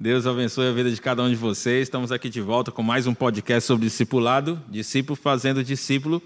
Deus 0.00 0.28
abençoe 0.28 0.68
a 0.68 0.72
vida 0.72 0.88
de 0.92 1.00
cada 1.00 1.24
um 1.24 1.28
de 1.28 1.34
vocês. 1.34 1.82
Estamos 1.82 2.12
aqui 2.12 2.28
de 2.28 2.40
volta 2.40 2.70
com 2.70 2.84
mais 2.84 3.08
um 3.08 3.12
podcast 3.12 3.66
sobre 3.66 3.88
discipulado, 3.88 4.62
discípulo 4.68 5.16
fazendo 5.16 5.64
discípulo. 5.64 6.22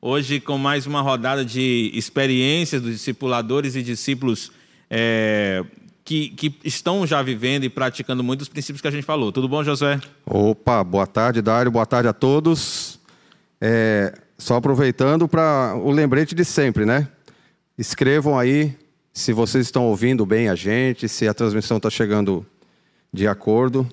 Hoje 0.00 0.40
com 0.40 0.56
mais 0.56 0.86
uma 0.86 1.02
rodada 1.02 1.44
de 1.44 1.90
experiências 1.92 2.80
dos 2.80 2.92
discipuladores 2.92 3.76
e 3.76 3.82
discípulos 3.82 4.50
é, 4.88 5.62
que, 6.02 6.30
que, 6.30 6.58
estão 6.64 7.06
já 7.06 7.20
vivendo 7.20 7.64
e 7.64 7.68
praticando 7.68 8.24
muitos 8.24 8.48
princípios 8.48 8.80
que 8.80 8.88
a 8.88 8.90
gente 8.90 9.04
falou. 9.04 9.30
Tudo 9.30 9.46
bom, 9.46 9.62
Josué? 9.62 10.00
Opa, 10.24 10.82
boa 10.82 11.06
tarde, 11.06 11.42
Dário. 11.42 11.70
Boa 11.70 11.84
tarde 11.84 12.08
a 12.08 12.14
todos. 12.14 12.98
É, 13.60 14.18
só 14.38 14.56
aproveitando 14.56 15.28
para 15.28 15.74
o 15.76 15.90
lembrete 15.90 16.34
de 16.34 16.42
sempre, 16.42 16.86
né? 16.86 17.06
Escrevam 17.76 18.38
aí 18.38 18.74
se 19.12 19.34
vocês 19.34 19.66
estão 19.66 19.84
ouvindo 19.84 20.24
bem 20.24 20.48
a 20.48 20.54
gente, 20.54 21.06
se 21.06 21.28
a 21.28 21.34
transmissão 21.34 21.76
está 21.76 21.90
chegando 21.90 22.46
de 23.12 23.26
acordo, 23.26 23.88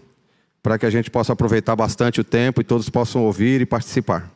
para 0.61 0.77
que 0.77 0.85
a 0.85 0.89
gente 0.89 1.09
possa 1.09 1.33
aproveitar 1.33 1.75
bastante 1.75 2.21
o 2.21 2.23
tempo 2.23 2.61
e 2.61 2.63
todos 2.63 2.89
possam 2.89 3.23
ouvir 3.23 3.61
e 3.61 3.65
participar. 3.65 4.31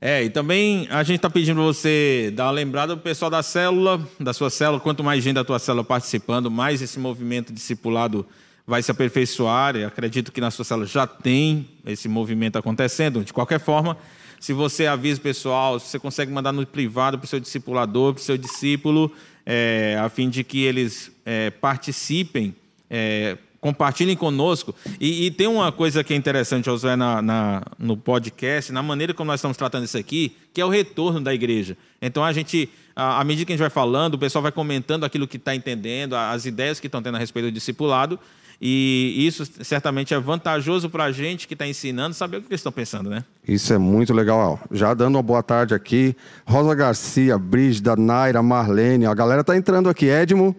É, 0.00 0.22
e 0.22 0.30
também 0.30 0.86
a 0.90 1.02
gente 1.02 1.16
está 1.16 1.28
pedindo 1.28 1.56
para 1.56 1.64
você 1.64 2.32
dar 2.34 2.44
uma 2.44 2.52
lembrada 2.52 2.94
do 2.94 3.02
pessoal 3.02 3.30
da 3.30 3.42
célula, 3.42 4.00
da 4.20 4.32
sua 4.32 4.48
célula. 4.48 4.78
Quanto 4.78 5.02
mais 5.02 5.24
gente 5.24 5.34
da 5.34 5.44
tua 5.44 5.58
célula 5.58 5.82
participando, 5.82 6.50
mais 6.50 6.80
esse 6.80 7.00
movimento 7.00 7.52
discipulado 7.52 8.24
vai 8.64 8.80
se 8.80 8.92
aperfeiçoar. 8.92 9.74
Eu 9.74 9.88
acredito 9.88 10.30
que 10.30 10.40
na 10.40 10.52
sua 10.52 10.64
célula 10.64 10.86
já 10.86 11.04
tem 11.04 11.68
esse 11.84 12.08
movimento 12.08 12.56
acontecendo. 12.56 13.24
De 13.24 13.32
qualquer 13.32 13.58
forma, 13.58 13.96
se 14.38 14.52
você 14.52 14.86
avisa 14.86 15.18
o 15.18 15.22
pessoal, 15.22 15.80
se 15.80 15.88
você 15.88 15.98
consegue 15.98 16.30
mandar 16.30 16.52
no 16.52 16.64
privado 16.64 17.18
para 17.18 17.24
o 17.24 17.28
seu 17.28 17.40
discipulador, 17.40 18.14
para 18.14 18.20
o 18.20 18.24
seu 18.24 18.38
discípulo, 18.38 19.10
é, 19.44 19.98
a 20.00 20.08
fim 20.08 20.28
de 20.28 20.44
que 20.44 20.62
eles 20.62 21.10
é, 21.24 21.50
participem, 21.50 22.54
é, 22.88 23.36
compartilhem 23.60 24.16
conosco. 24.16 24.74
E, 25.00 25.26
e, 25.26 25.30
tem 25.30 25.46
uma 25.46 25.72
coisa 25.72 26.04
que 26.04 26.12
é 26.12 26.16
interessante, 26.16 26.66
Josué, 26.66 26.96
na, 26.96 27.20
na, 27.20 27.62
no 27.78 27.96
podcast, 27.96 28.72
na 28.72 28.82
maneira 28.82 29.12
como 29.12 29.30
nós 29.30 29.40
estamos 29.40 29.56
tratando 29.56 29.84
isso 29.84 29.98
aqui, 29.98 30.36
que 30.52 30.60
é 30.60 30.64
o 30.64 30.68
retorno 30.68 31.20
da 31.20 31.34
igreja. 31.34 31.76
Então, 32.00 32.24
a 32.24 32.32
gente, 32.32 32.68
à 32.94 33.22
medida 33.24 33.46
que 33.46 33.52
a 33.52 33.56
gente 33.56 33.60
vai 33.60 33.70
falando, 33.70 34.14
o 34.14 34.18
pessoal 34.18 34.42
vai 34.42 34.52
comentando 34.52 35.04
aquilo 35.04 35.26
que 35.26 35.36
está 35.36 35.54
entendendo, 35.54 36.14
as 36.14 36.46
ideias 36.46 36.78
que 36.78 36.86
estão 36.86 37.02
tendo 37.02 37.16
a 37.16 37.18
respeito 37.18 37.46
do 37.46 37.52
discipulado, 37.52 38.18
e 38.60 39.14
isso 39.24 39.44
certamente 39.62 40.12
é 40.12 40.18
vantajoso 40.18 40.90
para 40.90 41.04
a 41.04 41.12
gente 41.12 41.46
que 41.46 41.54
está 41.54 41.64
ensinando 41.66 42.14
saber 42.14 42.38
o 42.38 42.40
que 42.42 42.48
eles 42.48 42.58
estão 42.58 42.72
pensando, 42.72 43.08
né? 43.08 43.24
Isso 43.46 43.72
é 43.72 43.78
muito 43.78 44.12
legal. 44.12 44.60
Já 44.72 44.94
dando 44.94 45.14
uma 45.14 45.22
boa 45.22 45.44
tarde 45.44 45.74
aqui, 45.74 46.16
Rosa 46.44 46.74
Garcia, 46.74 47.38
Brígida, 47.38 47.94
Naira, 47.94 48.42
Marlene, 48.42 49.06
a 49.06 49.14
galera 49.14 49.42
está 49.42 49.56
entrando 49.56 49.88
aqui, 49.88 50.06
Edmo. 50.06 50.56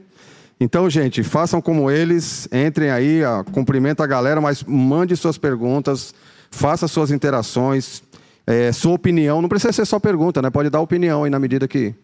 Então, 0.59 0.89
gente, 0.89 1.23
façam 1.23 1.61
como 1.61 1.89
eles, 1.89 2.49
entrem 2.51 2.89
aí, 2.89 3.21
cumprimenta 3.53 4.03
a 4.03 4.07
galera, 4.07 4.41
mas 4.41 4.61
mande 4.63 5.15
suas 5.15 5.37
perguntas, 5.37 6.13
faça 6.51 6.85
suas 6.85 7.11
interações, 7.11 8.03
é, 8.45 8.71
sua 8.73 8.93
opinião. 8.93 9.41
Não 9.41 9.47
precisa 9.47 9.71
ser 9.71 9.85
só 9.85 9.99
pergunta, 9.99 10.41
né? 10.41 10.49
Pode 10.49 10.69
dar 10.69 10.81
opinião 10.81 11.23
aí 11.23 11.29
na 11.29 11.39
medida 11.39 11.65
que 11.65 11.95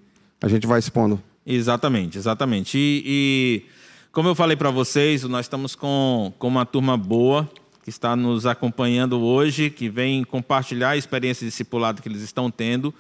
a 0.42 0.48
gente 0.48 0.66
vai 0.66 0.80
expondo. 0.80 1.22
Exatamente, 1.46 2.18
exatamente. 2.18 2.78
E, 2.78 3.04
e 3.06 3.66
como 4.14 4.30
eu 4.30 4.36
falei 4.36 4.56
para 4.56 4.72
vocês, 4.72 5.24
nós 5.24 5.46
estamos 5.46 5.76
com, 5.76 6.32
com 6.40 6.48
uma 6.48 6.66
turma 6.66 6.96
boa 6.96 7.50
que 7.84 7.90
está 7.90 8.16
nos 8.16 8.46
acompanhando 8.46 9.20
hoje, 9.20 9.70
que 9.70 9.90
vem 9.90 10.24
compartilhar 10.24 10.92
a 10.92 10.98
experiência 10.98 11.46
discipulada 11.46 12.02
que 12.02 12.08
eles 12.08 12.22
estão 12.22 12.50
tendo. 12.50 12.94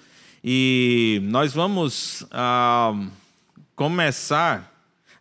E 0.44 1.22
nós 1.24 1.54
vamos 1.54 2.26
ah, 2.30 2.94
começar 3.76 4.75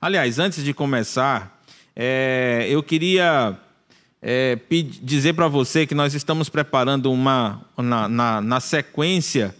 Aliás, 0.05 0.38
antes 0.38 0.62
de 0.62 0.74
começar, 0.74 1.64
é, 1.97 2.66
eu 2.69 2.83
queria 2.83 3.58
é, 4.20 4.58
dizer 5.00 5.33
para 5.33 5.48
você 5.48 5.86
que 5.86 5.94
nós 5.94 6.12
estamos 6.12 6.50
preparando 6.50 7.10
uma, 7.10 7.64
na, 7.78 8.06
na, 8.06 8.41
na 8.42 8.60
sequência, 8.60 9.56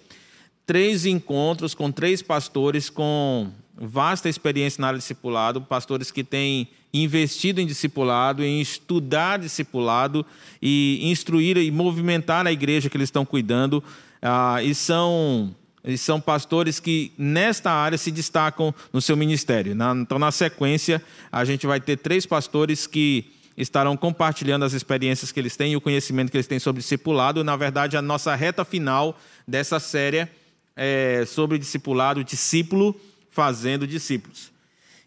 três 0.67 1.07
encontros 1.07 1.75
com 1.75 1.91
três 1.91 2.21
pastores 2.21 2.91
com 2.91 3.49
vasta 3.75 4.29
experiência 4.29 4.83
na 4.83 4.89
área 4.89 4.99
de 4.99 5.03
discipulado, 5.03 5.63
pastores 5.63 6.11
que 6.11 6.23
têm 6.23 6.69
investido 6.93 7.59
em 7.59 7.67
discipulado, 7.67 8.45
em 8.45 8.61
estudar 8.61 9.39
discipulado 9.39 10.27
e 10.61 11.11
instruir 11.11 11.57
e 11.57 11.71
movimentar 11.71 12.47
a 12.47 12.53
igreja 12.53 12.91
que 12.91 12.99
eles 12.99 13.09
estão 13.09 13.25
cuidando. 13.25 13.83
Ah, 14.21 14.63
e 14.63 14.75
são 14.75 15.57
eles 15.85 16.01
são 16.01 16.19
pastores 16.19 16.81
que, 16.81 17.13
nesta 17.19 17.71
área, 17.71 17.99
se 17.99 18.11
destacam 18.11 18.75
no 18.91 19.03
seu 19.03 19.17
ministério. 19.17 19.77
Então, 20.01 20.19
na 20.19 20.33
sequência, 20.33 21.03
a 21.31 21.45
gente 21.45 21.67
vai 21.67 21.79
ter 21.79 21.99
três 21.99 22.25
pastores 22.25 22.87
que 22.87 23.31
estarão 23.57 23.97
compartilhando 23.97 24.65
as 24.65 24.73
experiências 24.73 25.31
que 25.31 25.39
eles 25.39 25.57
têm 25.57 25.73
e 25.73 25.77
o 25.77 25.81
conhecimento 25.81 26.31
que 26.31 26.39
eles 26.39 26.47
têm 26.47 26.59
sobre 26.59 26.81
discipulado. 26.81 27.45
Na 27.45 27.55
verdade, 27.55 27.99
a 27.99 28.03
nossa 28.03 28.35
reta 28.35 28.65
final 28.65 29.21
dessa 29.47 29.79
série 29.79 30.27
é 30.75 31.25
sobre 31.27 31.59
discipulado, 31.59 32.25
discípulo 32.25 32.99
fazendo 33.31 33.87
discípulos. 33.87 34.51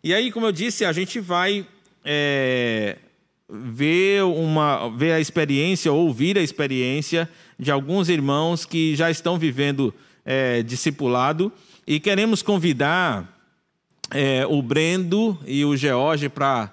E 0.04 0.14
aí, 0.14 0.32
como 0.32 0.46
eu 0.46 0.52
disse, 0.52 0.86
a 0.86 0.94
gente 0.94 1.20
vai 1.20 1.66
é, 2.06 2.98
ver, 3.50 4.24
uma, 4.24 4.90
ver 4.90 5.14
a 5.14 5.20
experiência, 5.20 5.92
ouvir 5.92 6.38
a 6.38 6.42
experiência 6.42 7.28
de 7.58 7.72
alguns 7.72 8.10
irmãos 8.10 8.64
que 8.64 8.96
já 8.96 9.10
estão 9.10 9.40
vivendo 9.40 9.94
é, 10.28 10.62
discipulado 10.62 11.50
e 11.88 12.02
queremos 12.02 12.42
convidar 12.42 13.34
é, 14.12 14.46
o 14.46 14.62
Brendo 14.62 15.40
e 15.48 15.64
o 15.64 15.78
George 15.78 16.28
para 16.28 16.70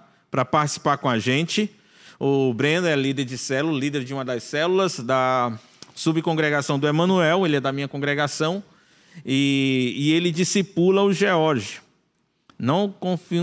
participar 0.51 0.99
com 0.99 1.09
a 1.09 1.21
gente. 1.21 1.71
O 2.19 2.53
Brendo 2.53 2.89
é 2.89 2.97
líder 2.97 3.25
de 3.25 3.39
célula, 3.39 3.79
líder 3.79 4.03
de 4.03 4.13
uma 4.13 4.25
das 4.25 4.43
células 4.43 4.99
da 4.99 5.57
subcongregação 5.95 6.81
do 6.81 6.89
Emanuel, 6.89 7.47
ele 7.47 7.57
é 7.57 7.61
da 7.61 7.71
minha 7.71 7.87
congregação, 7.87 8.61
e, 9.25 9.95
e 9.97 10.13
ele 10.13 10.33
discipula 10.33 11.03
o 11.03 11.13
George. 11.13 11.84
Não, 12.65 12.95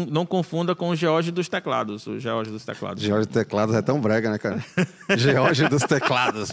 não 0.10 0.26
confunda 0.26 0.74
com 0.74 0.90
o 0.90 0.96
George 0.96 1.30
dos 1.30 1.48
teclados. 1.48 2.08
O 2.08 2.20
George 2.20 2.50
dos 2.50 2.66
teclados. 2.66 3.04
George 3.04 3.28
dos 3.28 3.36
teclados 3.36 3.76
é 3.76 3.82
tão 3.82 4.02
brega, 4.02 4.32
né, 4.32 4.40
cara? 4.40 4.66
George 5.16 5.68
dos 5.70 5.84
teclados. 5.84 6.50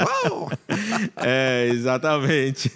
é, 1.17 1.69
exatamente. 1.73 2.71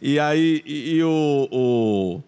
E 0.00 0.18
aí, 0.18 0.62
e, 0.64 0.94
e 0.94 1.02
o, 1.02 1.48
o, 1.52 2.22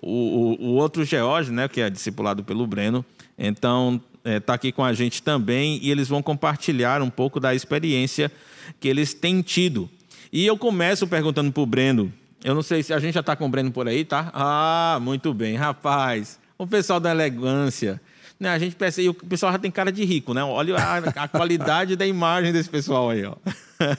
o, 0.00 0.66
o, 0.66 0.74
outro 0.76 1.04
George, 1.04 1.52
né, 1.52 1.68
que 1.68 1.82
é 1.82 1.90
discipulado 1.90 2.42
pelo 2.42 2.66
Breno, 2.66 3.04
então 3.38 4.00
está 4.16 4.30
é, 4.30 4.40
tá 4.40 4.54
aqui 4.54 4.72
com 4.72 4.82
a 4.82 4.94
gente 4.94 5.22
também 5.22 5.78
e 5.82 5.90
eles 5.90 6.08
vão 6.08 6.22
compartilhar 6.22 7.02
um 7.02 7.10
pouco 7.10 7.38
da 7.38 7.54
experiência 7.54 8.32
que 8.80 8.88
eles 8.88 9.12
têm 9.12 9.42
tido. 9.42 9.90
E 10.32 10.46
eu 10.46 10.56
começo 10.56 11.06
perguntando 11.06 11.52
para 11.52 11.62
o 11.62 11.66
Breno 11.66 12.10
eu 12.46 12.54
não 12.54 12.62
sei 12.62 12.80
se 12.80 12.94
a 12.94 13.00
gente 13.00 13.14
já 13.14 13.20
está 13.20 13.34
com 13.34 13.46
o 13.46 13.48
Breno 13.48 13.72
por 13.72 13.88
aí, 13.88 14.04
tá? 14.04 14.30
Ah, 14.32 14.98
muito 15.02 15.34
bem, 15.34 15.56
rapaz. 15.56 16.38
O 16.58 16.66
pessoal 16.66 17.00
da 17.00 17.10
elegância. 17.10 18.00
Né, 18.38 18.50
a 18.50 18.58
gente 18.58 18.76
percebe, 18.76 19.08
o 19.08 19.14
pessoal 19.14 19.50
já 19.52 19.58
tem 19.58 19.70
cara 19.70 19.90
de 19.90 20.04
rico, 20.04 20.34
né? 20.34 20.44
Olha 20.44 20.76
a, 20.76 20.98
a 21.24 21.28
qualidade 21.28 21.96
da 21.96 22.06
imagem 22.06 22.52
desse 22.52 22.68
pessoal 22.68 23.10
aí, 23.10 23.24
ó. 23.24 23.34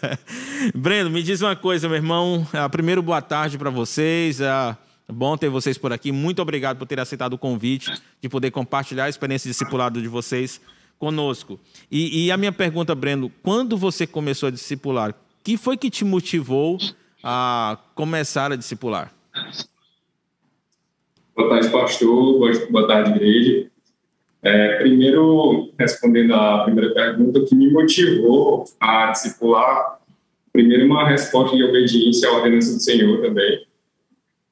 Breno, 0.76 1.10
me 1.10 1.24
diz 1.24 1.42
uma 1.42 1.56
coisa, 1.56 1.88
meu 1.88 1.98
irmão. 1.98 2.48
Ah, 2.54 2.70
primeiro, 2.70 3.02
boa 3.02 3.22
tarde 3.22 3.58
para 3.58 3.72
vocês. 3.72 4.40
Ah, 4.40 4.78
bom 5.08 5.36
ter 5.38 5.50
vocês 5.50 5.78
por 5.78 5.92
aqui. 5.92 6.12
Muito 6.12 6.40
obrigado 6.40 6.78
por 6.78 6.86
ter 6.86 7.00
aceitado 7.00 7.34
o 7.34 7.38
convite 7.38 7.92
de 8.22 8.30
poder 8.30 8.52
compartilhar 8.52 9.06
a 9.06 9.10
experiência 9.10 9.50
discipulada 9.50 10.00
de 10.00 10.08
vocês 10.08 10.62
conosco. 11.00 11.60
E, 11.92 12.26
e 12.26 12.32
a 12.32 12.38
minha 12.38 12.52
pergunta, 12.52 12.94
Breno, 12.94 13.32
quando 13.42 13.78
você 13.78 14.06
começou 14.06 14.48
a 14.48 14.52
discipular, 14.52 15.16
que 15.44 15.58
foi 15.58 15.78
que 15.78 15.90
te 15.90 16.06
motivou 16.06 16.78
a 17.24 17.78
começar 17.96 18.52
a 18.52 18.56
discipular? 18.56 19.12
Boa 21.38 21.50
tarde, 21.50 21.70
pastor. 21.70 22.40
Boa 22.72 22.88
tarde, 22.88 23.12
igreja. 23.12 23.70
É, 24.42 24.80
primeiro, 24.80 25.72
respondendo 25.78 26.34
à 26.34 26.64
primeira 26.64 26.92
pergunta, 26.96 27.38
o 27.38 27.46
que 27.46 27.54
me 27.54 27.72
motivou 27.72 28.64
a 28.80 29.12
discipular, 29.12 30.00
primeiro, 30.52 30.88
uma 30.88 31.08
resposta 31.08 31.56
de 31.56 31.64
obediência 31.64 32.28
à 32.28 32.34
ordenança 32.34 32.74
do 32.74 32.82
Senhor 32.82 33.22
também. 33.22 33.68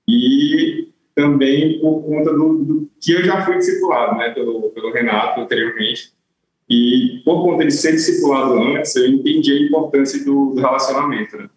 E 0.08 0.90
também 1.16 1.80
por 1.80 2.04
conta 2.04 2.32
do, 2.32 2.64
do 2.64 2.90
que 3.02 3.14
eu 3.14 3.24
já 3.24 3.44
fui 3.44 3.58
discipulado, 3.58 4.20
né, 4.20 4.30
pelo, 4.30 4.70
pelo 4.70 4.94
Renato 4.94 5.42
anteriormente. 5.42 6.14
E 6.70 7.20
por 7.26 7.42
conta 7.42 7.66
de 7.66 7.72
ser 7.72 7.94
discipulado 7.94 8.62
antes, 8.62 8.96
eu 8.96 9.08
entendi 9.08 9.54
a 9.54 9.62
importância 9.62 10.24
do, 10.24 10.54
do 10.54 10.62
relacionamento, 10.62 11.36
né? 11.36 11.50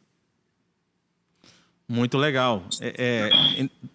Muito 1.88 2.18
legal. 2.18 2.64
É, 2.80 3.30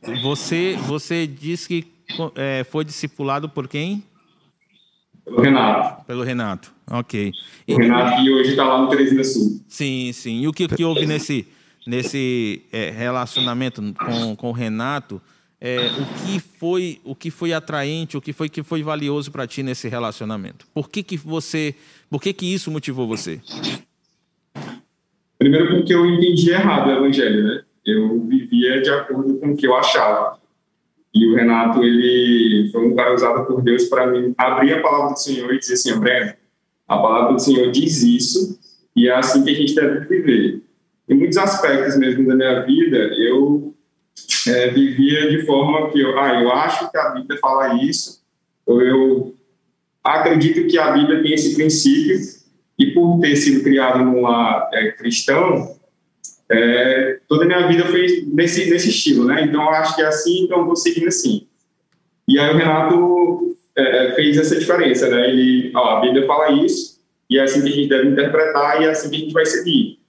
é, 0.03 0.21
você, 0.21 0.75
você 0.87 1.27
disse 1.27 1.67
que 1.67 1.87
é, 2.35 2.63
foi 2.63 2.83
discipulado 2.83 3.47
por 3.47 3.67
quem? 3.67 4.03
Pelo 5.23 5.41
Renato. 5.41 6.05
Pelo 6.05 6.23
Renato, 6.23 6.73
ok. 6.89 7.31
O 7.67 7.77
Renato 7.77 8.21
e 8.21 8.31
hoje 8.33 8.51
está 8.51 8.65
lá 8.65 8.81
no 8.81 8.89
Teresina 8.89 9.23
Sul. 9.23 9.61
Sim, 9.67 10.11
sim. 10.11 10.41
E 10.41 10.47
o 10.47 10.51
que, 10.51 10.67
que 10.67 10.83
houve 10.83 11.05
nesse, 11.05 11.47
nesse 11.87 12.63
é, 12.71 12.89
relacionamento 12.89 13.81
com, 13.93 14.35
com 14.35 14.49
o 14.49 14.51
Renato 14.51 15.21
é, 15.65 15.77
o 15.77 16.25
que 16.25 16.39
foi 16.41 16.99
o 17.05 17.15
que 17.15 17.31
foi 17.31 17.53
atraente, 17.53 18.17
o 18.17 18.21
que 18.21 18.33
foi 18.33 18.49
que 18.49 18.61
foi 18.61 18.83
valioso 18.83 19.31
para 19.31 19.47
ti 19.47 19.63
nesse 19.63 19.87
relacionamento? 19.87 20.67
Por 20.73 20.89
que 20.89 21.01
que 21.01 21.15
você, 21.15 21.73
por 22.09 22.21
que 22.21 22.33
que 22.33 22.53
isso 22.53 22.69
motivou 22.69 23.07
você? 23.07 23.39
Primeiro 25.39 25.69
porque 25.69 25.93
eu 25.93 26.05
entendi 26.05 26.49
errado 26.49 26.87
o 26.87 26.91
evangelho, 26.91 27.43
né? 27.45 27.63
Eu 27.85 28.19
vivia 28.21 28.81
de 28.81 28.89
acordo 28.89 29.35
com 29.35 29.51
o 29.51 29.57
que 29.57 29.68
eu 29.68 29.75
achava. 29.75 30.39
E 31.13 31.27
o 31.27 31.35
Renato, 31.35 31.83
ele 31.83 32.69
foi 32.71 32.88
um 32.88 32.95
cara 32.95 33.13
usado 33.13 33.45
por 33.45 33.62
Deus 33.62 33.85
para 33.85 34.07
mim 34.07 34.33
abrir 34.38 34.74
a 34.74 34.81
palavra 34.81 35.13
do 35.13 35.19
Senhor 35.19 35.53
e 35.53 35.59
dizer 35.59 35.74
assim, 35.74 36.00
Breno, 36.00 36.33
a 36.88 36.97
palavra 36.97 37.33
do 37.33 37.39
Senhor 37.39 37.69
diz 37.71 38.01
isso 38.01 38.59
e 38.95 39.07
é 39.07 39.15
assim 39.15 39.44
que 39.44 39.51
a 39.51 39.53
gente 39.53 39.75
deve 39.75 40.00
viver. 40.07 40.63
Em 41.07 41.15
muitos 41.15 41.38
aspectos 41.38 41.97
mesmo 41.97 42.27
da 42.27 42.35
minha 42.35 42.62
vida, 42.62 42.97
eu 42.97 43.74
é, 44.47 44.69
vivia 44.69 45.29
de 45.29 45.45
forma 45.45 45.89
que 45.89 46.00
eu, 46.00 46.18
ah, 46.18 46.41
eu 46.41 46.51
acho 46.51 46.89
que 46.89 46.97
a 46.97 47.09
Bíblia 47.09 47.39
fala 47.39 47.83
isso, 47.83 48.24
ou 48.65 48.81
eu 48.81 49.36
acredito 50.03 50.68
que 50.68 50.77
a 50.77 50.91
Bíblia 50.91 51.21
tem 51.21 51.33
esse 51.33 51.56
princípio, 51.56 52.19
e 52.77 52.91
por 52.91 53.19
ter 53.19 53.36
sido 53.36 53.63
criado 53.63 54.03
num 54.03 54.21
lar 54.21 54.69
é, 54.74 54.91
cristão, 54.91 55.77
é, 56.53 57.19
toda 57.27 57.44
a 57.44 57.47
minha 57.47 57.67
vida 57.67 57.85
foi 57.85 58.25
nesse, 58.27 58.69
nesse 58.69 58.89
estilo, 58.89 59.25
né? 59.25 59.44
Então, 59.44 59.61
eu 59.61 59.69
acho 59.69 59.95
que 59.95 60.01
é 60.01 60.07
assim, 60.07 60.44
então 60.44 60.65
vou 60.65 60.75
seguindo 60.75 61.07
assim. 61.07 61.47
E 62.27 62.39
aí 62.39 62.53
o 62.53 62.57
Renato 62.57 63.57
é, 63.75 64.07
é, 64.07 64.15
fez 64.15 64.38
essa 64.38 64.57
diferença, 64.57 65.09
né? 65.09 65.29
Ele, 65.29 65.71
ó, 65.75 65.97
a 65.97 66.01
Bíblia 66.01 66.25
fala 66.25 66.51
isso, 66.63 67.01
e 67.29 67.38
é 67.38 67.44
assim 67.44 67.61
que 67.61 67.67
a 67.67 67.71
gente 67.71 67.89
deve 67.89 68.09
interpretar, 68.09 68.81
e 68.81 68.85
é 68.85 68.89
assim 68.89 69.09
que 69.09 69.15
a 69.15 69.19
gente 69.19 69.33
vai 69.33 69.45
seguir. 69.45 70.00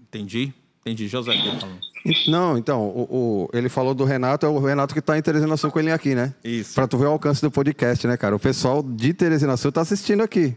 Entendi. 0.00 0.52
Entendi. 0.80 1.08
José, 1.08 1.32
que. 1.32 2.30
Não, 2.30 2.56
então, 2.56 2.88
o, 2.88 3.02
o, 3.10 3.50
ele 3.52 3.68
falou 3.68 3.94
do 3.94 4.04
Renato, 4.04 4.46
é 4.46 4.48
o 4.48 4.58
Renato 4.58 4.94
que 4.94 5.00
está 5.00 5.18
em 5.18 5.22
Teresina 5.22 5.56
Sul 5.56 5.70
com 5.70 5.78
ele 5.78 5.92
aqui, 5.92 6.14
né? 6.14 6.34
Isso. 6.42 6.74
Para 6.74 6.88
tu 6.88 6.96
ver 6.96 7.06
o 7.06 7.10
alcance 7.10 7.42
do 7.42 7.50
podcast, 7.50 8.06
né, 8.06 8.16
cara? 8.16 8.34
O 8.34 8.40
pessoal 8.40 8.82
de 8.82 9.12
Teresina 9.12 9.56
Sul 9.56 9.70
tá 9.70 9.82
assistindo 9.82 10.22
aqui. 10.22 10.56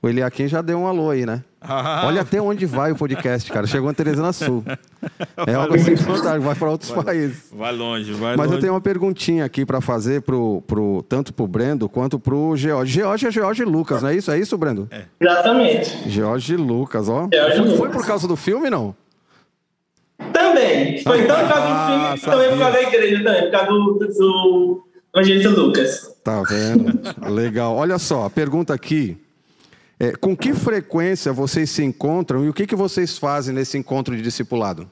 O 0.00 0.08
Eliakim 0.08 0.46
já 0.46 0.62
deu 0.62 0.78
um 0.78 0.86
alô 0.86 1.10
aí, 1.10 1.26
né? 1.26 1.42
Ah. 1.60 2.04
Olha 2.06 2.20
até 2.20 2.40
onde 2.40 2.64
vai 2.66 2.92
o 2.92 2.96
podcast, 2.96 3.50
cara. 3.50 3.66
Chegou 3.66 3.90
em 3.90 3.94
Teresina 3.94 4.32
Sul. 4.32 4.64
É 5.44 5.54
algo 5.54 5.74
assim 5.74 5.96
fantástico, 5.96 6.40
vai 6.40 6.54
para 6.54 6.70
outros 6.70 6.90
vai, 6.90 7.04
países. 7.04 7.48
Vai 7.52 7.72
longe, 7.72 8.12
vai 8.12 8.36
Mas 8.36 8.46
longe. 8.46 8.58
eu 8.58 8.60
tenho 8.60 8.72
uma 8.74 8.80
perguntinha 8.80 9.44
aqui 9.44 9.66
para 9.66 9.80
fazer 9.80 10.22
pro, 10.22 10.62
pro, 10.68 11.04
tanto 11.08 11.34
pro 11.34 11.48
Brendo 11.48 11.88
quanto 11.88 12.16
pro 12.16 12.56
George. 12.56 12.92
George 12.92 13.26
é 13.26 13.30
George 13.32 13.64
Lucas, 13.64 14.02
não 14.02 14.10
é 14.10 14.14
isso? 14.14 14.30
É 14.30 14.38
isso, 14.38 14.56
Brendo? 14.56 14.86
É. 14.92 15.02
Exatamente. 15.20 16.08
George 16.08 16.56
Lucas, 16.56 17.08
ó. 17.08 17.28
George 17.32 17.56
foi, 17.56 17.64
Lucas. 17.64 17.78
foi 17.78 17.88
por 17.88 18.06
causa 18.06 18.28
do 18.28 18.36
filme, 18.36 18.70
não? 18.70 18.94
Também. 20.32 21.02
Foi 21.02 21.26
tanto 21.26 21.40
por 21.40 21.48
causa 21.48 21.66
do 21.66 21.72
ah, 21.72 22.14
filme, 22.16 22.36
também 22.36 22.50
por 22.50 22.58
causa 22.58 22.72
da 22.72 22.82
igreja, 22.82 23.24
também, 23.24 23.42
por 23.42 23.50
causa 23.50 23.66
do, 23.66 23.98
do 23.98 24.84
Evangelista 25.12 25.48
Lucas. 25.50 26.16
Tá 26.22 26.42
vendo? 26.42 27.00
Legal. 27.32 27.74
Olha 27.74 27.98
só, 27.98 28.26
a 28.26 28.30
pergunta 28.30 28.72
aqui. 28.72 29.18
É, 30.00 30.12
com 30.12 30.36
que 30.36 30.52
frequência 30.52 31.32
vocês 31.32 31.70
se 31.70 31.82
encontram 31.82 32.44
e 32.44 32.48
o 32.48 32.54
que, 32.54 32.66
que 32.66 32.76
vocês 32.76 33.18
fazem 33.18 33.52
nesse 33.52 33.76
encontro 33.76 34.14
de 34.14 34.22
discipulado? 34.22 34.88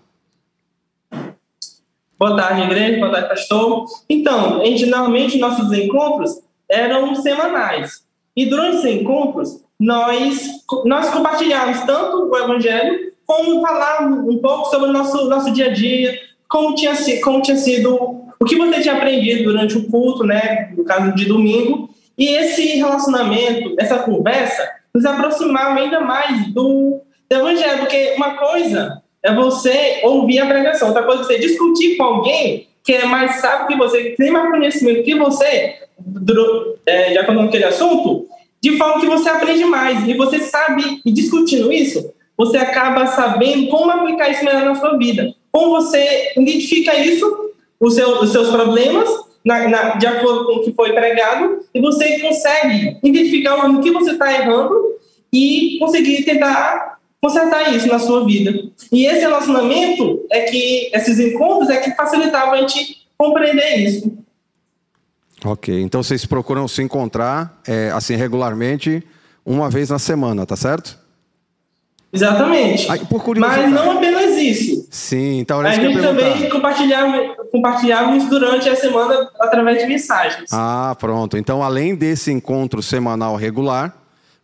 Boa 2.18 2.36
tarde, 2.36 2.62
igreja. 2.62 2.98
Boa 2.98 3.12
tarde, 3.12 3.28
pastor. 3.28 3.86
Então, 4.08 4.62
normalmente 4.88 5.38
nossos 5.38 5.72
encontros 5.72 6.40
eram 6.68 7.14
semanais. 7.14 8.04
E 8.34 8.46
durante 8.46 8.78
esses 8.78 9.00
encontros, 9.00 9.60
nós, 9.78 10.48
nós 10.84 11.10
compartilhávamos 11.10 11.80
tanto 11.84 12.28
o 12.28 12.36
evangelho 12.36 13.12
como 13.24 13.60
falar 13.60 14.02
um 14.02 14.38
pouco 14.38 14.70
sobre 14.70 14.88
o 14.88 14.92
nosso, 14.92 15.28
nosso 15.28 15.52
dia 15.52 15.66
a 15.66 15.72
dia, 15.72 16.18
como 16.48 16.74
tinha, 16.74 16.94
como 17.22 17.42
tinha 17.42 17.56
sido, 17.56 17.94
o 18.40 18.44
que 18.44 18.56
você 18.56 18.80
tinha 18.80 18.94
aprendido 18.94 19.44
durante 19.44 19.76
o 19.76 19.88
culto, 19.88 20.24
né, 20.24 20.72
no 20.76 20.84
caso 20.84 21.14
de 21.14 21.26
domingo, 21.26 21.90
e 22.16 22.28
esse 22.28 22.76
relacionamento, 22.76 23.74
essa 23.78 23.98
conversa, 23.98 24.66
nos 24.96 25.04
aproximava 25.04 25.78
ainda 25.78 26.00
mais 26.00 26.46
do, 26.54 27.02
do 27.28 27.36
evangelho, 27.36 27.80
porque 27.80 28.14
uma 28.16 28.30
coisa 28.36 29.02
é 29.22 29.34
você 29.34 30.00
ouvir 30.02 30.38
a 30.38 30.46
pregação, 30.46 30.88
outra 30.88 31.02
coisa 31.02 31.20
é 31.22 31.24
você 31.26 31.38
discutir 31.38 31.98
com 31.98 32.04
alguém 32.04 32.66
que 32.82 32.94
é 32.94 33.04
mais 33.04 33.40
sábio 33.40 33.66
que 33.66 33.76
você, 33.76 34.10
que 34.10 34.16
tem 34.16 34.30
mais 34.30 34.50
conhecimento 34.50 35.02
que 35.02 35.14
você, 35.14 35.74
é, 36.86 37.12
já 37.12 37.24
falando 37.24 37.48
aquele 37.48 37.64
assunto, 37.64 38.26
de 38.62 38.78
forma 38.78 39.00
que 39.00 39.06
você 39.06 39.28
aprende 39.28 39.64
mais, 39.64 40.08
e 40.08 40.14
você 40.14 40.38
sabe, 40.38 41.02
e 41.04 41.12
discutindo 41.12 41.70
isso, 41.70 42.12
você 42.38 42.56
acaba 42.56 43.06
sabendo 43.06 43.68
como 43.68 43.90
aplicar 43.90 44.30
isso 44.30 44.44
melhor 44.44 44.64
na 44.64 44.76
sua 44.76 44.96
vida. 44.96 45.34
Como 45.50 45.72
você 45.72 46.32
identifica 46.36 46.96
isso, 46.96 47.50
os, 47.80 47.94
seu, 47.94 48.22
os 48.22 48.30
seus 48.30 48.48
problemas, 48.48 49.08
na, 49.44 49.68
na, 49.68 49.82
de 49.96 50.06
acordo 50.06 50.46
com 50.46 50.52
o 50.52 50.62
que 50.62 50.72
foi 50.72 50.92
pregado, 50.92 51.60
e 51.74 51.80
você 51.80 52.20
consegue 52.20 52.98
identificar 53.02 53.68
o 53.68 53.80
que 53.80 53.90
você 53.90 54.12
está 54.12 54.32
errando 54.32 54.85
e 55.32 55.78
conseguir 55.78 56.24
tentar 56.24 56.98
consertar 57.20 57.74
isso 57.74 57.88
na 57.88 57.98
sua 57.98 58.24
vida. 58.24 58.52
E 58.92 59.06
esse 59.06 59.20
relacionamento 59.20 60.24
é 60.30 60.42
que, 60.42 60.90
esses 60.94 61.18
encontros 61.18 61.68
é 61.70 61.78
que 61.78 61.90
facilitavam 61.92 62.54
a 62.54 62.58
gente 62.58 63.06
compreender 63.18 63.78
isso. 63.78 64.12
Ok, 65.44 65.82
então 65.82 66.02
vocês 66.02 66.24
procuram 66.24 66.66
se 66.66 66.82
encontrar 66.82 67.60
é, 67.66 67.90
assim 67.92 68.16
regularmente 68.16 69.02
uma 69.44 69.70
vez 69.70 69.90
na 69.90 69.98
semana, 69.98 70.46
tá 70.46 70.56
certo? 70.56 70.98
Exatamente. 72.12 72.90
Aí, 72.90 73.00
Mas 73.38 73.70
não 73.70 73.92
apenas 73.92 74.36
isso. 74.38 74.86
Sim, 74.90 75.40
então 75.40 75.60
A 75.60 75.72
gente 75.72 76.00
também 76.00 76.48
compartilhava, 76.48 77.34
compartilhava 77.52 78.16
isso 78.16 78.28
durante 78.28 78.68
a 78.68 78.76
semana 78.76 79.28
através 79.38 79.80
de 79.80 79.86
mensagens. 79.86 80.50
Ah, 80.52 80.96
pronto. 80.98 81.36
Então, 81.36 81.62
além 81.62 81.94
desse 81.94 82.32
encontro 82.32 82.82
semanal 82.82 83.36
regular, 83.36 83.94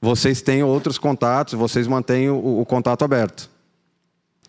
vocês 0.03 0.43
têm 0.43 0.65
outros 0.65 0.99
contatos, 0.99 1.55
vocês 1.55 1.87
mantêm 1.87 2.29
o, 2.29 2.61
o 2.61 2.67
contato 2.67 3.05
aberto. 3.05 3.49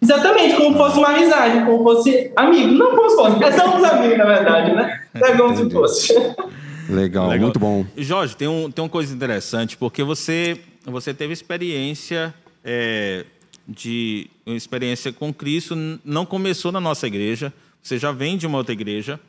Exatamente, 0.02 0.56
como 0.58 0.76
fosse 0.76 0.98
uma 0.98 1.10
amizade, 1.10 1.64
como 1.64 1.84
fosse 1.84 2.32
amigo. 2.36 2.72
Não 2.74 2.96
como 2.96 3.10
se 3.10 3.16
fosse, 3.16 3.32
porque 3.38 3.52
somos 3.54 3.84
amigos, 3.84 4.18
na 4.18 4.26
verdade, 4.26 4.74
né? 4.74 5.04
Não 5.14 5.28
é 5.28 5.38
como 5.38 5.56
se 5.56 5.70
fosse. 5.70 6.14
Legal, 6.90 7.30
Legal, 7.30 7.40
muito 7.40 7.60
bom. 7.60 7.86
Jorge, 7.96 8.36
tem, 8.36 8.48
um, 8.48 8.70
tem 8.72 8.84
uma 8.84 8.90
coisa 8.90 9.14
interessante, 9.14 9.78
porque 9.78 10.04
você, 10.04 10.60
você 10.86 11.14
teve 11.14 11.32
experiência 11.32 12.34
é, 12.66 13.24
de 13.68 14.28
uma 14.46 14.58
experiência 14.58 15.14
com 15.14 15.32
Cristo 15.32 15.76
não 16.04 16.26
começou 16.26 16.72
na 16.72 16.82
nossa 16.82 17.06
igreja, 17.06 17.54
você 17.82 17.98
já 17.98 18.12
vem 18.12 18.38
de 18.38 18.48
uma 18.48 18.58
outra 18.58 18.74
igreja. 18.74 19.20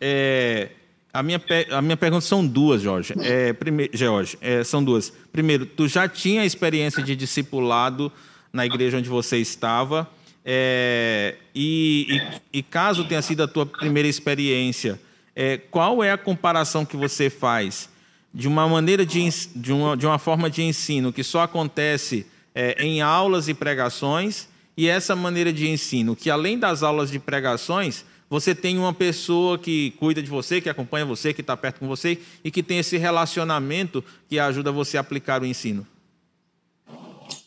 É, 0.00 0.68
a, 1.14 1.22
minha, 1.22 1.40
a 1.70 1.80
minha 1.80 1.96
pergunta 1.96 2.22
são 2.22 2.44
duas, 2.44 2.82
Jorge. 2.82 3.14
É, 3.20 3.52
primeiro, 3.52 3.96
George, 3.96 4.36
é, 4.40 4.64
são 4.64 4.82
duas. 4.82 5.12
Primeiro, 5.32 5.64
tu 5.64 5.86
já 5.86 6.08
tinha 6.08 6.44
experiência 6.44 7.00
de 7.00 7.14
discipulado 7.14 8.10
na 8.52 8.66
igreja 8.66 8.98
onde 8.98 9.08
você 9.08 9.38
estava? 9.38 10.10
É, 10.44 11.36
e, 11.54 12.20
e, 12.52 12.58
e, 12.58 12.62
caso 12.64 13.04
tenha 13.04 13.22
sido 13.22 13.44
a 13.44 13.48
tua 13.48 13.64
primeira 13.64 14.08
experiência, 14.08 15.00
é, 15.36 15.56
qual 15.56 16.02
é 16.02 16.10
a 16.10 16.18
comparação 16.18 16.84
que 16.84 16.96
você 16.96 17.30
faz 17.30 17.88
de 18.32 18.48
uma 18.48 18.68
maneira 18.68 19.06
de, 19.06 19.26
de, 19.54 19.72
uma, 19.72 19.96
de 19.96 20.04
uma 20.06 20.18
forma 20.18 20.50
de 20.50 20.62
ensino 20.62 21.12
que 21.12 21.22
só 21.22 21.42
acontece 21.42 22.26
é, 22.52 22.84
em 22.84 23.00
aulas 23.00 23.48
e 23.48 23.54
pregações, 23.54 24.48
e 24.76 24.88
essa 24.88 25.14
maneira 25.14 25.52
de 25.52 25.68
ensino, 25.68 26.16
que 26.16 26.28
além 26.28 26.58
das 26.58 26.82
aulas 26.82 27.08
de 27.08 27.20
pregações, 27.20 28.04
você 28.34 28.52
tem 28.52 28.76
uma 28.76 28.92
pessoa 28.92 29.56
que 29.56 29.92
cuida 29.92 30.20
de 30.20 30.28
você, 30.28 30.60
que 30.60 30.68
acompanha 30.68 31.04
você, 31.04 31.32
que 31.32 31.40
está 31.40 31.56
perto 31.56 31.78
com 31.78 31.86
você 31.86 32.18
e 32.42 32.50
que 32.50 32.64
tem 32.64 32.80
esse 32.80 32.96
relacionamento 32.96 34.02
que 34.28 34.40
ajuda 34.40 34.72
você 34.72 34.96
a 34.96 35.02
aplicar 35.02 35.40
o 35.40 35.46
ensino. 35.46 35.86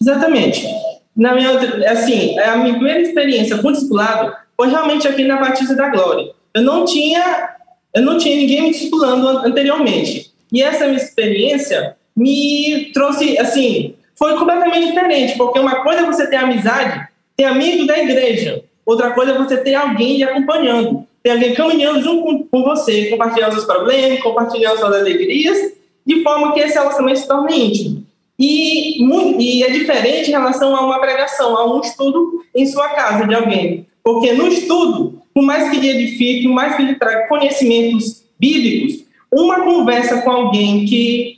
Exatamente. 0.01 0.65
Na 1.13 1.35
minha, 1.35 1.59
assim, 1.91 2.39
a 2.39 2.55
minha 2.55 2.75
primeira 2.75 3.01
experiência 3.01 3.57
com 3.57 3.69
discipulado 3.69 4.33
foi 4.55 4.69
realmente 4.69 5.05
aqui 5.05 5.25
na 5.25 5.35
Batista 5.35 5.75
da 5.75 5.89
Glória. 5.89 6.31
Eu 6.53 6.61
não 6.61 6.85
tinha, 6.85 7.49
eu 7.93 8.01
não 8.01 8.17
tinha 8.17 8.37
ninguém 8.37 8.61
me 8.61 8.71
discipulando 8.71 9.27
anteriormente. 9.39 10.31
E 10.53 10.63
essa 10.63 10.85
minha 10.85 10.95
experiência 10.95 11.97
me 12.15 12.93
trouxe, 12.93 13.37
assim, 13.39 13.93
foi 14.15 14.37
completamente 14.37 14.87
diferente, 14.87 15.37
porque 15.37 15.59
uma 15.59 15.83
coisa 15.83 16.03
é 16.03 16.05
você 16.05 16.27
ter 16.27 16.37
amizade, 16.37 17.09
ter 17.35 17.43
amigo 17.43 17.85
da 17.85 17.99
igreja, 17.99 18.63
outra 18.87 19.11
coisa 19.11 19.33
é 19.33 19.37
você 19.37 19.57
ter 19.57 19.75
alguém 19.75 20.17
lhe 20.17 20.23
acompanhando, 20.23 21.05
ter 21.21 21.31
alguém 21.31 21.53
caminhando 21.53 22.01
junto 22.01 22.45
com, 22.45 22.63
você, 22.63 23.09
compartilhando 23.09 23.51
seus 23.51 23.65
problemas, 23.65 24.21
compartilhando 24.21 24.79
suas 24.79 24.95
alegrias, 24.95 25.73
de 26.05 26.23
forma 26.23 26.53
que 26.53 26.61
esse 26.61 26.75
relacionamento 26.75 27.19
se 27.19 27.27
torne 27.27 27.67
íntimo. 27.67 28.03
E, 28.39 29.03
e 29.39 29.63
é 29.63 29.69
diferente 29.69 30.29
em 30.29 30.31
relação 30.31 30.75
a 30.75 30.85
uma 30.85 30.99
pregação, 30.99 31.57
a 31.57 31.75
um 31.75 31.81
estudo 31.81 32.43
em 32.55 32.65
sua 32.65 32.87
casa 32.89 33.27
de 33.27 33.35
alguém. 33.35 33.85
Porque 34.01 34.31
no 34.31 34.47
estudo, 34.47 35.21
por 35.33 35.43
mais 35.43 35.69
que 35.69 35.77
lhe 35.77 35.89
edifique, 35.89 36.47
por 36.47 36.53
mais 36.53 36.75
que 36.77 36.83
lhe 36.83 36.95
traga 36.95 37.27
conhecimentos 37.27 38.23
bíblicos, 38.39 39.05
uma 39.31 39.61
conversa 39.61 40.21
com 40.21 40.31
alguém 40.31 40.85
que 40.85 41.37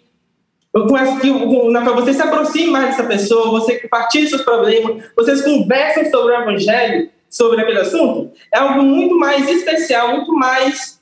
que 0.71 1.91
você 1.95 2.13
se 2.13 2.21
aproxime 2.21 2.67
mais 2.67 2.89
dessa 2.95 3.03
pessoa, 3.03 3.49
você 3.49 3.79
compartilha 3.79 4.29
seus 4.29 4.43
problemas, 4.43 5.03
vocês 5.15 5.41
conversam 5.41 6.05
sobre 6.11 6.33
o 6.33 6.41
evangelho, 6.41 7.09
sobre 7.29 7.62
aquele 7.62 7.79
assunto, 7.79 8.31
é 8.53 8.57
algo 8.57 8.81
muito 8.81 9.17
mais 9.17 9.48
especial, 9.48 10.15
muito 10.15 10.33
mais. 10.33 11.00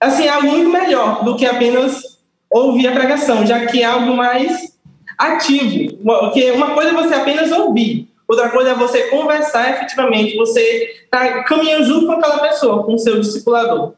Assim, 0.00 0.26
algo 0.28 0.48
muito 0.48 0.70
melhor 0.70 1.24
do 1.24 1.36
que 1.36 1.46
apenas 1.46 2.18
ouvir 2.50 2.88
a 2.88 2.92
pregação, 2.92 3.46
já 3.46 3.66
que 3.66 3.82
é 3.82 3.84
algo 3.84 4.16
mais 4.16 4.76
ativo. 5.16 5.96
Porque 6.02 6.50
uma 6.50 6.74
coisa 6.74 6.90
é 6.90 6.94
você 6.94 7.14
apenas 7.14 7.52
ouvir, 7.52 8.08
outra 8.26 8.48
coisa 8.48 8.70
é 8.70 8.74
você 8.74 9.08
conversar 9.08 9.76
efetivamente, 9.76 10.36
você 10.36 11.04
está 11.04 11.44
caminhando 11.44 11.84
junto 11.84 12.06
com 12.06 12.12
aquela 12.12 12.38
pessoa, 12.38 12.82
com 12.82 12.94
o 12.94 12.98
seu 12.98 13.20
discipulador. 13.20 13.92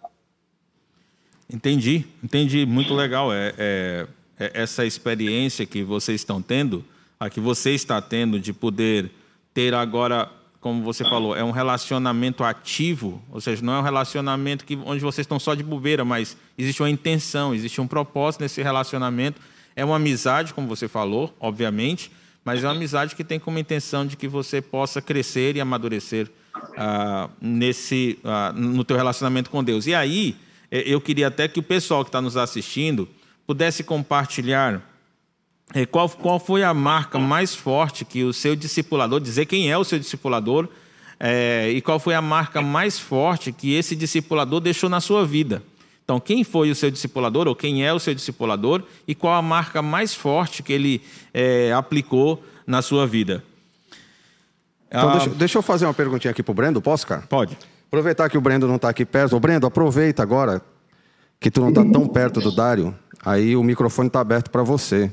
Entendi, 1.49 2.05
entendi, 2.23 2.67
muito 2.67 2.95
legal. 2.95 3.33
É, 3.33 3.55
é, 3.59 4.07
é 4.39 4.51
essa 4.55 4.85
experiência 4.85 5.65
que 5.67 5.83
vocês 5.83 6.21
estão 6.21 6.43
tendo, 6.43 6.85
a 7.21 7.31
que 7.31 7.39
você 7.39 7.71
está 7.71 8.01
tendo 8.01 8.41
de 8.41 8.53
poder 8.53 9.11
ter 9.55 9.75
agora 9.75 10.31
como 10.63 10.85
você 10.85 11.03
falou, 11.03 11.35
é 11.35 11.43
um 11.43 11.51
relacionamento 11.51 12.45
ativo, 12.45 13.21
ou 13.33 13.41
seja, 13.41 13.61
não 13.65 13.75
é 13.75 13.79
um 13.81 13.83
relacionamento 13.83 14.65
que, 14.65 14.79
onde 14.85 15.01
vocês 15.01 15.25
estão 15.25 15.41
só 15.41 15.57
de 15.57 15.63
bobeira, 15.65 16.05
mas 16.05 16.37
existe 16.57 16.81
uma 16.81 16.89
intenção, 16.89 17.53
existe 17.53 17.81
um 17.81 17.87
propósito 17.87 18.43
nesse 18.43 18.63
relacionamento. 18.63 19.41
É 19.75 19.85
uma 19.85 19.97
amizade, 19.97 20.55
como 20.55 20.69
você 20.69 20.87
falou, 20.87 21.35
obviamente, 21.41 22.13
mas 22.45 22.63
é 22.63 22.69
uma 22.69 22.75
amizade 22.75 23.17
que 23.17 23.25
tem 23.25 23.41
como 23.41 23.59
intenção 23.59 24.07
de 24.07 24.17
que 24.17 24.29
você 24.29 24.63
possa 24.63 25.03
crescer 25.03 25.57
e 25.57 25.61
amadurecer 25.61 26.31
ah, 26.77 27.29
nesse, 27.41 28.21
ah, 28.23 28.53
no 28.55 28.85
teu 28.85 28.97
relacionamento 28.97 29.51
com 29.51 29.65
Deus. 29.65 29.89
E 29.89 29.95
aí, 29.97 30.37
eu 30.71 31.01
queria 31.01 31.27
até 31.27 31.49
que 31.49 31.59
o 31.59 31.63
pessoal 31.63 32.05
que 32.05 32.09
está 32.09 32.21
nos 32.21 32.37
assistindo 32.37 33.09
pudesse 33.45 33.83
compartilhar 33.83 34.81
qual, 35.91 36.09
qual 36.09 36.39
foi 36.39 36.63
a 36.63 36.75
marca 36.75 37.19
mais 37.19 37.55
forte 37.55 38.05
que 38.05 38.23
o 38.25 38.33
seu 38.33 38.55
discipulador, 38.55 39.21
dizer 39.21 39.47
quem 39.47 39.71
é 39.71 39.79
o 39.79 39.85
seu 39.85 39.99
discipulador, 39.99 40.69
é, 41.19 41.71
e 41.71 41.81
qual 41.81 41.99
foi 41.99 42.15
a 42.15 42.21
marca 42.21 42.61
mais 42.61 42.99
forte 42.99 43.53
que 43.53 43.75
esse 43.75 43.95
discipulador 43.95 44.61
deixou 44.61 44.91
na 44.91 45.01
sua 45.01 45.25
vida. 45.25 45.63
Então, 46.05 46.19
quem 46.19 46.43
foi 46.43 46.71
o 46.71 46.75
seu 46.75 46.91
discipulador, 46.91 47.47
ou 47.47 47.55
quem 47.55 47.87
é 47.87 47.93
o 47.93 47.99
seu 47.99 48.13
discipulador, 48.13 48.83
e 49.07 49.15
qual 49.15 49.35
a 49.35 49.41
marca 49.41 49.81
mais 49.81 50.15
forte 50.15 50.63
que 50.63 50.73
ele 50.73 51.01
é, 51.33 51.73
aplicou 51.73 52.43
na 52.67 52.83
sua 52.83 53.07
vida. 53.07 53.43
Então, 54.89 55.09
ah, 55.09 55.13
deixa, 55.13 55.31
deixa, 55.31 55.59
eu 55.59 55.63
fazer 55.63 55.87
uma 55.87 55.95
perguntinha 55.95 56.33
aqui 56.33 56.43
para 56.43 56.53
o 56.53 56.55
Brendo, 56.55 56.83
posso, 56.83 57.07
cara? 57.07 57.23
Pode. 57.23 57.57
Aproveitar 57.87 58.29
que 58.29 58.37
o 58.37 58.41
Brendo 58.41 58.67
não 58.67 58.77
está 58.77 58.89
aqui 58.89 59.07
perto. 59.07 59.37
Ô, 59.37 59.41
Brendo, 59.41 59.67
aproveita 59.67 60.23
agora 60.23 60.61
que 61.41 61.51
tu 61.51 61.61
não 61.61 61.69
está 61.71 61.85
tão 61.85 62.07
perto 62.07 62.41
do 62.41 62.51
Dário, 62.55 62.95
aí 63.25 63.57
o 63.57 63.63
microfone 63.63 64.09
está 64.09 64.21
aberto 64.21 64.51
para 64.51 64.63
você. 64.63 65.11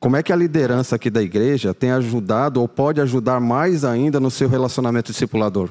Como 0.00 0.16
é 0.16 0.22
que 0.22 0.32
a 0.32 0.36
liderança 0.36 0.96
aqui 0.96 1.10
da 1.10 1.20
igreja 1.20 1.74
tem 1.74 1.90
ajudado 1.90 2.58
ou 2.58 2.66
pode 2.66 3.02
ajudar 3.02 3.38
mais 3.38 3.84
ainda 3.84 4.18
no 4.18 4.30
seu 4.30 4.48
relacionamento 4.48 5.12
discipulador? 5.12 5.68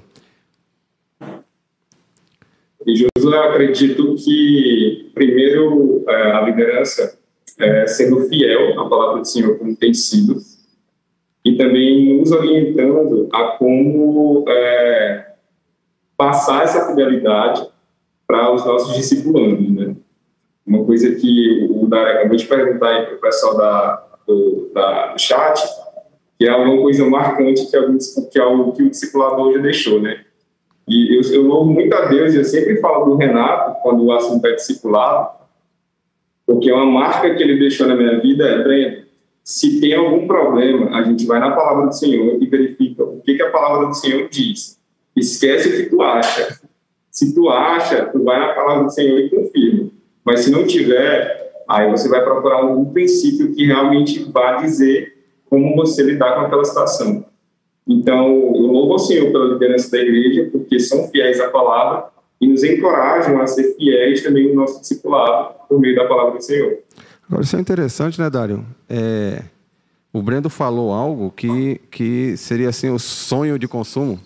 eu 2.86 3.44
acredito 3.44 4.16
que, 4.16 5.12
primeiro, 5.16 6.04
é, 6.08 6.32
a 6.32 6.42
liderança 6.42 7.18
é, 7.58 7.88
sendo 7.88 8.22
fiel 8.30 8.80
à 8.80 8.88
palavra 8.88 9.22
do 9.22 9.26
Senhor, 9.26 9.58
como 9.58 9.76
tem 9.76 9.96
sido, 9.96 10.38
e 11.44 11.58
também 11.58 12.20
nos 12.20 12.32
orientando 12.32 13.28
a 13.34 13.58
como 13.58 14.46
é, 14.48 15.34
passar 16.16 16.64
essa 16.64 16.88
fidelidade 16.88 17.68
para 18.28 18.54
os 18.54 18.64
nossos 18.64 18.96
discipulandos, 18.96 19.72
né? 19.72 19.96
Uma 20.66 20.86
coisa 20.86 21.16
que 21.16 21.68
o 21.72 21.88
Dara 21.88 22.20
acabou 22.20 22.38
de 22.38 22.46
perguntar 22.46 22.90
aí 22.90 23.06
para 23.08 23.16
o 23.16 23.22
pessoal 23.22 23.58
da, 23.58 24.09
do, 24.30 24.72
da, 24.74 25.14
do 25.14 25.20
chat, 25.20 25.60
que 26.38 26.46
é 26.46 26.50
alguma 26.50 26.82
coisa 26.82 27.06
marcante 27.06 27.66
que, 27.70 27.76
algum, 27.76 27.98
que, 27.98 28.40
é 28.40 28.72
que 28.76 28.84
o 28.84 28.90
discipulador 28.90 29.54
já 29.54 29.60
deixou, 29.60 30.02
né? 30.02 30.22
E 30.88 31.16
eu, 31.16 31.22
eu 31.34 31.44
louvo 31.44 31.72
muito 31.72 31.94
a 31.94 32.06
Deus, 32.06 32.34
eu 32.34 32.44
sempre 32.44 32.78
falo 32.78 33.06
do 33.06 33.16
Renato, 33.16 33.82
quando 33.82 34.06
o 34.06 34.12
assunto 34.12 34.46
é 34.46 34.54
discipulado, 34.54 35.30
porque 36.46 36.72
uma 36.72 36.86
marca 36.86 37.36
que 37.36 37.44
ele 37.44 37.60
deixou 37.60 37.88
na 37.88 37.96
minha 37.96 38.20
vida 38.20 38.48
é, 38.48 38.64
Breno, 38.64 39.04
se 39.44 39.82
tem 39.82 39.94
algum 39.94 40.28
problema, 40.28 40.96
a 40.98 41.04
gente 41.04 41.26
vai 41.26 41.40
na 41.40 41.52
palavra 41.52 41.88
do 41.88 41.94
Senhor 41.94 42.42
e 42.42 42.46
verifica 42.46 43.04
o 43.04 43.20
que, 43.22 43.36
que 43.36 43.42
a 43.42 43.50
palavra 43.50 43.88
do 43.88 43.94
Senhor 43.94 44.30
diz. 44.30 44.80
Esquece 45.16 45.70
o 45.70 45.72
que 45.72 45.90
tu 45.90 46.02
acha. 46.02 46.60
Se 47.12 47.34
tu 47.34 47.50
acha, 47.50 48.06
tu 48.06 48.24
vai 48.24 48.40
na 48.40 48.54
palavra 48.54 48.86
do 48.86 48.92
Senhor 48.92 49.20
e 49.20 49.30
confirma. 49.30 49.90
Mas 50.24 50.42
se 50.42 50.52
não 50.52 50.66
tiver, 50.66 51.49
Aí 51.70 51.88
você 51.92 52.10
vai 52.10 52.24
procurar 52.24 52.66
um 52.66 52.84
princípio 52.86 53.54
que 53.54 53.64
realmente 53.64 54.24
vá 54.32 54.54
dizer 54.54 55.14
como 55.48 55.76
você 55.76 56.02
lidar 56.02 56.34
com 56.34 56.42
aquela 56.42 56.66
situação. 56.66 57.24
Então, 57.88 58.28
eu 58.28 58.62
louvo 58.62 58.94
ao 58.94 59.00
Senhor 59.00 59.32
pela 59.32 59.54
liderança 59.54 59.92
da 59.92 60.00
igreja, 60.00 60.50
porque 60.52 60.80
são 60.80 61.08
fiéis 61.10 61.40
à 61.40 61.48
palavra 61.50 62.10
e 62.42 62.48
nos 62.48 62.64
encorajam 62.64 63.40
a 63.40 63.46
ser 63.46 63.76
fiéis 63.76 64.24
também 64.24 64.48
no 64.50 64.56
nosso 64.56 64.82
discipulado 64.82 65.54
por 65.70 65.80
meio 65.80 65.96
da 65.96 66.08
palavra 66.08 66.40
do 66.40 66.44
Senhor. 66.44 66.80
Agora, 67.28 67.44
isso 67.44 67.56
é 67.56 67.60
interessante, 67.60 68.20
né, 68.20 68.32
Dário? 68.32 68.66
É... 68.90 69.44
O 70.12 70.24
Brendo 70.24 70.50
falou 70.50 70.92
algo 70.92 71.30
que, 71.30 71.80
que 71.92 72.36
seria 72.36 72.70
assim 72.70 72.90
o 72.90 72.98
sonho 72.98 73.60
de 73.60 73.68
consumo, 73.68 74.20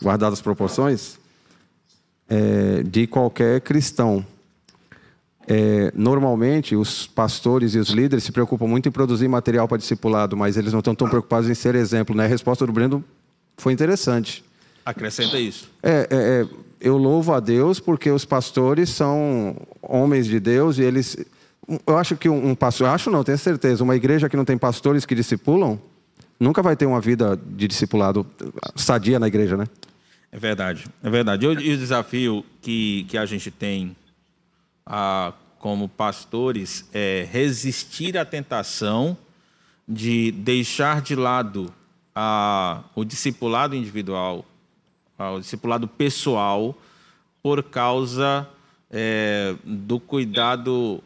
guardado 0.00 0.32
as 0.32 0.40
proporções, 0.40 1.18
é, 2.28 2.84
de 2.84 3.08
qualquer 3.08 3.60
cristão 3.60 4.24
é, 5.46 5.92
normalmente, 5.94 6.74
os 6.74 7.06
pastores 7.06 7.74
e 7.74 7.78
os 7.78 7.90
líderes 7.90 8.24
se 8.24 8.32
preocupam 8.32 8.66
muito 8.66 8.88
em 8.88 8.92
produzir 8.92 9.28
material 9.28 9.68
para 9.68 9.78
discipulado, 9.78 10.36
mas 10.36 10.56
eles 10.56 10.72
não 10.72 10.80
estão 10.80 10.94
tão 10.94 11.08
preocupados 11.08 11.48
em 11.48 11.54
ser 11.54 11.74
exemplo. 11.74 12.16
Né? 12.16 12.24
A 12.24 12.28
resposta 12.28 12.66
do 12.66 12.72
Brendo 12.72 13.04
foi 13.56 13.72
interessante. 13.72 14.44
Acrescenta 14.84 15.38
isso. 15.38 15.70
É, 15.82 15.90
é, 15.90 16.06
é, 16.10 16.46
eu 16.80 16.96
louvo 16.96 17.32
a 17.32 17.40
Deus 17.40 17.80
porque 17.80 18.10
os 18.10 18.24
pastores 18.24 18.90
são 18.90 19.56
homens 19.82 20.26
de 20.26 20.40
Deus 20.40 20.78
e 20.78 20.82
eles. 20.82 21.16
Eu 21.86 21.96
acho 21.96 22.16
que 22.16 22.28
um, 22.28 22.50
um 22.50 22.54
pastor, 22.54 22.88
acho 22.88 23.10
não, 23.10 23.24
tenho 23.24 23.38
certeza, 23.38 23.82
uma 23.82 23.96
igreja 23.96 24.28
que 24.28 24.36
não 24.36 24.44
tem 24.44 24.58
pastores 24.58 25.06
que 25.06 25.14
discipulam 25.14 25.78
nunca 26.38 26.62
vai 26.62 26.76
ter 26.76 26.84
uma 26.84 27.00
vida 27.00 27.38
de 27.46 27.66
discipulado 27.66 28.26
sadia 28.76 29.18
na 29.18 29.28
igreja, 29.28 29.56
né? 29.56 29.64
É 30.30 30.38
verdade, 30.38 30.84
é 31.02 31.08
verdade. 31.08 31.46
E 31.46 31.48
o 31.48 31.76
desafio 31.78 32.44
que, 32.60 33.06
que 33.08 33.16
a 33.16 33.24
gente 33.24 33.50
tem 33.50 33.96
a, 34.86 35.32
como 35.58 35.88
pastores 35.88 36.88
é 36.92 37.26
resistir 37.30 38.18
à 38.18 38.24
tentação 38.24 39.16
de 39.88 40.30
deixar 40.32 41.00
de 41.00 41.14
lado 41.14 41.72
a, 42.14 42.82
o 42.94 43.04
discipulado 43.04 43.74
individual, 43.74 44.44
a, 45.18 45.32
o 45.32 45.40
discipulado 45.40 45.88
pessoal, 45.88 46.76
por 47.42 47.62
causa 47.62 48.48
é, 48.90 49.54
do 49.64 50.00
cuidado 50.00 51.02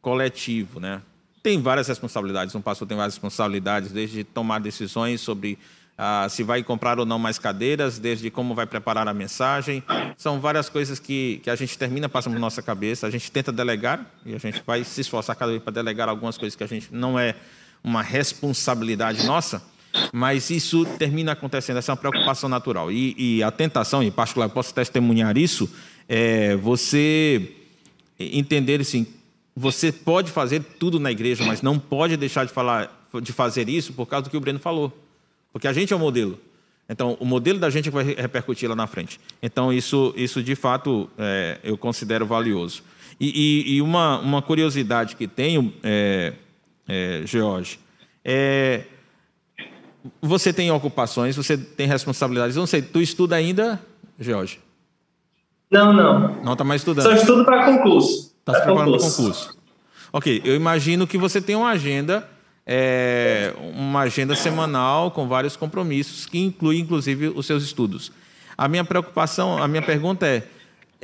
coletivo, 0.00 0.80
né? 0.80 1.02
Tem 1.42 1.60
várias 1.60 1.86
responsabilidades, 1.86 2.54
um 2.54 2.60
pastor 2.60 2.88
tem 2.88 2.96
várias 2.96 3.14
responsabilidades, 3.14 3.92
desde 3.92 4.24
tomar 4.24 4.58
decisões 4.58 5.20
sobre 5.20 5.58
ah, 5.98 6.26
se 6.28 6.42
vai 6.42 6.62
comprar 6.62 6.98
ou 6.98 7.06
não 7.06 7.18
mais 7.18 7.38
cadeiras, 7.38 7.98
desde 7.98 8.30
como 8.30 8.54
vai 8.54 8.66
preparar 8.66 9.08
a 9.08 9.14
mensagem. 9.14 9.82
São 10.16 10.40
várias 10.40 10.68
coisas 10.68 10.98
que, 10.98 11.40
que 11.42 11.48
a 11.48 11.56
gente 11.56 11.76
termina 11.78 12.08
passando 12.08 12.34
na 12.34 12.40
nossa 12.40 12.62
cabeça. 12.62 13.06
A 13.06 13.10
gente 13.10 13.30
tenta 13.30 13.50
delegar 13.50 14.04
e 14.24 14.34
a 14.34 14.38
gente 14.38 14.62
vai 14.66 14.84
se 14.84 15.00
esforçar 15.00 15.34
cada 15.36 15.52
vez 15.52 15.62
para 15.62 15.72
delegar 15.72 16.08
algumas 16.08 16.36
coisas 16.36 16.54
que 16.54 16.64
a 16.64 16.66
gente 16.66 16.88
não 16.92 17.18
é 17.18 17.34
uma 17.82 18.02
responsabilidade 18.02 19.24
nossa, 19.24 19.62
mas 20.12 20.50
isso 20.50 20.84
termina 20.98 21.32
acontecendo, 21.32 21.76
essa 21.76 21.92
é 21.92 21.94
uma 21.94 21.96
preocupação 21.96 22.48
natural. 22.48 22.90
E, 22.90 23.14
e 23.16 23.42
a 23.42 23.50
tentação, 23.50 24.02
em 24.02 24.10
particular, 24.10 24.48
posso 24.48 24.74
testemunhar 24.74 25.38
isso, 25.38 25.70
é 26.08 26.56
você 26.56 27.54
entender 28.18 28.80
assim, 28.80 29.06
você 29.54 29.92
pode 29.92 30.30
fazer 30.30 30.62
tudo 30.78 30.98
na 30.98 31.10
igreja, 31.10 31.44
mas 31.44 31.62
não 31.62 31.78
pode 31.78 32.16
deixar 32.16 32.44
de 32.44 32.52
falar 32.52 32.92
de 33.22 33.32
fazer 33.32 33.68
isso 33.68 33.92
por 33.92 34.06
causa 34.06 34.24
do 34.24 34.30
que 34.30 34.36
o 34.36 34.40
Breno 34.40 34.58
falou. 34.58 35.05
Porque 35.56 35.66
a 35.66 35.72
gente 35.72 35.90
é 35.90 35.96
o 35.96 35.98
modelo. 35.98 36.38
Então, 36.86 37.16
o 37.18 37.24
modelo 37.24 37.58
da 37.58 37.70
gente 37.70 37.88
é 37.88 37.90
vai 37.90 38.04
repercutir 38.04 38.68
lá 38.68 38.76
na 38.76 38.86
frente. 38.86 39.18
Então, 39.42 39.72
isso, 39.72 40.12
isso 40.14 40.42
de 40.42 40.54
fato, 40.54 41.08
é, 41.16 41.58
eu 41.64 41.78
considero 41.78 42.26
valioso. 42.26 42.82
E, 43.18 43.64
e, 43.64 43.76
e, 43.76 43.80
uma, 43.80 44.18
uma 44.18 44.42
curiosidade 44.42 45.16
que 45.16 45.26
tenho, 45.26 45.72
é, 45.82 46.34
é, 46.86 47.22
George, 47.24 47.80
é, 48.22 48.82
você 50.20 50.52
tem 50.52 50.70
ocupações, 50.70 51.34
você 51.34 51.56
tem 51.56 51.86
responsabilidades. 51.86 52.54
Eu 52.54 52.60
não 52.60 52.66
sei, 52.66 52.82
tu 52.82 53.00
estuda 53.00 53.34
ainda, 53.34 53.80
George? 54.20 54.60
Não, 55.70 55.90
não. 55.90 56.34
Não 56.42 56.52
está 56.52 56.64
mais 56.64 56.82
estudando? 56.82 57.04
Só 57.04 57.14
estudo 57.14 57.46
para 57.46 57.64
concurso. 57.64 58.30
Está 58.40 58.56
se 58.56 58.62
preparando 58.62 58.98
para 58.98 59.08
concurso. 59.08 59.56
Ok, 60.12 60.42
eu 60.44 60.54
imagino 60.54 61.06
que 61.06 61.16
você 61.16 61.40
tem 61.40 61.56
uma 61.56 61.70
agenda 61.70 62.28
é, 62.66 63.54
uma 63.74 64.00
agenda 64.00 64.34
semanal 64.34 65.10
com 65.10 65.28
vários 65.28 65.56
compromissos, 65.56 66.26
que 66.26 66.38
inclui 66.38 66.78
inclusive 66.78 67.28
os 67.28 67.46
seus 67.46 67.62
estudos. 67.62 68.10
A 68.58 68.66
minha 68.66 68.84
preocupação, 68.84 69.62
a 69.62 69.68
minha 69.68 69.82
pergunta 69.82 70.26
é, 70.26 70.42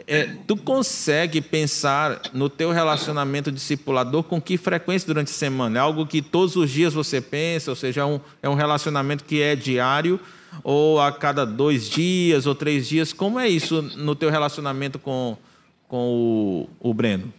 é, 0.07 0.37
tu 0.47 0.57
consegue 0.57 1.41
pensar 1.41 2.21
no 2.33 2.49
teu 2.49 2.71
relacionamento 2.73 3.53
discipulador 3.53 4.23
com 4.23 4.41
que 4.41 4.57
frequência 4.57 5.07
durante 5.07 5.29
a 5.29 5.35
semana? 5.35 5.79
É 5.79 5.81
algo 5.81 6.07
que 6.07 6.23
todos 6.23 6.57
os 6.57 6.71
dias 6.71 6.95
você 6.95 7.21
pensa, 7.21 7.71
ou 7.71 7.77
seja, 7.77 8.01
é 8.01 8.05
um, 8.05 8.21
é 8.43 8.49
um 8.49 8.55
relacionamento 8.55 9.25
que 9.25 9.41
é 9.41 9.55
diário, 9.55 10.19
ou 10.65 11.01
a 11.01 11.13
cada 11.13 11.45
dois 11.47 11.89
dias 11.89 12.47
ou 12.47 12.55
três 12.55 12.89
dias? 12.89 13.13
Como 13.13 13.39
é 13.39 13.49
isso 13.49 13.83
no 13.97 14.15
teu 14.15 14.31
relacionamento 14.31 14.99
com, 14.99 15.37
com 15.87 16.69
o, 16.81 16.91
o 16.91 16.95
Breno? 16.95 17.33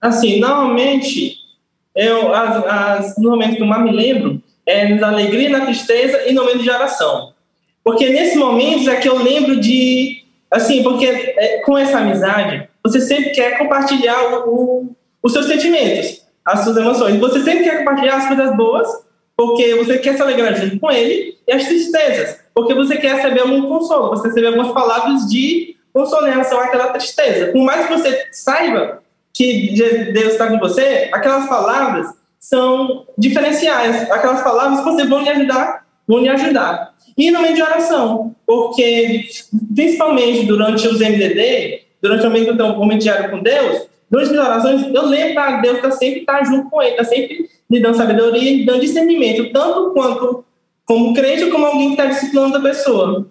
Assim, 0.00 0.38
normalmente, 0.38 1.45
eu, 1.96 2.32
as, 2.34 2.64
as, 2.66 3.18
no 3.18 3.30
momento 3.30 3.56
que 3.56 3.62
eu 3.62 3.66
mais 3.66 3.82
me 3.82 3.90
lembro, 3.90 4.42
é 4.66 4.88
na 4.94 5.08
alegria, 5.08 5.48
na 5.48 5.64
tristeza 5.64 6.28
e 6.28 6.32
no 6.32 6.42
momento 6.42 6.62
de 6.62 6.70
oração. 6.70 7.32
Porque 7.82 8.08
nesses 8.10 8.36
momentos 8.36 8.86
é 8.86 8.96
que 8.96 9.08
eu 9.08 9.22
lembro 9.22 9.58
de, 9.58 10.24
assim, 10.50 10.82
porque 10.82 11.06
é, 11.06 11.60
com 11.64 11.78
essa 11.78 11.98
amizade, 11.98 12.68
você 12.84 13.00
sempre 13.00 13.30
quer 13.30 13.58
compartilhar 13.58 14.46
o, 14.46 14.48
o, 14.48 14.96
os 15.22 15.32
seus 15.32 15.46
sentimentos, 15.46 16.22
as 16.44 16.64
suas 16.64 16.76
emoções. 16.76 17.18
Você 17.18 17.42
sempre 17.42 17.64
quer 17.64 17.78
compartilhar 17.78 18.16
as 18.16 18.26
coisas 18.26 18.56
boas, 18.56 18.88
porque 19.36 19.74
você 19.76 19.98
quer 19.98 20.16
se 20.16 20.22
alegrar 20.22 20.54
junto 20.56 20.78
com 20.78 20.90
ele, 20.90 21.38
e 21.46 21.52
as 21.52 21.64
tristezas, 21.64 22.40
porque 22.54 22.74
você 22.74 22.96
quer 22.96 23.14
receber 23.16 23.40
algum 23.40 23.68
consolo, 23.68 24.10
você 24.10 24.28
receber 24.28 24.48
algumas 24.48 24.72
palavras 24.72 25.28
de 25.28 25.76
relação 26.26 26.60
àquela 26.60 26.88
tristeza. 26.88 27.52
Por 27.52 27.62
mais 27.62 27.86
que 27.86 27.92
você 27.92 28.26
saiba 28.30 29.02
que 29.36 29.74
Deus 30.12 30.32
está 30.32 30.48
com 30.48 30.58
você, 30.58 31.10
aquelas 31.12 31.46
palavras 31.46 32.08
são 32.40 33.06
diferenciais, 33.18 34.10
aquelas 34.10 34.42
palavras 34.42 34.78
que 34.78 34.84
você 34.86 35.06
vão 35.06 35.20
lhe 35.20 35.28
ajudar, 35.28 35.86
vão 36.08 36.20
lhe 36.20 36.28
ajudar. 36.30 36.94
E 37.18 37.30
no 37.30 37.42
meio 37.42 37.54
de 37.54 37.62
oração, 37.62 38.34
porque 38.46 39.28
principalmente 39.74 40.46
durante 40.46 40.88
os 40.88 41.00
MDD, 41.00 41.82
durante 42.00 42.26
o 42.26 42.30
momento, 42.78 43.02
diário 43.02 43.30
com 43.30 43.42
Deus, 43.42 43.86
durante 44.10 44.32
as 44.32 44.38
orações, 44.38 44.94
eu 44.94 45.04
lembro 45.04 45.44
que 45.44 45.62
Deus 45.62 45.76
está 45.76 45.90
sempre 45.90 46.24
tá 46.24 46.42
junto 46.42 46.70
com 46.70 46.80
ele, 46.80 46.92
está 46.92 47.04
sempre 47.04 47.50
lhe 47.70 47.80
dando 47.80 47.96
sabedoria 47.96 48.50
e 48.50 48.64
dando 48.64 48.80
discernimento, 48.80 49.52
tanto 49.52 49.90
quanto 49.90 50.44
como 50.86 51.12
crente 51.12 51.50
como 51.50 51.66
alguém 51.66 51.88
que 51.88 52.00
está 52.00 52.06
disciplinando 52.06 52.56
a 52.56 52.62
pessoa. 52.62 53.26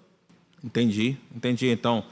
Entendi, 0.62 1.16
entendi. 1.34 1.68
Então, 1.68 2.04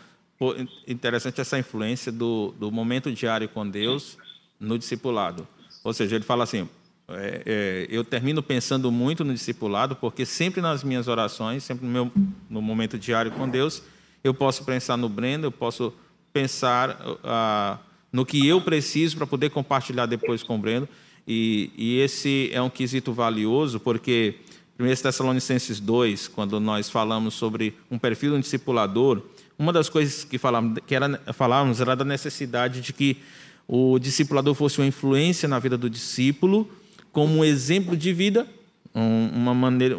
interessante 0.86 1.40
essa 1.40 1.58
influência 1.58 2.10
do, 2.10 2.54
do 2.58 2.70
momento 2.70 3.12
diário 3.12 3.48
com 3.48 3.68
Deus 3.68 4.18
no 4.58 4.78
discipulado. 4.78 5.46
Ou 5.82 5.92
seja, 5.92 6.16
ele 6.16 6.24
fala 6.24 6.44
assim: 6.44 6.68
é, 7.08 7.42
é, 7.44 7.86
eu 7.90 8.02
termino 8.02 8.42
pensando 8.42 8.90
muito 8.90 9.24
no 9.24 9.32
discipulado, 9.32 9.94
porque 9.96 10.24
sempre 10.24 10.60
nas 10.60 10.82
minhas 10.82 11.06
orações, 11.08 11.62
sempre 11.62 11.86
no 11.86 11.92
meu 11.92 12.12
no 12.48 12.62
momento 12.62 12.98
diário 12.98 13.30
com 13.30 13.48
Deus, 13.48 13.82
eu 14.22 14.32
posso 14.32 14.64
pensar 14.64 14.96
no 14.96 15.08
Breno, 15.08 15.46
eu 15.46 15.52
posso 15.52 15.92
pensar 16.32 16.98
ah, 17.22 17.78
no 18.10 18.24
que 18.24 18.46
eu 18.46 18.60
preciso 18.60 19.16
para 19.16 19.26
poder 19.26 19.50
compartilhar 19.50 20.06
depois 20.06 20.42
com 20.42 20.56
o 20.56 20.58
Breno. 20.58 20.88
E, 21.26 21.70
e, 21.76 21.98
esse 22.00 22.50
é 22.52 22.60
um 22.60 22.68
quesito 22.68 23.12
valioso, 23.12 23.80
porque 23.80 24.36
1 24.78 25.02
Tessalonicenses 25.02 25.80
2, 25.80 26.28
quando 26.28 26.58
nós 26.60 26.90
falamos 26.90 27.34
sobre 27.34 27.74
um 27.90 27.98
perfil 27.98 28.32
de 28.32 28.36
um 28.36 28.40
discipulador, 28.40 29.22
uma 29.58 29.72
das 29.72 29.88
coisas 29.88 30.24
que 30.24 30.38
falávamos, 30.38 30.78
que 30.86 30.94
era, 30.94 31.20
falávamos 31.32 31.80
era 31.80 31.94
da 31.94 32.04
necessidade 32.04 32.80
de 32.80 32.92
que 32.92 33.18
o 33.66 33.98
discipulador 33.98 34.54
fosse 34.54 34.80
uma 34.80 34.86
influência 34.86 35.48
na 35.48 35.58
vida 35.58 35.76
do 35.76 35.88
discípulo, 35.88 36.68
como 37.12 37.38
um 37.38 37.44
exemplo 37.44 37.96
de 37.96 38.12
vida, 38.12 38.46
uma 38.94 39.54
maneira, 39.54 39.96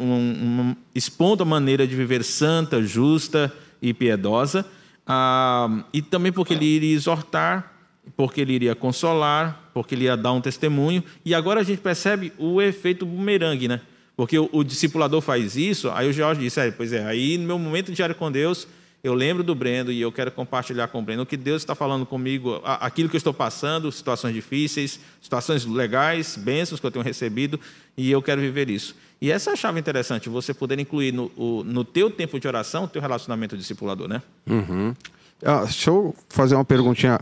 expondo 0.93 1.43
a 1.43 1.45
maneira 1.45 1.85
de 1.87 1.95
viver 1.95 2.23
santa, 2.23 2.81
justa 2.83 3.51
e 3.81 3.93
piedosa, 3.93 4.65
ah, 5.05 5.83
e 5.93 6.01
também 6.01 6.31
porque 6.31 6.53
ele 6.53 6.65
iria 6.65 6.95
exortar, 6.95 7.73
porque 8.15 8.41
ele 8.41 8.53
iria 8.53 8.75
consolar, 8.75 9.69
porque 9.73 9.95
ele 9.95 10.05
ia 10.05 10.15
dar 10.15 10.31
um 10.31 10.41
testemunho, 10.41 11.03
e 11.25 11.33
agora 11.33 11.61
a 11.61 11.63
gente 11.63 11.81
percebe 11.81 12.31
o 12.37 12.61
efeito 12.61 13.05
bumerangue, 13.05 13.67
né? 13.67 13.81
Porque 14.15 14.39
o, 14.39 14.49
o 14.51 14.63
discipulador 14.63 15.19
faz 15.21 15.57
isso, 15.57 15.89
aí 15.91 16.09
o 16.09 16.13
Jorge 16.13 16.41
disse, 16.41 16.59
é, 16.59 16.71
pois 16.71 16.93
é, 16.93 17.05
aí 17.05 17.37
no 17.37 17.45
meu 17.45 17.59
momento 17.59 17.91
diário 17.91 18.15
com 18.15 18.31
Deus, 18.31 18.67
eu 19.05 19.13
lembro 19.13 19.43
do 19.43 19.53
Brendo 19.53 19.91
e 19.91 20.01
eu 20.01 20.11
quero 20.11 20.31
compartilhar 20.31 20.87
com 20.87 20.97
o 20.97 21.01
Brendo 21.03 21.21
o 21.21 21.25
que 21.27 21.37
Deus 21.37 21.61
está 21.61 21.75
falando 21.75 22.07
comigo, 22.07 22.59
aquilo 22.63 23.07
que 23.07 23.15
eu 23.15 23.19
estou 23.19 23.33
passando, 23.33 23.91
situações 23.91 24.33
difíceis, 24.33 24.99
situações 25.21 25.63
legais, 25.63 26.35
bênçãos 26.35 26.79
que 26.79 26.87
eu 26.87 26.89
tenho 26.89 27.05
recebido, 27.05 27.59
e 27.95 28.09
eu 28.09 28.19
quero 28.19 28.41
viver 28.41 28.67
isso. 28.67 28.95
E 29.21 29.31
essa 29.31 29.51
é 29.51 29.53
a 29.53 29.55
chave 29.55 29.79
interessante, 29.79 30.27
você 30.27 30.55
poder 30.55 30.79
incluir 30.79 31.13
no, 31.13 31.31
no 31.63 31.85
teu 31.85 32.09
tempo 32.09 32.39
de 32.39 32.47
oração 32.47 32.85
o 32.85 32.87
teu 32.87 32.99
relacionamento 32.99 33.55
discipulador, 33.55 34.07
né? 34.07 34.23
Uhum. 34.49 34.95
Ah, 35.43 35.65
deixa 35.65 35.91
eu 35.91 36.15
fazer 36.27 36.55
uma 36.55 36.65
perguntinha. 36.65 37.19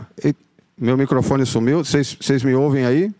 Meu 0.78 0.96
microfone 0.96 1.44
sumiu, 1.44 1.84
vocês, 1.84 2.42
me 2.42 2.54
ouvem 2.54 2.86
aí? 2.86 3.12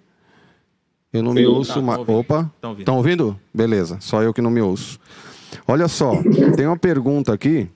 Eu 1.13 1.23
não 1.23 1.35
me 1.35 1.45
ouço 1.45 1.75
tá, 1.75 1.83
mais. 1.83 2.01
Opa, 2.09 2.51
estão 2.57 2.71
ouvindo. 2.71 2.95
ouvindo? 2.97 3.41
Beleza, 3.53 3.99
só 4.01 4.23
eu 4.23 4.33
que 4.33 4.41
não 4.41 4.51
me 4.51 4.63
ouço. 4.63 4.99
Olha 5.69 5.87
só, 5.87 6.15
tem 6.57 6.67
uma 6.67 6.79
pergunta 6.79 7.31
aqui 7.31 7.69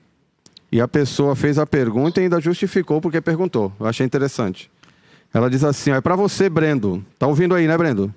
e 0.71 0.79
a 0.79 0.87
pessoa 0.87 1.35
fez 1.35 1.57
a 1.57 1.65
pergunta 1.65 2.19
e 2.19 2.23
ainda 2.23 2.39
justificou 2.39 3.01
porque 3.01 3.19
perguntou. 3.21 3.71
Eu 3.79 3.85
achei 3.85 4.05
interessante. 4.05 4.69
Ela 5.33 5.49
diz 5.49 5.63
assim: 5.63 5.91
é 5.91 6.01
para 6.01 6.15
você, 6.15 6.49
Brendo. 6.49 7.03
Tá 7.17 7.27
ouvindo 7.27 7.55
aí, 7.55 7.67
né, 7.67 7.77
Brendo? 7.77 8.13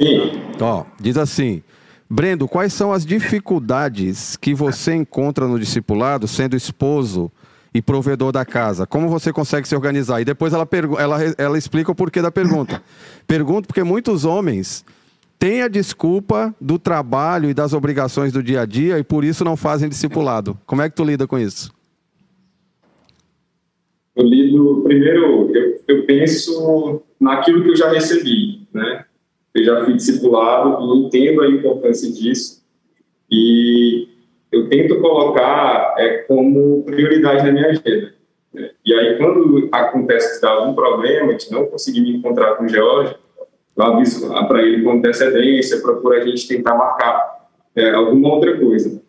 Sim. 0.00 0.32
Ó, 0.60 0.84
diz 1.00 1.16
assim: 1.16 1.62
Brendo, 2.08 2.46
quais 2.46 2.72
são 2.72 2.92
as 2.92 3.04
dificuldades 3.04 4.36
que 4.36 4.54
você 4.54 4.94
encontra 4.94 5.48
no 5.48 5.58
discipulado 5.58 6.28
sendo 6.28 6.56
esposo 6.56 7.30
e 7.74 7.82
provedor 7.82 8.32
da 8.32 8.44
casa? 8.44 8.86
Como 8.86 9.08
você 9.08 9.32
consegue 9.32 9.66
se 9.66 9.74
organizar? 9.74 10.20
E 10.20 10.24
depois 10.24 10.52
ela, 10.52 10.68
ela, 10.98 11.18
ela 11.36 11.58
explica 11.58 11.90
o 11.90 11.94
porquê 11.94 12.22
da 12.22 12.30
pergunta. 12.30 12.82
Pergunto 13.26 13.66
porque 13.66 13.82
muitos 13.82 14.24
homens 14.24 14.84
têm 15.38 15.62
a 15.62 15.68
desculpa 15.68 16.54
do 16.60 16.78
trabalho 16.78 17.50
e 17.50 17.54
das 17.54 17.72
obrigações 17.72 18.32
do 18.32 18.42
dia 18.42 18.62
a 18.62 18.66
dia 18.66 18.98
e 18.98 19.04
por 19.04 19.24
isso 19.24 19.44
não 19.44 19.56
fazem 19.56 19.88
discipulado. 19.88 20.58
Como 20.66 20.82
é 20.82 20.88
que 20.88 20.96
tu 20.96 21.04
lida 21.04 21.26
com 21.26 21.38
isso? 21.38 21.72
Eu 24.14 24.24
lido, 24.24 24.80
primeiro, 24.82 25.54
eu, 25.54 25.80
eu 25.86 26.06
penso 26.06 27.02
naquilo 27.20 27.62
que 27.62 27.70
eu 27.70 27.76
já 27.76 27.90
recebi, 27.90 28.66
né? 28.72 29.04
Eu 29.54 29.64
já 29.64 29.84
fui 29.84 29.94
discipulado 29.94 30.82
e 30.82 30.98
entendo 30.98 31.42
a 31.42 31.48
importância 31.48 32.10
disso 32.10 32.62
e 33.30 34.08
eu 34.52 34.68
tento 34.68 35.00
colocar 35.00 35.94
é, 35.98 36.18
como 36.18 36.82
prioridade 36.84 37.44
na 37.44 37.52
minha 37.52 37.68
agenda. 37.68 38.14
Né? 38.52 38.70
E 38.84 38.94
aí, 38.94 39.16
quando 39.18 39.68
acontece 39.72 40.40
que 40.40 40.46
algum 40.46 40.74
problema, 40.74 41.34
de 41.34 41.50
não 41.50 41.66
conseguir 41.66 42.00
me 42.00 42.16
encontrar 42.16 42.56
com 42.56 42.64
o 42.64 42.68
George, 42.68 43.16
eu 43.76 43.84
aviso 43.84 44.28
para 44.48 44.62
ele 44.62 44.82
com 44.82 44.92
antecedência, 44.92 45.80
procura 45.80 46.18
a 46.18 46.26
gente 46.26 46.48
tentar 46.48 46.74
marcar 46.74 47.48
é, 47.74 47.90
alguma 47.90 48.34
outra 48.34 48.56
coisa. 48.58 49.02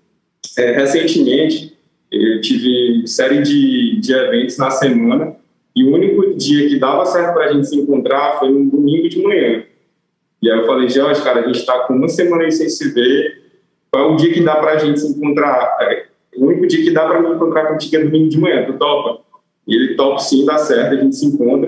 É, 0.58 0.72
recentemente, 0.72 1.78
eu 2.12 2.42
tive 2.42 3.08
série 3.08 3.42
de, 3.42 4.00
de 4.00 4.14
eventos 4.14 4.58
na 4.58 4.70
semana 4.70 5.36
e 5.76 5.84
o 5.84 5.94
único 5.94 6.34
dia 6.36 6.68
que 6.68 6.80
dava 6.80 7.06
certo 7.06 7.34
para 7.34 7.46
a 7.46 7.54
gente 7.54 7.68
se 7.68 7.78
encontrar 7.78 8.40
foi 8.40 8.50
no 8.50 8.70
domingo 8.70 9.08
de 9.08 9.22
manhã. 9.22 9.64
E 10.42 10.52
aí 10.52 10.60
eu 10.60 10.66
falei, 10.66 10.90
Jorge, 10.90 11.22
cara, 11.24 11.42
a 11.42 11.46
gente 11.46 11.60
está 11.60 11.80
com 11.80 11.94
uma 11.94 12.08
semana 12.08 12.50
sem 12.52 12.70
se 12.70 12.94
ver, 12.94 13.42
qual 13.92 14.10
é 14.10 14.14
o 14.14 14.16
dia 14.16 14.34
que 14.34 14.42
dá 14.42 14.56
para 14.56 14.72
a 14.74 14.78
gente 14.78 15.00
se 15.00 15.08
encontrar? 15.08 15.78
É, 15.82 16.06
o 16.36 16.46
único 16.46 16.68
dia 16.68 16.84
que 16.84 16.92
dá 16.92 17.08
para 17.08 17.22
me 17.22 17.36
encontrar 17.36 17.68
contigo 17.68 17.96
é 17.96 18.04
domingo 18.04 18.30
de 18.30 18.40
manhã, 18.40 18.66
tu 18.66 18.74
topa? 18.74 19.24
E 19.68 19.76
ele 19.76 19.96
topa 19.96 20.20
sim, 20.20 20.46
dá 20.46 20.58
certo, 20.58 20.94
a 20.94 21.02
gente 21.02 21.16
se 21.16 21.26
encontra. 21.26 21.67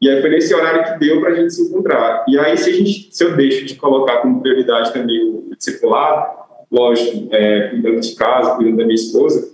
E 0.00 0.10
aí 0.10 0.20
foi 0.20 0.30
nesse 0.30 0.54
horário 0.54 0.84
que 0.84 0.98
deu 0.98 1.20
para 1.20 1.30
a 1.30 1.34
gente 1.34 1.54
se 1.54 1.62
encontrar. 1.62 2.24
E 2.28 2.38
aí, 2.38 2.56
se, 2.56 2.70
a 2.70 2.72
gente, 2.72 3.08
se 3.10 3.24
eu 3.24 3.34
deixo 3.34 3.64
de 3.64 3.76
colocar 3.76 4.18
como 4.18 4.42
prioridade 4.42 4.92
também 4.92 5.22
o 5.22 5.54
discipulado, 5.56 6.36
lógico, 6.70 7.28
é, 7.34 7.68
cuidando 7.68 8.00
de 8.00 8.14
casa, 8.14 8.54
cuidando 8.56 8.76
da 8.76 8.84
minha 8.84 8.94
esposa, 8.94 9.50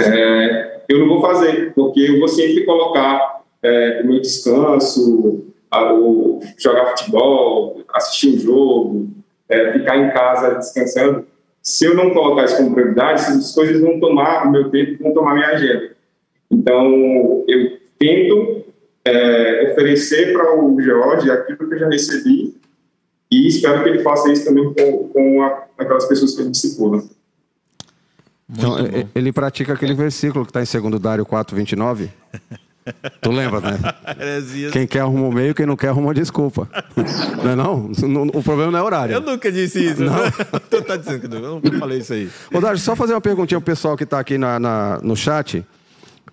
é, 0.00 0.80
eu 0.88 1.00
não 1.00 1.08
vou 1.08 1.20
fazer, 1.20 1.72
porque 1.74 2.00
eu 2.00 2.18
vou 2.18 2.28
sempre 2.28 2.64
colocar 2.64 3.42
é, 3.62 4.00
o 4.02 4.06
meu 4.06 4.20
descanso, 4.20 5.44
a, 5.70 5.92
o, 5.92 6.40
jogar 6.56 6.96
futebol, 6.96 7.82
assistir 7.92 8.34
um 8.34 8.38
jogo, 8.38 9.08
é, 9.48 9.72
ficar 9.72 9.96
em 9.98 10.10
casa 10.10 10.54
descansando. 10.54 11.26
Se 11.62 11.84
eu 11.84 11.94
não 11.94 12.10
colocar 12.10 12.44
isso 12.44 12.56
como 12.56 12.74
prioridade, 12.74 13.20
essas 13.20 13.54
coisas 13.54 13.80
vão 13.80 14.00
tomar 14.00 14.46
o 14.46 14.50
meu 14.50 14.70
tempo, 14.70 15.02
vão 15.02 15.12
tomar 15.12 15.34
minha 15.34 15.48
agenda. 15.48 15.90
Então, 16.50 17.44
eu 17.46 17.78
tento 17.98 18.64
é, 19.08 19.72
oferecer 19.72 20.32
para 20.32 20.58
o 20.58 20.80
George 20.80 21.30
aquilo 21.30 21.68
que 21.68 21.74
eu 21.74 21.78
já 21.78 21.88
recebi 21.88 22.54
e 23.30 23.46
espero 23.46 23.82
que 23.82 23.88
ele 23.88 24.02
faça 24.02 24.30
isso 24.32 24.44
também 24.44 24.72
com, 24.72 25.08
com 25.08 25.42
a, 25.42 25.64
aquelas 25.76 26.06
pessoas 26.06 26.34
que 26.34 26.40
ele 26.40 26.50
discipula. 26.50 27.02
Então, 28.50 28.76
ele 29.14 29.32
pratica 29.32 29.74
aquele 29.74 29.92
versículo 29.92 30.46
que 30.46 30.58
está 30.58 30.78
em 30.78 30.90
2 30.90 31.00
Dário 31.00 31.26
4, 31.26 31.54
29. 31.54 32.10
Tu 33.20 33.30
lembra, 33.30 33.60
né? 33.60 33.78
Quem 34.72 34.86
quer 34.86 35.00
arruma 35.00 35.28
o 35.28 35.32
meio, 35.32 35.54
quem 35.54 35.66
não 35.66 35.76
quer 35.76 35.88
arruma 35.88 36.14
desculpa. 36.14 36.68
Não 37.44 37.50
é 37.50 37.54
não? 37.54 37.90
O 38.34 38.42
problema 38.42 38.72
não 38.72 38.78
é 38.78 38.82
horário. 38.82 39.12
Eu 39.14 39.20
nunca 39.20 39.52
disse 39.52 39.84
isso. 39.84 40.02
Não. 40.02 40.14
tu 40.68 40.82
tá 40.82 40.96
dizendo 40.96 41.28
que 41.28 41.34
eu 41.34 41.40
não 41.40 41.60
falei 41.78 41.98
isso 41.98 42.12
aí. 42.12 42.28
Ô, 42.52 42.60
Dário, 42.60 42.78
só 42.78 42.96
fazer 42.96 43.12
uma 43.12 43.20
perguntinha 43.20 43.60
pro 43.60 43.66
pessoal 43.66 43.96
que 43.96 44.02
está 44.02 44.18
aqui 44.18 44.36
na, 44.36 44.58
na, 44.58 44.98
no 45.02 45.14
chat. 45.14 45.64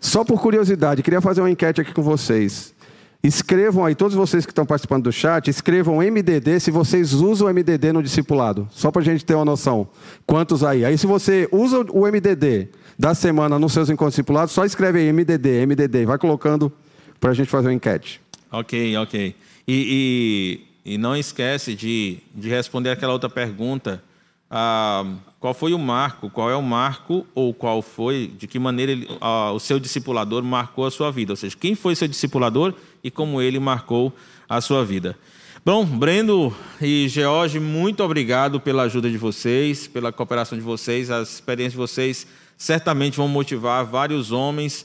Só 0.06 0.24
por 0.24 0.40
curiosidade, 0.40 1.02
queria 1.02 1.20
fazer 1.20 1.42
uma 1.42 1.50
enquete 1.50 1.82
aqui 1.82 1.92
com 1.92 2.04
vocês. 2.04 2.76
Escrevam 3.24 3.84
aí, 3.84 3.96
todos 3.96 4.14
vocês 4.14 4.46
que 4.46 4.52
estão 4.52 4.64
participando 4.64 5.06
do 5.06 5.12
chat, 5.12 5.50
escrevam 5.50 5.98
MDD 5.98 6.60
se 6.60 6.70
vocês 6.70 7.12
usam 7.12 7.48
o 7.48 7.50
MDD 7.52 7.92
no 7.92 8.04
discipulado. 8.04 8.68
Só 8.70 8.92
para 8.92 9.02
a 9.02 9.04
gente 9.04 9.26
ter 9.26 9.34
uma 9.34 9.44
noção. 9.44 9.88
Quantos 10.24 10.64
aí? 10.64 10.86
Aí 10.86 10.96
se 10.96 11.08
você 11.08 11.50
usa 11.52 11.84
o 11.92 12.06
MDD 12.06 12.70
da 13.00 13.16
semana 13.16 13.58
nos 13.58 13.74
seus 13.74 13.90
encontros 13.90 14.14
discipulados, 14.14 14.54
só 14.54 14.64
escreve 14.64 15.00
aí 15.00 15.12
MDD, 15.12 15.66
MDD. 15.66 16.06
Vai 16.06 16.20
colocando 16.20 16.72
para 17.20 17.32
a 17.32 17.34
gente 17.34 17.50
fazer 17.50 17.70
uma 17.70 17.74
enquete. 17.74 18.22
Ok, 18.52 18.96
ok. 18.98 19.36
E, 19.68 20.62
e, 20.86 20.94
e 20.94 20.98
não 21.00 21.18
esquece 21.18 21.74
de, 21.74 22.20
de 22.32 22.48
responder 22.48 22.92
aquela 22.92 23.12
outra 23.12 23.28
pergunta. 23.28 24.04
Ah, 24.52 25.04
qual 25.46 25.54
foi 25.54 25.76
o 25.76 25.78
marco? 25.78 26.28
Qual 26.28 26.50
é 26.50 26.56
o 26.56 26.62
marco 26.64 27.24
ou 27.36 27.54
qual 27.54 27.80
foi, 27.80 28.34
de 28.36 28.48
que 28.48 28.58
maneira 28.58 28.92
ele, 28.92 29.08
o 29.54 29.60
seu 29.60 29.80
discipulador 29.80 30.44
marcou 30.44 30.88
a 30.88 30.90
sua 30.90 31.12
vida? 31.12 31.34
Ou 31.34 31.38
seja, 31.38 31.56
quem 31.56 31.76
foi 31.76 31.96
seu 31.96 32.08
discipulador 32.08 32.74
e 33.04 33.12
como 33.12 33.40
ele 33.40 33.60
marcou 33.60 34.12
a 34.50 34.60
sua 34.60 34.84
vida. 34.84 35.16
Bom, 35.64 35.86
Brendo 35.86 36.52
e 36.82 37.08
George, 37.08 37.60
muito 37.60 38.04
obrigado 38.04 38.60
pela 38.60 38.82
ajuda 38.84 39.08
de 39.08 39.20
vocês, 39.20 39.86
pela 39.86 40.12
cooperação 40.12 40.58
de 40.58 40.64
vocês. 40.64 41.12
As 41.12 41.36
experiências 41.36 41.74
de 41.74 41.78
vocês 41.78 42.26
certamente 42.58 43.16
vão 43.16 43.28
motivar 43.28 43.86
vários 43.86 44.32
homens 44.32 44.84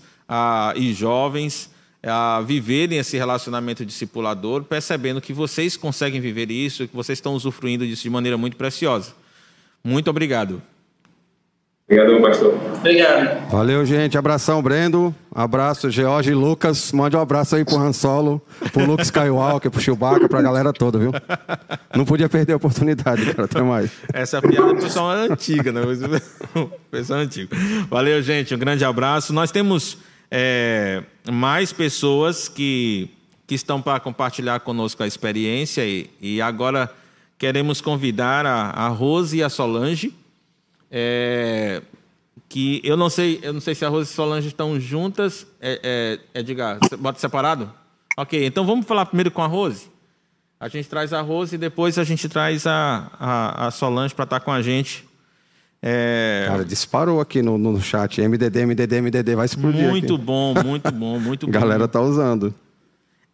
e 0.77 0.93
jovens 0.93 1.71
a 2.03 2.43
viverem 2.43 2.99
esse 2.99 3.17
relacionamento 3.17 3.83
discipulador, 3.83 4.65
percebendo 4.65 5.23
que 5.23 5.33
vocês 5.33 5.75
conseguem 5.75 6.21
viver 6.21 6.51
isso, 6.51 6.87
que 6.87 6.95
vocês 6.95 7.17
estão 7.17 7.33
usufruindo 7.33 7.87
disso 7.87 8.03
de 8.03 8.11
maneira 8.11 8.37
muito 8.37 8.59
preciosa. 8.59 9.19
Muito 9.83 10.11
obrigado. 10.11 10.63
Obrigado, 11.91 12.23
pastor. 12.23 12.55
Obrigado. 12.77 13.51
Valeu, 13.51 13.85
gente. 13.85 14.17
Abração, 14.17 14.63
Brendo. 14.63 15.13
Abraço, 15.35 15.91
George 15.91 16.31
e 16.31 16.35
Lucas. 16.35 16.93
Mande 16.93 17.17
um 17.17 17.21
abraço 17.21 17.57
aí 17.57 17.65
pro 17.65 17.79
Han 17.79 17.93
Solo, 17.93 18.41
pro 18.73 18.87
Luke 18.87 19.03
Skywalker, 19.03 19.73
pro 19.73 19.81
Chewbacca, 19.81 20.29
pra 20.29 20.41
galera 20.41 20.73
toda, 20.73 21.01
viu? 21.01 21.11
Não 21.93 22.05
podia 22.05 22.29
perder 22.29 22.53
a 22.53 22.57
oportunidade, 22.57 23.35
cara. 23.35 23.47
Até 23.47 23.61
mais. 23.61 23.91
Essa 24.13 24.41
piada 24.41 24.73
do 24.73 24.81
pessoal 24.81 25.17
é 25.17 25.33
antiga, 25.33 25.73
né? 25.73 25.81
pessoal 26.93 27.19
é 27.19 27.23
antigo. 27.25 27.57
Valeu, 27.91 28.23
gente. 28.23 28.55
Um 28.55 28.59
grande 28.59 28.85
abraço. 28.85 29.33
Nós 29.33 29.51
temos 29.51 29.99
é, 30.31 31.03
mais 31.29 31.73
pessoas 31.73 32.47
que, 32.47 33.11
que 33.49 33.57
estão 33.57 33.83
para 33.83 33.99
compartilhar 33.99 34.61
conosco 34.61 35.03
a 35.03 35.09
experiência 35.09 35.85
e, 35.85 36.09
e 36.21 36.41
agora 36.41 36.89
queremos 37.41 37.81
convidar 37.81 38.45
a, 38.45 38.69
a 38.69 38.89
Rose 38.89 39.39
e 39.39 39.43
a 39.43 39.49
Solange 39.49 40.15
é, 40.91 41.81
que 42.47 42.83
eu 42.85 42.97
não 42.97 43.09
sei, 43.09 43.41
eu 43.43 43.53
não 43.53 43.61
sei 43.61 43.75
se 43.75 43.85
a 43.85 43.89
Rose 43.89 44.11
e 44.11 44.13
a 44.13 44.15
Solange 44.15 44.49
estão 44.49 44.79
juntas. 44.79 45.47
É, 45.61 46.19
é, 46.35 46.41
Edgar, 46.41 46.79
bota 46.99 47.19
separado? 47.19 47.73
Ok, 48.17 48.45
então 48.45 48.67
vamos 48.67 48.87
falar 48.87 49.07
primeiro 49.07 49.31
com 49.31 49.41
a 49.41 49.47
Rose. 49.47 49.89
A 50.59 50.69
gente 50.69 50.87
traz 50.87 51.15
a 51.15 51.23
Rose 51.23 51.55
e 51.55 51.59
depois 51.59 51.97
a 51.97 52.05
gente 52.05 52.29
traz 52.29 52.67
a, 52.67 53.11
a, 53.19 53.69
a 53.69 53.71
Solange 53.71 54.15
para 54.15 54.25
estar 54.25 54.41
com 54.41 54.53
a 54.53 54.61
gente. 54.61 55.09
É... 55.81 56.45
Cara, 56.47 56.65
disparou 56.65 57.23
aqui 57.23 57.41
no, 57.41 57.57
no 57.57 57.81
chat. 57.81 58.21
MDD, 58.21 58.67
MDD, 58.67 59.01
MDD, 59.01 59.35
vai 59.35 59.47
explodir. 59.47 59.89
Muito 59.89 60.15
aqui. 60.17 60.23
bom, 60.23 60.53
muito 60.63 60.93
bom, 60.93 61.19
muito 61.19 61.47
bom. 61.47 61.57
A 61.57 61.61
galera 61.61 61.89
tá 61.89 62.03
usando. 62.03 62.55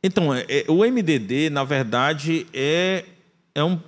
Então, 0.01 0.33
é, 0.33 0.45
é 0.49 0.65
o 0.69 0.85
MDD, 0.85 1.51
na 1.51 1.65
verdade, 1.65 2.47
é, 2.55 3.05
é, 3.57 3.65
um, 3.65 3.81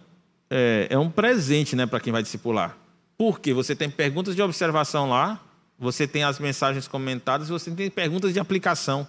é, 0.50 0.87
é 0.90 0.98
um 0.98 1.11
presente 1.11 1.76
né, 1.76 1.87
para 1.87 2.00
quem 2.00 2.12
vai 2.12 2.22
discipular. 2.22 2.76
Porque 3.16 3.52
você 3.52 3.74
tem 3.74 3.90
perguntas 3.90 4.34
de 4.34 4.42
observação 4.42 5.11
lá, 5.11 5.40
você 5.78 6.06
tem 6.06 6.24
as 6.24 6.38
mensagens 6.38 6.87
comentadas, 6.87 7.48
você 7.48 7.70
tem 7.70 7.90
perguntas 7.90 8.32
de 8.32 8.40
aplicação. 8.40 9.06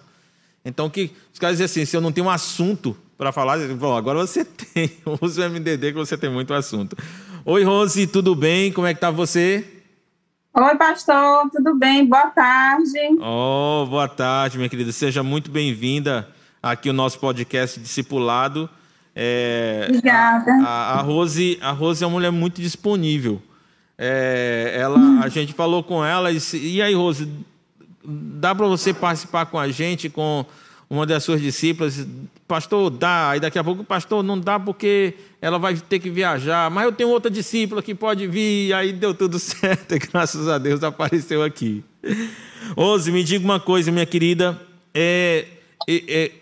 Então, 0.64 0.90
que 0.90 1.10
os 1.32 1.38
caras 1.38 1.56
dizem 1.56 1.82
assim, 1.82 1.90
se 1.90 1.96
eu 1.96 2.00
não 2.00 2.12
tenho 2.12 2.26
um 2.26 2.30
assunto 2.30 2.96
para 3.16 3.32
falar, 3.32 3.58
bom, 3.76 3.96
agora 3.96 4.18
você 4.18 4.44
tem, 4.74 4.90
use 5.20 5.40
o 5.40 5.50
MDD 5.50 5.92
que 5.92 5.98
você 5.98 6.16
tem 6.16 6.30
muito 6.30 6.52
assunto. 6.52 6.96
Oi, 7.44 7.64
Rose, 7.64 8.06
tudo 8.06 8.34
bem? 8.34 8.72
Como 8.72 8.86
é 8.86 8.92
que 8.92 9.00
tá 9.00 9.10
você? 9.10 9.64
Oi, 10.52 10.76
pastor, 10.76 11.48
tudo 11.50 11.76
bem? 11.76 12.04
Boa 12.04 12.26
tarde. 12.26 12.98
Oh, 13.20 13.86
boa 13.88 14.08
tarde, 14.08 14.58
minha 14.58 14.68
querida. 14.68 14.90
Seja 14.90 15.22
muito 15.22 15.50
bem-vinda 15.50 16.28
aqui 16.62 16.88
ao 16.88 16.94
nosso 16.94 17.18
podcast 17.18 17.78
Discipulado. 17.78 18.68
É, 19.14 19.86
Obrigada. 19.88 20.52
A, 20.64 20.98
a, 20.98 21.02
Rose, 21.02 21.58
a 21.60 21.70
Rose 21.72 22.02
é 22.02 22.06
uma 22.06 22.14
mulher 22.14 22.30
muito 22.30 22.60
disponível. 22.60 23.40
É, 23.98 24.76
ela, 24.78 24.98
a 25.22 25.28
gente 25.28 25.52
falou 25.52 25.82
com 25.82 26.04
ela 26.04 26.30
e 26.30 26.34
disse, 26.34 26.56
e 26.56 26.80
aí, 26.80 26.94
Rose, 26.94 27.28
dá 28.04 28.54
para 28.54 28.66
você 28.66 28.94
participar 28.94 29.46
com 29.46 29.58
a 29.58 29.68
gente, 29.68 30.08
com 30.08 30.46
uma 30.88 31.04
das 31.06 31.22
suas 31.22 31.40
discípulas? 31.40 32.06
Pastor, 32.48 32.90
dá. 32.90 33.30
Aí 33.30 33.40
daqui 33.40 33.58
a 33.58 33.64
pouco, 33.64 33.84
pastor, 33.84 34.22
não 34.22 34.38
dá 34.38 34.58
porque 34.58 35.14
ela 35.40 35.58
vai 35.58 35.74
ter 35.76 35.98
que 35.98 36.10
viajar. 36.10 36.70
Mas 36.70 36.84
eu 36.84 36.92
tenho 36.92 37.10
outra 37.10 37.30
discípula 37.30 37.82
que 37.82 37.94
pode 37.94 38.26
vir. 38.26 38.68
E 38.68 38.72
aí 38.72 38.92
deu 38.92 39.14
tudo 39.14 39.38
certo, 39.40 39.94
e 39.94 39.98
graças 39.98 40.48
a 40.48 40.58
Deus 40.58 40.82
apareceu 40.82 41.42
aqui. 41.42 41.84
Rose, 42.76 43.12
me 43.12 43.22
diga 43.22 43.44
uma 43.44 43.60
coisa, 43.60 43.92
minha 43.92 44.06
querida. 44.06 44.58
É, 44.94 45.46
é, 45.88 46.04
é, 46.08 46.32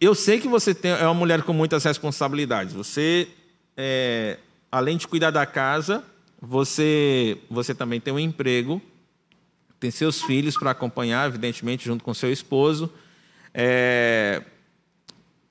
eu 0.00 0.14
sei 0.14 0.40
que 0.40 0.48
você 0.48 0.74
tem, 0.74 0.90
é 0.90 1.04
uma 1.04 1.14
mulher 1.14 1.42
com 1.42 1.52
muitas 1.52 1.84
responsabilidades. 1.84 2.74
Você, 2.74 3.28
é, 3.76 4.38
além 4.70 4.96
de 4.96 5.06
cuidar 5.06 5.30
da 5.30 5.46
casa, 5.46 6.04
você, 6.40 7.38
você 7.48 7.74
também 7.74 8.00
tem 8.00 8.12
um 8.12 8.18
emprego, 8.18 8.82
tem 9.78 9.90
seus 9.90 10.22
filhos 10.22 10.56
para 10.56 10.72
acompanhar, 10.72 11.28
evidentemente, 11.28 11.84
junto 11.84 12.02
com 12.02 12.12
seu 12.12 12.32
esposo. 12.32 12.92
É, 13.54 14.42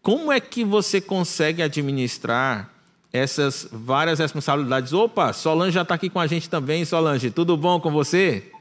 como 0.02 0.32
é 0.32 0.40
que 0.40 0.64
você 0.64 1.00
consegue 1.00 1.62
administrar 1.62 2.74
essas 3.12 3.68
várias 3.72 4.20
responsabilidades? 4.20 4.92
Opa, 4.92 5.32
Solange 5.32 5.76
já 5.76 5.82
está 5.84 5.96
aqui 5.96 6.10
com 6.10 6.20
a 6.20 6.28
gente 6.28 6.50
também. 6.50 6.84
Solange, 6.84 7.32
tudo 7.32 7.56
bom 7.56 7.80
com 7.80 7.92
você? 7.92 8.52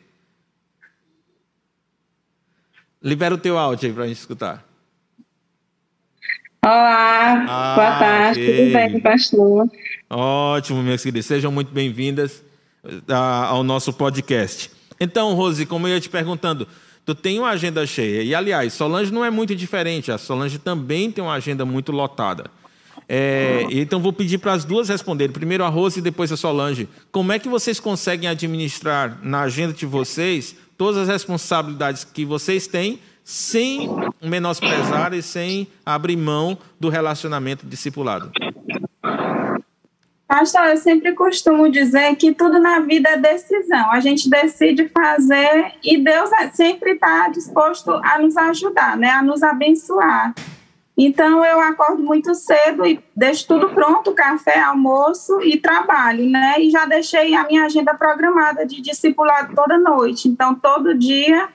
Libera 3.03 3.35
o 3.35 3.39
teu 3.39 3.59
áudio 3.59 3.89
aí 3.89 3.95
para 3.95 4.05
a 4.05 4.09
gente 4.09 4.19
escutar. 4.19 4.65
Olá, 6.67 7.47
ah, 7.49 7.75
boa 7.77 7.97
tarde, 7.97 8.43
okay. 8.43 8.57
tudo 8.57 8.73
bem, 8.73 9.01
pastor? 9.01 9.71
Ótimo, 10.11 10.83
minhas 10.83 11.01
queridas. 11.01 11.25
Sejam 11.25 11.53
muito 11.53 11.73
bem-vindas 11.73 12.43
ah, 13.09 13.47
ao 13.47 13.63
nosso 13.63 13.93
podcast. 13.93 14.69
Então, 14.99 15.33
Rose, 15.35 15.65
como 15.65 15.87
eu 15.87 15.95
ia 15.95 16.01
te 16.01 16.09
perguntando, 16.09 16.67
tu 17.05 17.15
tem 17.15 17.39
uma 17.39 17.51
agenda 17.51 17.87
cheia. 17.87 18.21
E, 18.21 18.35
aliás, 18.35 18.73
Solange 18.73 19.13
não 19.13 19.25
é 19.25 19.31
muito 19.31 19.55
diferente. 19.55 20.11
A 20.11 20.19
Solange 20.19 20.59
também 20.59 21.09
tem 21.09 21.23
uma 21.23 21.35
agenda 21.35 21.65
muito 21.65 21.93
lotada. 21.93 22.51
É, 23.09 23.65
então, 23.71 24.01
vou 24.01 24.13
pedir 24.13 24.39
para 24.39 24.53
as 24.53 24.65
duas 24.65 24.89
responderem. 24.89 25.33
Primeiro 25.33 25.63
a 25.63 25.69
Rose 25.69 26.01
e 26.01 26.03
depois 26.03 26.33
a 26.33 26.37
Solange. 26.37 26.89
Como 27.13 27.31
é 27.31 27.39
que 27.39 27.49
vocês 27.49 27.79
conseguem 27.79 28.29
administrar 28.29 29.21
na 29.23 29.43
agenda 29.43 29.73
de 29.73 29.87
vocês 29.87 30.57
todas 30.77 31.03
as 31.03 31.07
responsabilidades 31.07 32.03
que 32.03 32.25
vocês 32.25 32.67
têm 32.67 32.99
sem 33.27 33.91
menosprezar 34.23 35.13
e 35.13 35.21
sem 35.21 35.67
abrir 35.85 36.17
mão 36.17 36.57
do 36.79 36.89
relacionamento 36.89 37.67
discipulado? 37.67 38.31
Pastor, 40.29 40.67
eu 40.67 40.77
sempre 40.77 41.13
costumo 41.13 41.69
dizer 41.69 42.15
que 42.15 42.33
tudo 42.33 42.61
na 42.61 42.79
vida 42.79 43.09
é 43.09 43.17
decisão. 43.17 43.91
A 43.91 43.99
gente 43.99 44.31
decide 44.31 44.89
fazer 44.89 45.73
e 45.83 45.99
Deus 45.99 46.31
é, 46.35 46.49
sempre 46.51 46.93
está 46.93 47.29
disposto 47.29 47.91
a 47.91 48.21
nos 48.21 48.37
ajudar, 48.37 48.97
né? 48.97 49.11
a 49.11 49.23
nos 49.25 49.43
abençoar. 49.43 50.33
Então 50.97 51.45
eu 51.45 51.61
acordo 51.61 52.03
muito 52.03 52.33
cedo 52.33 52.87
e 52.87 53.01
deixo 53.15 53.47
tudo 53.49 53.71
pronto, 53.71 54.13
café, 54.13 54.61
almoço 54.61 55.41
e 55.43 55.59
trabalho, 55.59 56.25
né? 56.31 56.55
E 56.59 56.71
já 56.71 56.87
deixei 56.87 57.35
a 57.35 57.45
minha 57.45 57.65
agenda 57.65 57.93
programada 57.93 58.65
de 58.65 58.81
discipulado 58.81 59.55
toda 59.55 59.79
noite. 59.79 60.29
Então 60.29 60.55
todo 60.55 60.97
dia, 60.97 61.49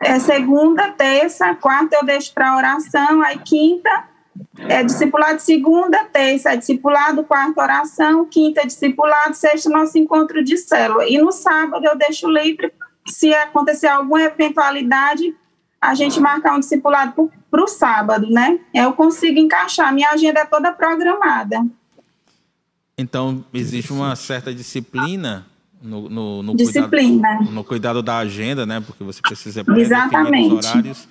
é 0.00 0.18
segunda, 0.18 0.90
terça, 0.92 1.54
quarta 1.54 1.96
eu 1.96 2.04
deixo 2.04 2.32
para 2.32 2.56
oração, 2.56 3.22
aí 3.22 3.38
quinta 3.38 4.08
é 4.68 4.82
discipulado 4.82 5.40
segunda, 5.40 6.04
terça 6.04 6.52
é 6.52 6.56
discipulado, 6.56 7.24
quarta 7.24 7.62
oração, 7.62 8.24
quinta 8.24 8.62
é 8.62 8.66
discipulado, 8.66 9.34
sexta 9.34 9.70
nosso 9.70 9.96
encontro 9.96 10.42
de 10.42 10.56
célula. 10.56 11.08
E 11.08 11.18
no 11.18 11.32
sábado 11.32 11.84
eu 11.84 11.96
deixo 11.96 12.28
livre, 12.28 12.72
se 13.06 13.32
acontecer 13.34 13.86
alguma 13.86 14.22
eventualidade, 14.22 15.34
a 15.80 15.94
gente 15.94 16.18
marcar 16.18 16.56
um 16.56 16.60
discipulado 16.60 17.30
para 17.50 17.62
o 17.62 17.68
sábado, 17.68 18.28
né? 18.30 18.58
Eu 18.72 18.92
consigo 18.94 19.38
encaixar, 19.38 19.92
minha 19.94 20.10
agenda 20.10 20.40
é 20.40 20.44
toda 20.46 20.72
programada. 20.72 21.64
Então, 22.96 23.44
existe 23.52 23.92
uma 23.92 24.16
certa 24.16 24.54
disciplina 24.54 25.46
no, 25.84 26.08
no, 26.08 26.42
no 26.42 26.56
disciplina. 26.56 27.36
Cuidado, 27.36 27.52
no 27.52 27.64
cuidado 27.64 28.02
da 28.02 28.18
agenda, 28.18 28.64
né? 28.64 28.82
Porque 28.84 29.04
você 29.04 29.20
precisa 29.20 29.62
Exatamente. 29.76 30.54
os 30.54 30.64
horários. 30.64 31.08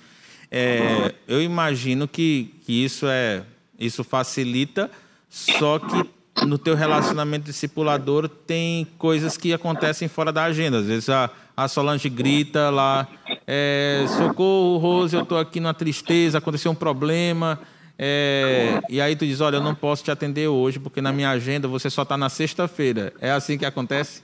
É, 0.50 1.14
eu 1.26 1.40
imagino 1.40 2.06
que, 2.06 2.54
que 2.66 2.84
isso, 2.84 3.06
é, 3.08 3.42
isso 3.78 4.04
facilita, 4.04 4.90
só 5.28 5.78
que 5.78 6.08
no 6.44 6.58
teu 6.58 6.74
relacionamento 6.74 7.46
discipulador 7.46 8.28
tem 8.28 8.86
coisas 8.98 9.36
que 9.36 9.52
acontecem 9.52 10.08
fora 10.08 10.32
da 10.32 10.44
agenda. 10.44 10.78
Às 10.78 10.86
vezes 10.86 11.08
a, 11.08 11.30
a 11.56 11.68
Solange 11.68 12.08
grita 12.08 12.70
lá, 12.70 13.06
é, 13.46 14.04
socorro, 14.08 14.78
Rose, 14.78 15.14
eu 15.14 15.22
estou 15.22 15.38
aqui 15.38 15.60
numa 15.60 15.74
tristeza, 15.74 16.38
aconteceu 16.38 16.70
um 16.70 16.74
problema. 16.74 17.58
É, 17.98 18.80
e 18.88 19.00
aí 19.00 19.14
tu 19.14 19.24
diz, 19.24 19.40
olha, 19.40 19.56
eu 19.56 19.62
não 19.62 19.74
posso 19.74 20.02
te 20.02 20.10
atender 20.10 20.48
hoje 20.48 20.80
porque 20.80 21.00
na 21.00 21.12
minha 21.12 21.30
agenda 21.30 21.68
você 21.68 21.88
só 21.88 22.02
está 22.02 22.16
na 22.16 22.28
sexta-feira. 22.28 23.12
É 23.20 23.30
assim 23.30 23.56
que 23.56 23.64
acontece? 23.64 24.22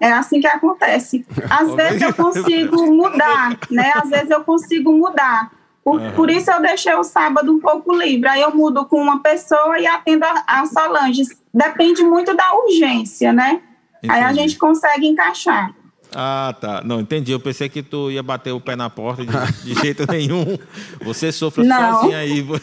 É 0.00 0.12
assim 0.12 0.40
que 0.40 0.46
acontece. 0.46 1.26
Às 1.48 1.74
vezes 1.74 2.02
eu 2.02 2.12
consigo 2.14 2.86
mudar, 2.92 3.58
né? 3.70 3.92
Às 3.96 4.10
vezes 4.10 4.30
eu 4.30 4.44
consigo 4.44 4.92
mudar. 4.92 5.50
Por, 5.82 6.00
uhum. 6.00 6.12
por, 6.12 6.30
isso 6.30 6.50
eu 6.50 6.62
deixei 6.62 6.94
o 6.94 7.04
sábado 7.04 7.52
um 7.52 7.60
pouco 7.60 7.94
livre. 7.94 8.28
Aí 8.28 8.40
eu 8.40 8.54
mudo 8.54 8.84
com 8.86 8.96
uma 9.00 9.22
pessoa 9.22 9.78
e 9.78 9.86
atendo 9.86 10.24
a, 10.24 10.44
a 10.46 10.66
Solange. 10.66 11.22
Depende 11.52 12.02
muito 12.02 12.34
da 12.34 12.54
urgência, 12.54 13.32
né? 13.32 13.60
Entendi. 13.98 14.12
Aí 14.12 14.22
a 14.22 14.32
gente 14.32 14.58
consegue 14.58 15.06
encaixar. 15.06 15.74
Ah, 16.14 16.54
tá. 16.60 16.82
Não, 16.84 17.00
entendi. 17.00 17.32
Eu 17.32 17.40
pensei 17.40 17.68
que 17.68 17.82
tu 17.82 18.10
ia 18.10 18.22
bater 18.22 18.52
o 18.52 18.60
pé 18.60 18.76
na 18.76 18.88
porta 18.88 19.24
de, 19.24 19.32
de 19.64 19.80
jeito 19.80 20.04
nenhum. 20.10 20.56
Você 21.02 21.32
sofre 21.32 21.66
sozinha 21.66 22.18
aí. 22.18 22.46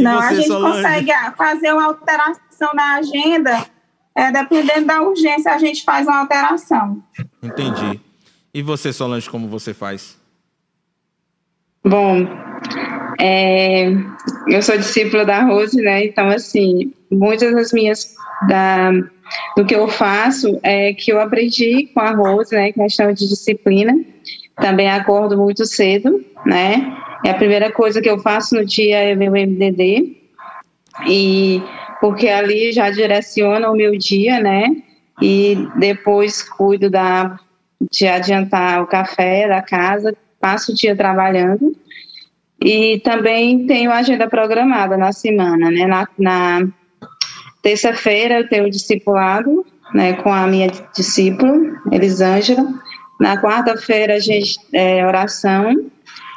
Não, 0.00 0.18
a 0.18 0.34
gente 0.34 0.46
Solange? 0.46 0.76
consegue 0.82 1.12
fazer 1.36 1.72
uma 1.72 1.86
alteração 1.86 2.72
na 2.74 2.96
agenda. 2.96 3.66
É, 4.14 4.32
dependendo 4.32 4.86
da 4.86 5.00
urgência, 5.00 5.52
a 5.52 5.58
gente 5.58 5.84
faz 5.84 6.06
uma 6.06 6.20
alteração. 6.20 7.02
Entendi. 7.42 8.00
E 8.52 8.62
você, 8.62 8.92
Solange, 8.92 9.30
como 9.30 9.46
você 9.48 9.72
faz? 9.72 10.18
Bom, 11.84 12.26
é, 13.20 13.90
eu 14.48 14.60
sou 14.62 14.76
discípula 14.76 15.24
da 15.24 15.42
Rose, 15.42 15.80
né? 15.80 16.04
Então, 16.04 16.28
assim, 16.28 16.92
muitas 17.10 17.54
das 17.54 17.72
minhas 17.72 18.14
da, 18.48 18.90
do 19.56 19.64
que 19.64 19.74
eu 19.74 19.88
faço 19.88 20.58
é 20.62 20.92
que 20.92 21.12
eu 21.12 21.20
aprendi 21.20 21.88
com 21.94 22.00
a 22.00 22.10
Rose, 22.10 22.54
né? 22.54 22.72
Questão 22.72 23.12
de 23.12 23.28
disciplina. 23.28 23.92
Também 24.56 24.90
acordo 24.90 25.36
muito 25.36 25.64
cedo, 25.64 26.24
né? 26.44 26.96
É 27.24 27.30
a 27.30 27.34
primeira 27.34 27.70
coisa 27.70 28.00
que 28.00 28.08
eu 28.08 28.18
faço 28.18 28.54
no 28.54 28.64
dia 28.64 28.98
é 28.98 29.14
meu 29.14 29.32
MDD 29.32 30.16
e 31.06 31.62
porque 32.00 32.28
ali 32.28 32.72
já 32.72 32.90
direciona 32.90 33.70
o 33.70 33.76
meu 33.76 33.96
dia, 33.96 34.40
né? 34.40 34.64
E 35.20 35.56
depois 35.76 36.42
cuido 36.42 36.88
da 36.90 37.38
de 37.92 38.08
adiantar 38.08 38.82
o 38.82 38.86
café 38.88 39.46
da 39.46 39.62
casa, 39.62 40.16
passo 40.40 40.72
o 40.72 40.74
dia 40.74 40.96
trabalhando 40.96 41.76
e 42.60 42.98
também 43.04 43.66
tenho 43.66 43.92
agenda 43.92 44.28
programada 44.28 44.96
na 44.96 45.12
semana, 45.12 45.70
né? 45.70 45.86
Na, 45.86 46.08
na 46.18 46.68
terça-feira 47.62 48.40
eu 48.40 48.48
tenho 48.48 48.70
discipulado, 48.70 49.64
né, 49.94 50.14
com 50.14 50.32
a 50.32 50.46
minha 50.46 50.70
discípula, 50.94 51.58
Elisângela. 51.90 52.66
Na 53.20 53.40
quarta-feira 53.40 54.14
a 54.14 54.18
gente 54.20 54.58
é 54.72 55.04
oração 55.04 55.90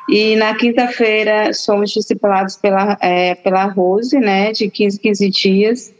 e 0.10 0.36
na 0.36 0.56
quinta-feira 0.56 1.54
somos 1.54 1.92
discipulados 1.92 2.58
pela 2.58 2.98
é, 3.02 3.36
pela 3.36 3.66
Rose, 3.66 4.18
né, 4.20 4.52
de 4.52 4.70
15 4.70 5.00
15 5.00 5.30
dias. 5.30 5.94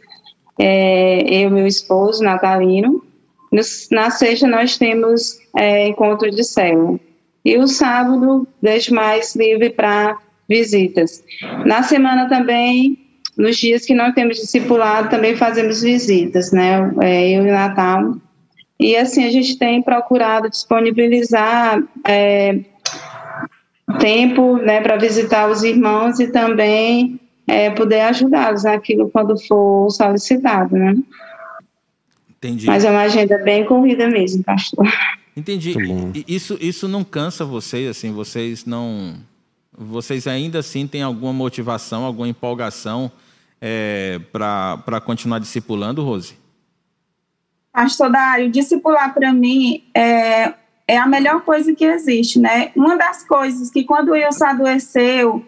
É, 0.58 1.20
eu 1.22 1.48
e 1.48 1.50
meu 1.50 1.66
esposo, 1.66 2.22
Natalino. 2.22 3.02
na 3.90 4.10
sexta 4.10 4.46
nós 4.46 4.76
temos 4.76 5.38
é, 5.56 5.88
encontro 5.88 6.30
de 6.30 6.44
célula. 6.44 6.98
E 7.44 7.56
o 7.58 7.66
sábado 7.66 8.46
deixo 8.60 8.94
mais 8.94 9.34
livre 9.34 9.70
para 9.70 10.16
visitas. 10.48 11.24
Na 11.64 11.82
semana 11.82 12.28
também, 12.28 13.01
nos 13.36 13.56
dias 13.56 13.84
que 13.84 13.94
não 13.94 14.12
temos 14.12 14.36
discipulado, 14.36 15.08
também 15.08 15.36
fazemos 15.36 15.82
visitas, 15.82 16.52
né? 16.52 16.92
É, 17.00 17.30
eu 17.30 17.46
e 17.46 17.50
o 17.50 17.52
Natal. 17.52 18.16
E 18.78 18.96
assim, 18.96 19.24
a 19.24 19.30
gente 19.30 19.58
tem 19.58 19.82
procurado 19.82 20.50
disponibilizar 20.50 21.82
é, 22.06 22.60
tempo 23.98 24.56
né, 24.56 24.80
para 24.80 24.96
visitar 24.96 25.50
os 25.50 25.62
irmãos 25.62 26.18
e 26.20 26.28
também 26.28 27.20
é, 27.46 27.70
poder 27.70 28.00
ajudá-los 28.00 28.64
naquilo 28.64 29.10
quando 29.10 29.38
for 29.46 29.90
solicitado, 29.90 30.76
né? 30.76 30.96
Entendi. 32.38 32.66
Mas 32.66 32.84
é 32.84 32.90
uma 32.90 33.02
agenda 33.02 33.38
bem 33.38 33.64
corrida 33.64 34.08
mesmo, 34.08 34.42
pastor. 34.42 34.86
Entendi. 35.36 35.74
Isso, 36.26 36.58
isso 36.60 36.88
não 36.88 37.04
cansa 37.04 37.44
vocês, 37.44 37.88
assim, 37.88 38.12
vocês 38.12 38.66
não. 38.66 39.14
Vocês 39.76 40.26
ainda 40.26 40.58
assim 40.58 40.86
têm 40.86 41.02
alguma 41.02 41.32
motivação, 41.32 42.04
alguma 42.04 42.28
empolgação 42.28 43.10
é, 43.60 44.20
para 44.30 45.00
continuar 45.00 45.38
discipulando, 45.38 46.04
Rose? 46.04 46.36
Pastor 47.72 48.10
Dário, 48.10 48.50
discipular 48.50 49.14
para 49.14 49.32
mim 49.32 49.82
é, 49.94 50.52
é 50.86 50.98
a 50.98 51.06
melhor 51.06 51.40
coisa 51.40 51.74
que 51.74 51.84
existe, 51.84 52.38
né? 52.38 52.70
Uma 52.76 52.96
das 52.96 53.26
coisas 53.26 53.70
que 53.70 53.84
quando 53.84 54.10
o 54.10 54.12
Wilson 54.12 54.44
adoeceu, 54.44 55.44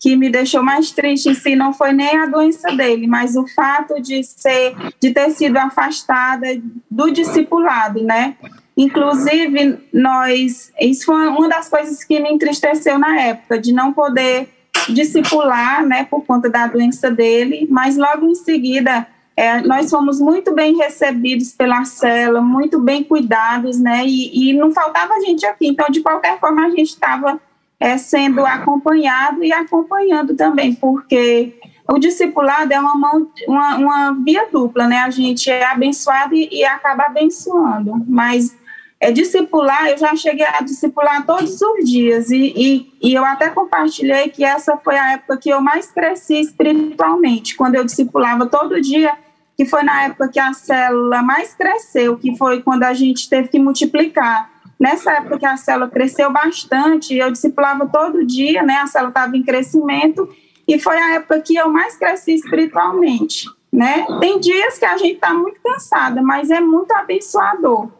que 0.00 0.16
me 0.16 0.30
deixou 0.30 0.62
mais 0.62 0.90
triste 0.90 1.28
em 1.28 1.34
si 1.34 1.54
não 1.54 1.72
foi 1.72 1.92
nem 1.92 2.16
a 2.16 2.26
doença 2.26 2.74
dele, 2.74 3.06
mas 3.06 3.36
o 3.36 3.46
fato 3.48 4.00
de 4.00 4.22
ser, 4.22 4.74
de 5.00 5.12
ter 5.12 5.30
sido 5.30 5.56
afastada 5.56 6.46
do 6.90 7.10
discipulado, 7.10 8.02
né? 8.02 8.36
Inclusive, 8.78 9.76
nós, 9.92 10.72
isso 10.80 11.06
foi 11.06 11.26
uma 11.26 11.48
das 11.48 11.68
coisas 11.68 12.04
que 12.04 12.20
me 12.20 12.30
entristeceu 12.30 12.96
na 12.96 13.20
época, 13.20 13.58
de 13.58 13.72
não 13.72 13.92
poder 13.92 14.48
discipular, 14.88 15.84
né, 15.84 16.06
por 16.08 16.24
conta 16.24 16.48
da 16.48 16.68
doença 16.68 17.10
dele, 17.10 17.66
mas 17.68 17.96
logo 17.96 18.24
em 18.24 18.36
seguida, 18.36 19.04
é, 19.36 19.60
nós 19.62 19.90
fomos 19.90 20.20
muito 20.20 20.54
bem 20.54 20.76
recebidos 20.76 21.52
pela 21.52 21.84
cela, 21.84 22.40
muito 22.40 22.78
bem 22.78 23.02
cuidados, 23.02 23.80
né, 23.80 24.06
e, 24.06 24.50
e 24.50 24.52
não 24.52 24.70
faltava 24.70 25.20
gente 25.22 25.44
aqui, 25.44 25.66
então, 25.66 25.88
de 25.90 26.00
qualquer 26.00 26.38
forma, 26.38 26.64
a 26.64 26.70
gente 26.70 26.90
estava 26.90 27.40
é, 27.80 27.98
sendo 27.98 28.46
acompanhado 28.46 29.42
e 29.42 29.52
acompanhando 29.52 30.36
também, 30.36 30.72
porque 30.72 31.58
o 31.90 31.98
discipulado 31.98 32.72
é 32.72 32.78
uma, 32.78 32.94
mão, 32.94 33.28
uma, 33.48 33.76
uma 33.76 34.12
via 34.24 34.46
dupla, 34.52 34.86
né? 34.86 34.98
A 34.98 35.10
gente 35.10 35.50
é 35.50 35.64
abençoado 35.64 36.34
e, 36.34 36.48
e 36.52 36.64
acaba 36.64 37.06
abençoando, 37.06 38.04
mas 38.06 38.54
é, 39.00 39.12
discipular, 39.12 39.88
eu 39.88 39.98
já 39.98 40.14
cheguei 40.16 40.46
a 40.46 40.60
discipular 40.60 41.24
todos 41.24 41.60
os 41.62 41.88
dias, 41.88 42.30
e, 42.30 42.52
e, 42.56 42.92
e, 43.00 43.14
eu 43.14 43.24
até 43.24 43.48
compartilhei 43.48 44.28
que 44.28 44.44
essa 44.44 44.76
foi 44.76 44.98
a 44.98 45.12
época 45.12 45.36
que 45.36 45.50
eu 45.50 45.60
mais 45.60 45.90
cresci 45.90 46.40
espiritualmente, 46.40 47.56
quando 47.56 47.76
eu 47.76 47.84
discipulava 47.84 48.46
todo 48.46 48.80
dia, 48.80 49.16
que 49.56 49.64
foi 49.64 49.82
na 49.84 50.04
época 50.04 50.28
que 50.28 50.40
a 50.40 50.52
célula 50.52 51.22
mais 51.22 51.54
cresceu, 51.54 52.16
que 52.16 52.36
foi 52.36 52.62
quando 52.62 52.82
a 52.84 52.92
gente 52.92 53.28
teve 53.28 53.48
que 53.48 53.58
multiplicar. 53.58 54.50
Nessa 54.78 55.12
época 55.12 55.38
que 55.38 55.46
a 55.46 55.56
célula 55.56 55.90
cresceu 55.90 56.30
bastante, 56.32 57.16
eu 57.16 57.30
discipulava 57.32 57.86
todo 57.86 58.24
dia, 58.24 58.62
né? 58.62 58.76
A 58.76 58.86
célula 58.86 59.10
estava 59.10 59.36
em 59.36 59.42
crescimento, 59.42 60.28
e 60.66 60.78
foi 60.78 60.96
a 60.96 61.14
época 61.14 61.40
que 61.40 61.56
eu 61.56 61.68
mais 61.68 61.96
cresci 61.96 62.34
espiritualmente, 62.34 63.46
né? 63.72 64.06
Tem 64.20 64.40
dias 64.40 64.76
que 64.76 64.84
a 64.84 64.96
gente 64.96 65.14
está 65.14 65.32
muito 65.32 65.60
cansada, 65.62 66.20
mas 66.20 66.50
é 66.50 66.60
muito 66.60 66.92
abençoador. 66.92 67.97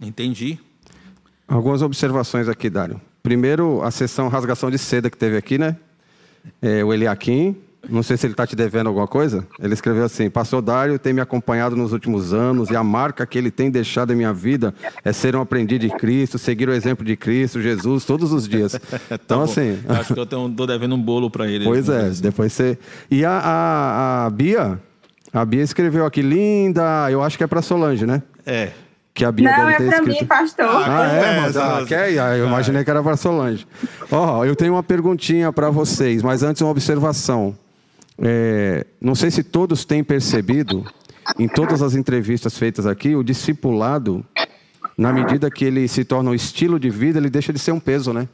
Entendi. 0.00 0.58
Algumas 1.46 1.82
observações 1.82 2.48
aqui, 2.48 2.68
Dário. 2.68 3.00
Primeiro, 3.22 3.82
a 3.82 3.90
sessão 3.90 4.28
rasgação 4.28 4.70
de 4.70 4.78
seda 4.78 5.10
que 5.10 5.16
teve 5.16 5.36
aqui, 5.36 5.58
né? 5.58 5.76
É, 6.62 6.84
o 6.84 6.92
Eliakim, 6.92 7.56
não 7.88 8.02
sei 8.02 8.16
se 8.16 8.26
ele 8.26 8.32
está 8.32 8.46
te 8.46 8.54
devendo 8.54 8.86
alguma 8.86 9.06
coisa. 9.06 9.46
Ele 9.58 9.74
escreveu 9.74 10.04
assim: 10.04 10.30
Pastor 10.30 10.62
Dário 10.62 10.98
tem 10.98 11.12
me 11.12 11.20
acompanhado 11.20 11.74
nos 11.74 11.92
últimos 11.92 12.32
anos 12.32 12.70
e 12.70 12.76
a 12.76 12.82
marca 12.82 13.26
que 13.26 13.36
ele 13.36 13.50
tem 13.50 13.70
deixado 13.70 14.12
em 14.12 14.16
minha 14.16 14.32
vida 14.32 14.74
é 15.04 15.12
ser 15.12 15.34
um 15.34 15.40
aprendiz 15.40 15.80
de 15.80 15.88
Cristo, 15.90 16.38
seguir 16.38 16.68
o 16.68 16.72
exemplo 16.72 17.04
de 17.04 17.16
Cristo, 17.16 17.60
Jesus, 17.60 18.04
todos 18.04 18.32
os 18.32 18.48
dias. 18.48 18.72
Tá 18.72 19.00
então, 19.14 19.38
tá 19.38 19.44
assim. 19.44 19.78
Acho 19.88 20.14
que 20.14 20.20
eu 20.20 20.24
estou 20.24 20.66
devendo 20.66 20.94
um 20.94 21.02
bolo 21.02 21.30
para 21.30 21.48
ele. 21.48 21.64
Pois 21.64 21.88
é, 21.88 22.10
depois 22.20 22.52
você. 22.52 22.78
E 23.10 23.24
a, 23.24 23.32
a, 23.32 24.26
a 24.26 24.30
Bia, 24.30 24.80
a 25.32 25.44
Bia 25.44 25.62
escreveu 25.62 26.04
aqui: 26.04 26.22
linda, 26.22 27.10
eu 27.10 27.22
acho 27.22 27.38
que 27.38 27.44
é 27.44 27.46
para 27.46 27.62
Solange, 27.62 28.06
né? 28.06 28.22
É 28.46 28.72
que 29.18 29.24
a 29.24 29.32
Bia 29.32 29.50
Não, 29.50 29.68
é 29.68 29.76
para 29.76 30.00
mim, 30.00 30.24
pastor. 30.24 30.64
Ah, 30.68 31.06
é, 31.06 31.40
mas 31.40 31.56
ah, 31.56 31.84
quer? 31.86 32.16
Ah, 32.20 32.36
eu 32.36 32.46
imaginei 32.46 32.84
que 32.84 32.90
era 32.90 33.02
para 33.02 33.16
Solange. 33.16 33.66
Ó, 34.12 34.38
oh, 34.38 34.44
eu 34.44 34.54
tenho 34.54 34.74
uma 34.74 34.82
perguntinha 34.82 35.52
para 35.52 35.70
vocês, 35.70 36.22
mas 36.22 36.44
antes 36.44 36.62
uma 36.62 36.70
observação. 36.70 37.56
É, 38.16 38.86
não 39.00 39.16
sei 39.16 39.32
se 39.32 39.42
todos 39.42 39.84
têm 39.84 40.04
percebido, 40.04 40.84
em 41.36 41.48
todas 41.48 41.82
as 41.82 41.96
entrevistas 41.96 42.56
feitas 42.56 42.86
aqui, 42.86 43.16
o 43.16 43.24
discipulado, 43.24 44.24
na 44.96 45.12
medida 45.12 45.50
que 45.50 45.64
ele 45.64 45.88
se 45.88 46.04
torna 46.04 46.30
um 46.30 46.34
estilo 46.34 46.78
de 46.78 46.88
vida, 46.88 47.18
ele 47.18 47.28
deixa 47.28 47.52
de 47.52 47.58
ser 47.58 47.72
um 47.72 47.80
peso, 47.80 48.12
né? 48.12 48.28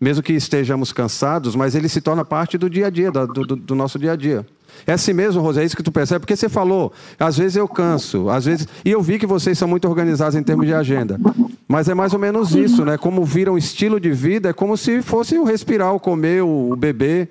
Mesmo 0.00 0.22
que 0.22 0.32
estejamos 0.32 0.90
cansados, 0.90 1.54
mas 1.54 1.74
ele 1.74 1.88
se 1.88 2.00
torna 2.00 2.24
parte 2.24 2.56
do 2.56 2.70
dia 2.70 2.86
a 2.86 2.90
dia, 2.90 3.10
do, 3.10 3.26
do, 3.26 3.56
do 3.56 3.74
nosso 3.74 3.98
dia 3.98 4.12
a 4.12 4.16
dia. 4.16 4.46
É 4.86 4.92
assim 4.92 5.12
mesmo, 5.12 5.40
Rosé, 5.40 5.62
é 5.62 5.64
isso 5.64 5.76
que 5.76 5.82
tu 5.82 5.92
percebe? 5.92 6.20
Porque 6.20 6.36
você 6.36 6.48
falou, 6.48 6.92
às 7.18 7.36
vezes 7.36 7.56
eu 7.56 7.66
canso, 7.66 8.28
às 8.28 8.44
vezes. 8.44 8.68
E 8.84 8.90
eu 8.90 9.00
vi 9.00 9.18
que 9.18 9.26
vocês 9.26 9.56
são 9.58 9.68
muito 9.68 9.88
organizados 9.88 10.34
em 10.34 10.42
termos 10.42 10.66
de 10.66 10.74
agenda. 10.74 11.18
Mas 11.66 11.88
é 11.88 11.94
mais 11.94 12.12
ou 12.12 12.18
menos 12.18 12.54
isso, 12.54 12.84
né? 12.84 12.98
Como 12.98 13.24
vira 13.24 13.52
um 13.52 13.58
estilo 13.58 13.98
de 13.98 14.12
vida, 14.12 14.50
é 14.50 14.52
como 14.52 14.76
se 14.76 15.00
fosse 15.02 15.38
o 15.38 15.44
respirar, 15.44 15.94
o 15.94 16.00
comer, 16.00 16.42
o 16.42 16.76
beber. 16.76 17.30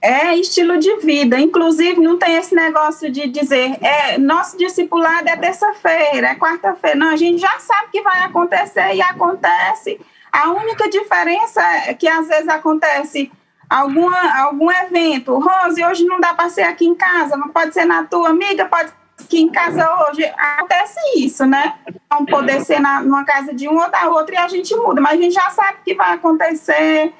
É 0.00 0.36
estilo 0.36 0.78
de 0.78 0.96
vida. 0.98 1.40
Inclusive, 1.40 2.00
não 2.00 2.18
tem 2.18 2.36
esse 2.36 2.54
negócio 2.54 3.10
de 3.10 3.26
dizer, 3.28 3.76
é, 3.82 4.18
nosso 4.18 4.56
discipulado 4.56 5.28
é 5.28 5.36
terça-feira, 5.36 6.28
é 6.28 6.34
quarta-feira. 6.34 6.96
Não, 6.96 7.08
a 7.08 7.16
gente 7.16 7.40
já 7.40 7.58
sabe 7.58 7.88
que 7.90 8.02
vai 8.02 8.22
acontecer 8.22 8.94
e 8.94 9.00
acontece. 9.00 9.98
A 10.30 10.50
única 10.50 10.88
diferença 10.88 11.62
é 11.88 11.94
que 11.94 12.06
às 12.06 12.28
vezes 12.28 12.48
acontece 12.48 13.32
alguma, 13.68 14.42
algum 14.42 14.70
evento. 14.70 15.38
Rose, 15.38 15.84
hoje 15.84 16.04
não 16.04 16.20
dá 16.20 16.34
para 16.34 16.48
ser 16.48 16.62
aqui 16.62 16.86
em 16.86 16.94
casa, 16.94 17.36
não 17.36 17.48
pode 17.48 17.74
ser 17.74 17.84
na 17.84 18.04
tua 18.04 18.30
amiga, 18.30 18.66
pode 18.66 18.90
ser 18.90 18.96
aqui 19.24 19.40
em 19.40 19.48
casa 19.48 19.88
hoje. 20.02 20.24
Acontece 20.24 20.98
isso, 21.16 21.44
né? 21.46 21.74
Não 22.10 22.24
poder 22.24 22.60
ser 22.62 22.80
na, 22.80 23.02
numa 23.02 23.24
casa 23.24 23.54
de 23.54 23.68
um 23.68 23.80
ou 23.80 23.90
da 23.90 24.08
outra 24.08 24.34
e 24.34 24.38
a 24.38 24.48
gente 24.48 24.74
muda, 24.76 25.00
mas 25.00 25.18
a 25.18 25.22
gente 25.22 25.34
já 25.34 25.50
sabe 25.50 25.78
que 25.84 25.94
vai 25.94 26.14
acontecer. 26.14 27.12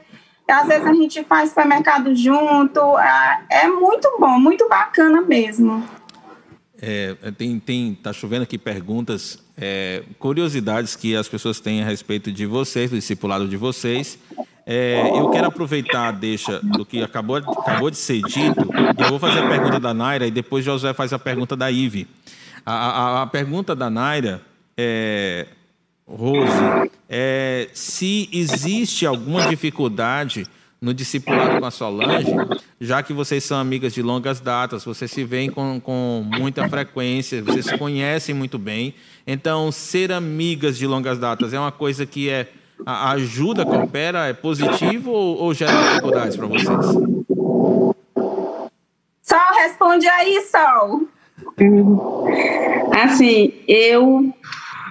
Às 0.48 0.68
vezes 0.68 0.86
a 0.86 0.94
gente 0.94 1.24
faz 1.24 1.48
supermercado 1.48 2.14
junto. 2.14 2.80
É, 2.98 3.40
é 3.50 3.68
muito 3.68 4.16
bom, 4.18 4.38
muito 4.38 4.68
bacana 4.68 5.20
mesmo. 5.20 5.82
É, 6.80 7.16
tem, 7.36 7.58
tem, 7.58 7.94
tá 7.94 8.12
chovendo 8.12 8.42
aqui 8.42 8.58
perguntas, 8.58 9.42
é, 9.56 10.04
curiosidades 10.18 10.94
que 10.94 11.16
as 11.16 11.26
pessoas 11.26 11.58
têm 11.58 11.82
a 11.82 11.86
respeito 11.86 12.30
de 12.30 12.44
vocês, 12.44 12.90
do 12.90 12.96
discipulado 12.96 13.48
de 13.48 13.56
vocês. 13.56 14.18
É, 14.68 15.00
eu 15.16 15.30
quero 15.30 15.46
aproveitar 15.46 16.10
deixa 16.10 16.58
do 16.60 16.84
que 16.84 17.00
acabou, 17.00 17.36
acabou 17.36 17.88
de 17.88 17.96
ser 17.96 18.20
dito, 18.22 18.68
eu 18.98 19.08
vou 19.10 19.18
fazer 19.20 19.38
a 19.38 19.48
pergunta 19.48 19.78
da 19.78 19.94
Naira 19.94 20.26
e 20.26 20.30
depois 20.30 20.64
Josué 20.64 20.92
faz 20.92 21.12
a 21.12 21.18
pergunta 21.20 21.54
da 21.56 21.70
Ive. 21.70 22.08
A, 22.64 22.72
a, 22.72 23.22
a 23.22 23.26
pergunta 23.28 23.76
da 23.76 23.88
Naira 23.88 24.42
é, 24.76 25.46
Rose, 26.04 26.90
é 27.08 27.68
se 27.72 28.28
existe 28.32 29.06
alguma 29.06 29.46
dificuldade 29.46 30.48
no 30.80 30.92
discipulado 30.92 31.60
com 31.60 31.64
a 31.64 31.70
Solange, 31.70 32.32
já 32.80 33.02
que 33.02 33.12
vocês 33.12 33.44
são 33.44 33.58
amigas 33.58 33.94
de 33.94 34.02
longas 34.02 34.40
datas, 34.40 34.84
vocês 34.84 35.10
se 35.10 35.24
veem 35.24 35.48
com, 35.48 35.80
com 35.80 36.24
muita 36.26 36.68
frequência, 36.68 37.40
vocês 37.42 37.66
se 37.66 37.78
conhecem 37.78 38.34
muito 38.34 38.58
bem. 38.58 38.94
Então, 39.26 39.70
ser 39.70 40.12
amigas 40.12 40.76
de 40.76 40.86
longas 40.86 41.18
datas 41.18 41.54
é 41.54 41.58
uma 41.58 41.72
coisa 41.72 42.04
que 42.04 42.28
é 42.28 42.48
a 42.84 43.12
ajuda, 43.12 43.64
coopera, 43.64 44.26
é 44.26 44.32
positivo 44.32 45.10
ou, 45.10 45.38
ou 45.38 45.54
gera 45.54 45.72
dificuldades 45.72 46.36
para 46.36 46.46
vocês? 46.46 46.86
Sol, 49.22 49.54
responde 49.62 50.06
aí, 50.08 50.40
Sol. 50.42 51.02
Assim, 53.02 53.52
eu, 53.66 54.32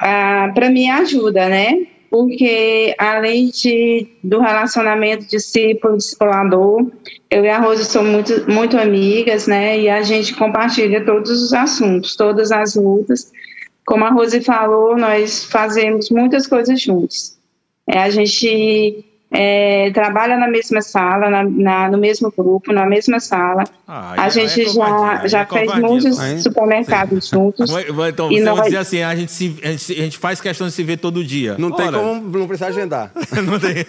ah, 0.02 0.52
para 0.54 0.70
mim 0.70 0.90
ajuda, 0.90 1.48
né? 1.48 1.88
porque 2.16 2.96
além 2.98 3.50
de, 3.50 4.08
do 4.24 4.40
relacionamento 4.40 5.26
discípulo-discipulador, 5.26 6.90
eu 7.30 7.44
e 7.44 7.50
a 7.50 7.60
Rose 7.60 7.84
somos 7.84 8.10
muito, 8.10 8.50
muito 8.50 8.78
amigas, 8.78 9.48
né, 9.48 9.78
e 9.78 9.90
a 9.90 10.02
gente 10.02 10.34
compartilha 10.34 11.04
todos 11.04 11.30
os 11.30 11.54
assuntos, 11.54 12.16
todas 12.16 12.54
as 12.54 12.76
lutas. 12.76 13.34
Como 13.86 14.06
a 14.06 14.10
Rose 14.12 14.40
falou, 14.40 14.98
nós 14.98 15.44
fazemos 15.44 16.10
muitas 16.10 16.48
coisas 16.48 16.80
juntos. 16.80 17.38
É, 17.88 18.00
a 18.00 18.10
gente 18.10 19.06
é, 19.32 19.92
trabalha 19.92 20.38
na 20.38 20.48
mesma 20.48 20.82
sala, 20.82 21.30
na, 21.30 21.44
na, 21.44 21.92
no 21.92 21.98
mesmo 21.98 22.32
grupo, 22.36 22.72
na 22.72 22.86
mesma 22.86 23.20
sala. 23.20 23.64
Ah, 23.88 24.14
a 24.18 24.30
gente 24.30 24.62
é 24.62 24.70
já, 24.70 25.28
já 25.28 25.42
é 25.42 25.46
fez 25.46 25.76
muitos 25.76 26.18
supermercados 26.42 27.28
juntos. 27.28 27.70
Então, 28.08 28.32
e 28.32 28.42
vai 28.42 28.62
dizer 28.64 28.78
assim, 28.78 29.04
a 29.04 29.16
gente, 29.16 29.32
se, 29.32 29.58
a, 29.64 29.68
gente, 29.68 29.92
a 29.92 30.04
gente, 30.04 30.18
faz 30.18 30.40
questão 30.40 30.68
de 30.68 30.74
se 30.74 30.84
ver 30.84 30.98
todo 30.98 31.24
dia. 31.24 31.56
Não 31.58 31.72
Ora. 31.72 31.84
tem 31.84 31.92
como, 31.92 32.38
não 32.38 32.48
precisa 32.48 32.70
agendar. 32.70 33.12
não 33.46 33.60
tem. 33.60 33.86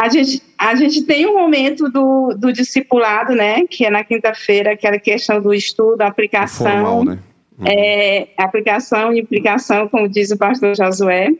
A 0.00 0.08
gente, 0.08 0.42
a 0.56 0.74
gente 0.74 1.02
tem 1.02 1.26
um 1.26 1.34
momento 1.38 1.90
do, 1.90 2.34
do 2.38 2.52
discipulado, 2.52 3.34
né? 3.34 3.66
Que 3.68 3.84
é 3.84 3.90
na 3.90 4.02
quinta-feira, 4.02 4.72
aquela 4.72 4.98
questão 4.98 5.40
do 5.40 5.52
estudo, 5.52 6.00
aplicação. 6.02 6.70
Formal, 6.70 7.04
né? 7.04 7.18
Uhum. 7.58 7.66
É, 7.66 8.28
aplicação 8.38 9.12
e 9.12 9.20
implicação, 9.20 9.88
como 9.88 10.08
diz 10.08 10.30
o 10.30 10.38
pastor 10.38 10.76
Josué 10.76 11.32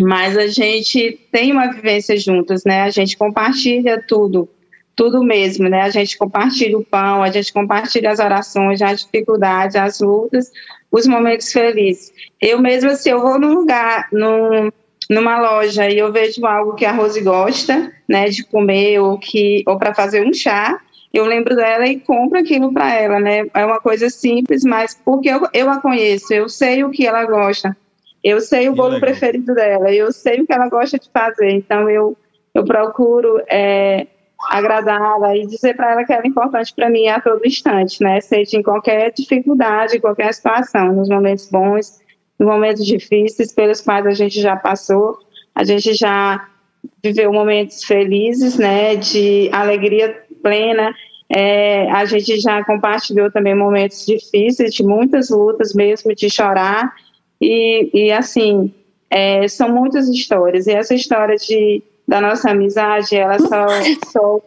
mas 0.00 0.36
a 0.36 0.46
gente 0.46 1.18
tem 1.32 1.52
uma 1.52 1.72
vivência 1.72 2.16
juntos, 2.16 2.64
né? 2.64 2.82
A 2.82 2.90
gente 2.90 3.16
compartilha 3.16 4.02
tudo, 4.06 4.48
tudo 4.94 5.22
mesmo, 5.22 5.68
né? 5.68 5.82
A 5.82 5.90
gente 5.90 6.16
compartilha 6.18 6.78
o 6.78 6.84
pão, 6.84 7.22
a 7.22 7.30
gente 7.30 7.52
compartilha 7.52 8.10
as 8.10 8.18
orações, 8.18 8.82
as 8.82 9.02
dificuldades, 9.02 9.76
as 9.76 10.00
lutas, 10.00 10.50
os 10.90 11.06
momentos 11.06 11.52
felizes. 11.52 12.12
Eu 12.40 12.60
mesma, 12.60 12.94
se 12.94 13.08
eu 13.08 13.20
vou 13.20 13.38
num 13.38 13.54
lugar, 13.54 14.08
num, 14.12 14.70
numa 15.08 15.40
loja 15.40 15.88
e 15.88 15.98
eu 15.98 16.12
vejo 16.12 16.44
algo 16.46 16.74
que 16.74 16.84
a 16.84 16.92
Rose 16.92 17.20
gosta, 17.20 17.92
né, 18.08 18.28
de 18.28 18.44
comer 18.44 18.98
ou 19.00 19.18
que 19.18 19.62
ou 19.66 19.78
para 19.78 19.94
fazer 19.94 20.26
um 20.26 20.32
chá, 20.32 20.80
eu 21.12 21.24
lembro 21.24 21.56
dela 21.56 21.86
e 21.86 21.98
compro 22.00 22.38
aquilo 22.38 22.72
para 22.72 22.92
ela, 22.92 23.18
né? 23.18 23.46
É 23.54 23.64
uma 23.64 23.80
coisa 23.80 24.10
simples, 24.10 24.64
mas 24.64 24.94
porque 25.02 25.30
eu, 25.30 25.48
eu 25.54 25.70
a 25.70 25.80
conheço, 25.80 26.32
eu 26.34 26.48
sei 26.48 26.84
o 26.84 26.90
que 26.90 27.06
ela 27.06 27.24
gosta. 27.24 27.74
Eu 28.26 28.40
sei 28.40 28.68
o 28.68 28.72
que 28.72 28.78
bolo 28.78 28.94
legal. 28.94 29.08
preferido 29.08 29.54
dela, 29.54 29.94
eu 29.94 30.10
sei 30.10 30.40
o 30.40 30.46
que 30.46 30.52
ela 30.52 30.68
gosta 30.68 30.98
de 30.98 31.08
fazer, 31.12 31.48
então 31.48 31.88
eu, 31.88 32.16
eu 32.52 32.64
procuro 32.64 33.40
é, 33.48 34.08
agradá-la 34.50 35.36
e 35.36 35.46
dizer 35.46 35.76
para 35.76 35.92
ela 35.92 36.04
que 36.04 36.12
ela 36.12 36.24
é 36.24 36.26
importante 36.26 36.74
para 36.74 36.90
mim 36.90 37.06
a 37.06 37.20
todo 37.20 37.46
instante, 37.46 38.02
né? 38.02 38.20
Seja 38.20 38.56
em 38.56 38.64
qualquer 38.64 39.12
dificuldade, 39.12 40.00
qualquer 40.00 40.34
situação, 40.34 40.92
nos 40.92 41.08
momentos 41.08 41.48
bons, 41.48 42.00
nos 42.36 42.48
momentos 42.48 42.84
difíceis 42.84 43.52
pelos 43.52 43.80
quais 43.80 44.04
a 44.04 44.12
gente 44.12 44.40
já 44.40 44.56
passou, 44.56 45.20
a 45.54 45.62
gente 45.62 45.94
já 45.94 46.48
viveu 47.04 47.32
momentos 47.32 47.84
felizes, 47.84 48.58
né? 48.58 48.96
De 48.96 49.48
alegria 49.52 50.20
plena. 50.42 50.92
É, 51.28 51.88
a 51.92 52.04
gente 52.04 52.40
já 52.40 52.64
compartilhou 52.64 53.30
também 53.30 53.54
momentos 53.54 54.04
difíceis, 54.04 54.74
de 54.74 54.82
muitas 54.82 55.30
lutas 55.30 55.72
mesmo, 55.74 56.12
de 56.12 56.28
chorar 56.28 56.92
e, 57.40 57.90
e 57.92 58.12
assim, 58.12 58.72
é, 59.10 59.46
são 59.48 59.68
muitas 59.68 60.08
histórias. 60.08 60.66
E 60.66 60.72
essa 60.72 60.94
história 60.94 61.36
de, 61.36 61.82
da 62.06 62.20
nossa 62.20 62.50
amizade, 62.50 63.16
ela 63.16 63.38
só, 63.38 63.66
só 64.10 64.40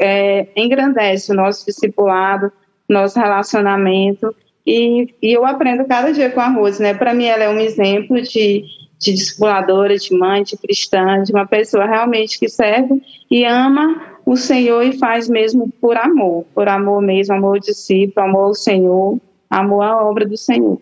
é, 0.00 0.46
engrandece 0.56 1.32
o 1.32 1.34
nosso 1.34 1.66
discipulado, 1.66 2.52
nosso 2.88 3.18
relacionamento. 3.18 4.34
E, 4.66 5.14
e 5.22 5.32
eu 5.32 5.46
aprendo 5.46 5.86
cada 5.86 6.12
dia 6.12 6.30
com 6.30 6.40
a 6.40 6.48
Rose, 6.48 6.82
né? 6.82 6.94
Para 6.94 7.14
mim, 7.14 7.24
ela 7.24 7.44
é 7.44 7.48
um 7.48 7.58
exemplo 7.58 8.20
de, 8.20 8.64
de 8.98 9.12
discipuladora, 9.12 9.96
de 9.96 10.14
mãe, 10.14 10.42
de 10.42 10.56
cristã, 10.56 11.22
de 11.22 11.32
uma 11.32 11.46
pessoa 11.46 11.86
realmente 11.86 12.38
que 12.38 12.48
serve 12.48 13.00
e 13.30 13.44
ama 13.44 14.18
o 14.26 14.36
Senhor 14.36 14.82
e 14.82 14.98
faz 14.98 15.26
mesmo 15.26 15.72
por 15.80 15.96
amor, 15.96 16.44
por 16.54 16.68
amor 16.68 17.00
mesmo, 17.00 17.34
amor 17.34 17.56
ao 17.56 17.60
discípulo, 17.60 18.26
amor 18.26 18.44
ao 18.48 18.54
Senhor, 18.54 19.18
amor 19.48 19.82
à 19.82 20.04
obra 20.04 20.26
do 20.26 20.36
Senhor. 20.36 20.78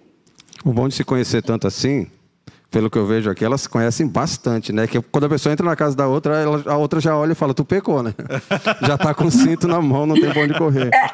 O 0.66 0.72
bom 0.72 0.88
de 0.88 0.96
se 0.96 1.04
conhecer 1.04 1.42
tanto 1.42 1.64
assim, 1.68 2.10
pelo 2.72 2.90
que 2.90 2.98
eu 2.98 3.06
vejo 3.06 3.30
aqui, 3.30 3.44
elas 3.44 3.60
se 3.60 3.68
conhecem 3.68 4.04
bastante, 4.04 4.72
né? 4.72 4.88
Que 4.88 5.00
quando 5.00 5.22
a 5.22 5.28
pessoa 5.28 5.52
entra 5.52 5.64
na 5.64 5.76
casa 5.76 5.96
da 5.96 6.08
outra, 6.08 6.38
ela, 6.38 6.60
a 6.66 6.76
outra 6.76 6.98
já 6.98 7.16
olha 7.16 7.30
e 7.30 7.34
fala, 7.36 7.54
tu 7.54 7.64
pecou, 7.64 8.02
né? 8.02 8.12
já 8.84 8.98
tá 8.98 9.14
com 9.14 9.26
o 9.26 9.30
cinto 9.30 9.68
na 9.68 9.80
mão, 9.80 10.06
não 10.06 10.16
tem 10.16 10.28
pra 10.28 10.42
onde 10.42 10.58
correr. 10.58 10.92
É, 10.92 11.06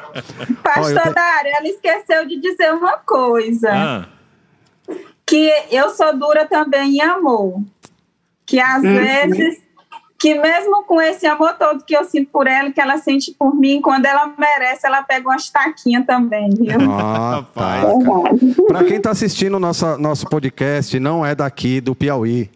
pastor 0.63 1.03
oh, 1.07 1.13
Dário, 1.13 1.51
ela 1.55 1.67
esqueceu 1.67 2.27
de 2.27 2.41
dizer 2.41 2.73
uma 2.73 2.97
coisa. 2.97 3.69
Ah. 3.71 4.07
Que 5.23 5.53
eu 5.69 5.91
sou 5.91 6.17
dura 6.17 6.47
também 6.47 6.95
em 6.95 7.01
amor. 7.01 7.61
Que 8.47 8.59
às 8.59 8.83
uhum. 8.83 8.95
vezes 8.95 9.61
que 10.23 10.33
mesmo 10.35 10.85
com 10.85 11.01
esse 11.01 11.27
amor 11.27 11.53
todo 11.59 11.83
que 11.83 11.93
eu 11.93 12.05
sinto 12.05 12.29
por 12.31 12.47
ela, 12.47 12.71
que 12.71 12.79
ela 12.79 12.97
sente 12.97 13.35
por 13.37 13.53
mim, 13.53 13.81
quando 13.81 14.05
ela 14.05 14.33
merece, 14.39 14.87
ela 14.87 15.03
pega 15.03 15.27
uma 15.27 15.35
estaquinha 15.35 16.01
também, 16.05 16.49
viu? 16.49 16.77
Ah, 16.89 17.43
pai. 17.53 17.81
Para 18.65 18.85
quem 18.85 18.95
está 18.95 19.11
assistindo 19.11 19.59
nosso, 19.59 19.97
nosso 19.97 20.25
podcast, 20.27 20.97
não 20.97 21.25
é 21.25 21.35
daqui 21.35 21.81
do 21.81 21.93
Piauí. 21.93 22.49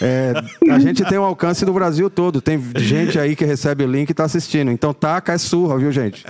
É, 0.00 0.32
a 0.70 0.78
gente 0.78 1.04
tem 1.06 1.18
um 1.18 1.24
alcance 1.24 1.64
do 1.64 1.72
Brasil 1.72 2.08
todo. 2.08 2.40
Tem 2.40 2.62
gente 2.76 3.18
aí 3.18 3.34
que 3.34 3.44
recebe 3.44 3.82
o 3.82 3.90
link 3.90 4.08
e 4.08 4.12
está 4.12 4.22
assistindo. 4.22 4.70
Então, 4.70 4.94
taca 4.94 5.32
é 5.32 5.38
surra, 5.38 5.78
viu, 5.78 5.90
gente? 5.90 6.24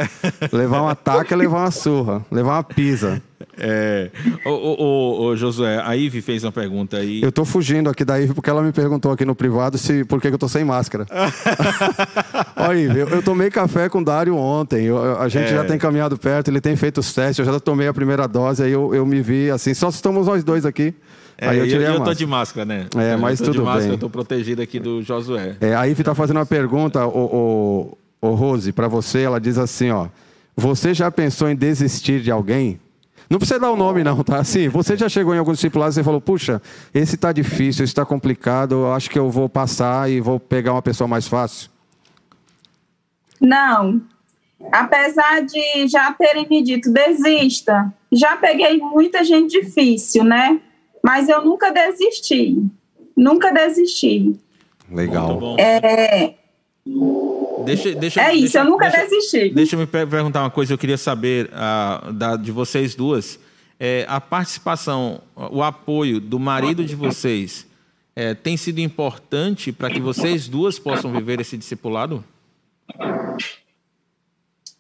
Levar 0.51 0.81
uma 0.81 0.95
taca 0.95 1.35
é 1.35 1.37
levar 1.37 1.65
uma 1.65 1.71
surra. 1.71 2.25
Levar 2.31 2.55
uma 2.55 2.65
pisa. 2.65 3.23
É. 3.59 4.11
Ô, 4.45 4.51
ô, 4.51 5.25
ô, 5.25 5.37
Josué, 5.37 5.81
a 5.83 5.97
Ive 5.97 6.21
fez 6.21 6.45
uma 6.45 6.53
pergunta 6.53 6.99
aí. 6.99 7.23
Eu 7.23 7.33
tô 7.33 7.45
fugindo 7.45 7.89
aqui 7.89 8.05
da 8.05 8.21
Ive 8.21 8.35
porque 8.35 8.51
ela 8.51 8.63
me 8.63 8.73
perguntou 8.73 9.11
aqui 9.11 9.25
no 9.25 9.35
privado 9.35 9.79
se 9.79 10.05
por 10.05 10.21
que, 10.21 10.29
eu 10.29 10.39
tô 10.39 10.49
sem 10.49 10.65
máscara. 10.65 11.07
Ó, 12.57 12.73
Ive, 12.73 12.99
eu, 12.99 13.09
eu, 13.09 13.23
tomei 13.23 13.51
café 13.51 13.89
com 13.89 14.01
o 14.01 14.05
Dário 14.05 14.37
ontem. 14.37 14.85
Eu, 14.85 15.19
a 15.21 15.29
gente 15.29 15.47
é. 15.47 15.55
já 15.55 15.65
tem 15.65 15.79
caminhado 15.79 16.19
perto, 16.19 16.49
ele 16.49 16.61
tem 16.61 16.77
feito 16.77 16.99
os 16.99 17.13
testes, 17.13 17.47
eu 17.47 17.53
já 17.53 17.59
tomei 17.59 17.89
a 17.89 17.95
primeira 17.95 18.27
dose, 18.29 18.63
aí 18.63 18.73
eu, 18.73 18.95
eu 18.95 19.07
me 19.07 19.23
vi 19.23 19.51
assim, 19.51 19.73
só 19.73 19.89
estamos 19.89 20.27
nós 20.27 20.45
dois 20.45 20.67
aqui. 20.67 20.95
É, 21.39 21.49
aí 21.49 21.59
eu, 21.59 21.69
tirei 21.69 21.87
eu, 21.87 21.95
eu 21.95 22.05
tô 22.05 22.15
de 22.15 22.27
máscara, 22.27 22.65
né? 22.65 22.87
É, 22.97 23.17
mas 23.17 23.41
tudo 23.41 23.63
máscara, 23.63 23.85
bem. 23.85 23.93
Eu 23.93 23.99
tô 23.99 24.09
protegido 24.09 24.63
aqui 24.63 24.79
do 24.79 25.03
Josué. 25.03 25.57
É, 25.61 25.75
a 25.75 25.87
Ive 25.87 26.03
tá 26.03 26.15
fazendo 26.15 26.39
uma 26.39 26.47
pergunta, 26.47 27.07
o 27.07 27.97
Rose, 28.21 28.73
para 28.73 28.89
você, 28.89 29.23
ela 29.23 29.41
diz 29.41 29.59
assim, 29.59 29.91
ó. 29.91 30.09
Você 30.57 30.95
já 30.95 31.11
pensou 31.11 31.51
em 31.51 31.55
desistir 31.55 32.23
de 32.23 32.31
alguém? 32.31 32.81
Não 33.29 33.39
precisa 33.39 33.59
dar 33.59 33.71
o 33.71 33.77
nome, 33.77 34.05
não, 34.05 34.23
tá? 34.23 34.39
Assim, 34.39 34.69
você 34.69 34.97
já 34.97 35.09
chegou 35.09 35.35
em 35.35 35.39
alguns 35.39 35.57
discipulados 35.57 35.99
e 35.99 36.05
falou: 36.05 36.21
puxa, 36.21 36.63
esse 36.95 37.17
está 37.17 37.33
difícil, 37.33 37.85
esse 37.85 37.91
está 37.91 38.05
complicado, 38.05 38.75
eu 38.77 38.93
acho 38.93 39.11
que 39.11 39.19
eu 39.19 39.31
vou 39.31 39.49
passar 39.49 40.11
e 40.11 40.21
vou 40.21 40.39
pegar 40.39 40.73
uma 40.73 40.83
pessoa 40.83 41.09
mais 41.09 41.27
fácil? 41.27 41.71
Não. 43.41 44.01
Apesar 44.73 45.43
de 45.43 45.87
já 45.89 46.13
terem 46.13 46.47
me 46.49 46.63
dito 46.63 46.91
desista, 46.91 47.93
já 48.11 48.37
peguei 48.37 48.79
muita 48.79 49.23
gente 49.23 49.61
difícil, 49.61 50.25
né? 50.25 50.61
Mas 51.03 51.29
eu 51.29 51.45
nunca 51.45 51.71
desisti. 51.71 52.57
Nunca 53.17 53.53
desisti. 53.53 54.35
Legal. 54.91 55.57
É, 55.59 56.35
Deixa, 57.67 57.95
deixa, 57.95 58.21
é 58.23 58.33
isso, 58.33 58.41
deixa- 58.43 58.59
eu 58.61 58.65
nunca 58.65 58.89
deixa- 58.89 59.07
desisti. 59.09 59.51
Deixa 59.51 59.75
eu 59.77 59.81
me 59.81 59.87
per- 59.87 60.07
perguntar 60.07 60.41
uma 60.43 60.51
coisa, 60.51 60.73
eu 60.73 60.79
queria 60.79 60.97
saber 60.97 61.51
ah, 61.53 62.11
da- 62.13 62.37
de 62.37 62.51
vocês 62.51 62.95
duas. 62.95 63.39
É, 63.79 64.07
a 64.09 64.21
participação, 64.21 65.21
o 65.35 65.63
apoio 65.63 66.19
do 66.19 66.39
marido 66.39 66.83
de 66.85 66.95
vocês 66.95 67.67
é, 68.15 68.33
tem 68.33 68.57
sido 68.57 68.79
importante 68.79 69.71
para 69.71 69.91
que 69.91 70.01
vocês 70.01 70.49
duas 70.49 70.79
possam 70.79 71.13
viver 71.13 71.41
esse 71.41 71.59
discipulado? 71.59 72.25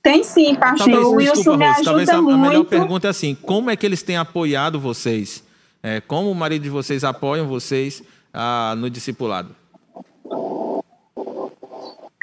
Tem 0.02 0.22
sim, 0.22 0.54
pastor. 0.54 0.78
Talvez, 0.90 1.04
o 1.04 1.10
Wilson 1.12 1.32
desculpa, 1.34 1.58
me 1.58 1.66
Rose, 1.66 1.82
talvez 1.84 2.08
ajuda 2.08 2.30
a, 2.30 2.34
a 2.34 2.38
melhor 2.38 2.54
muito. 2.54 2.68
pergunta 2.68 3.06
é 3.08 3.10
assim: 3.10 3.34
como 3.34 3.70
é 3.70 3.76
que 3.76 3.84
eles 3.84 4.02
têm 4.02 4.16
apoiado 4.16 4.78
vocês? 4.78 5.42
É, 5.82 6.00
como 6.00 6.30
o 6.30 6.34
marido 6.34 6.62
de 6.62 6.70
vocês 6.70 7.02
apoiam 7.04 7.46
vocês 7.48 8.02
ah, 8.32 8.74
no 8.78 8.88
discipulado? 8.88 9.54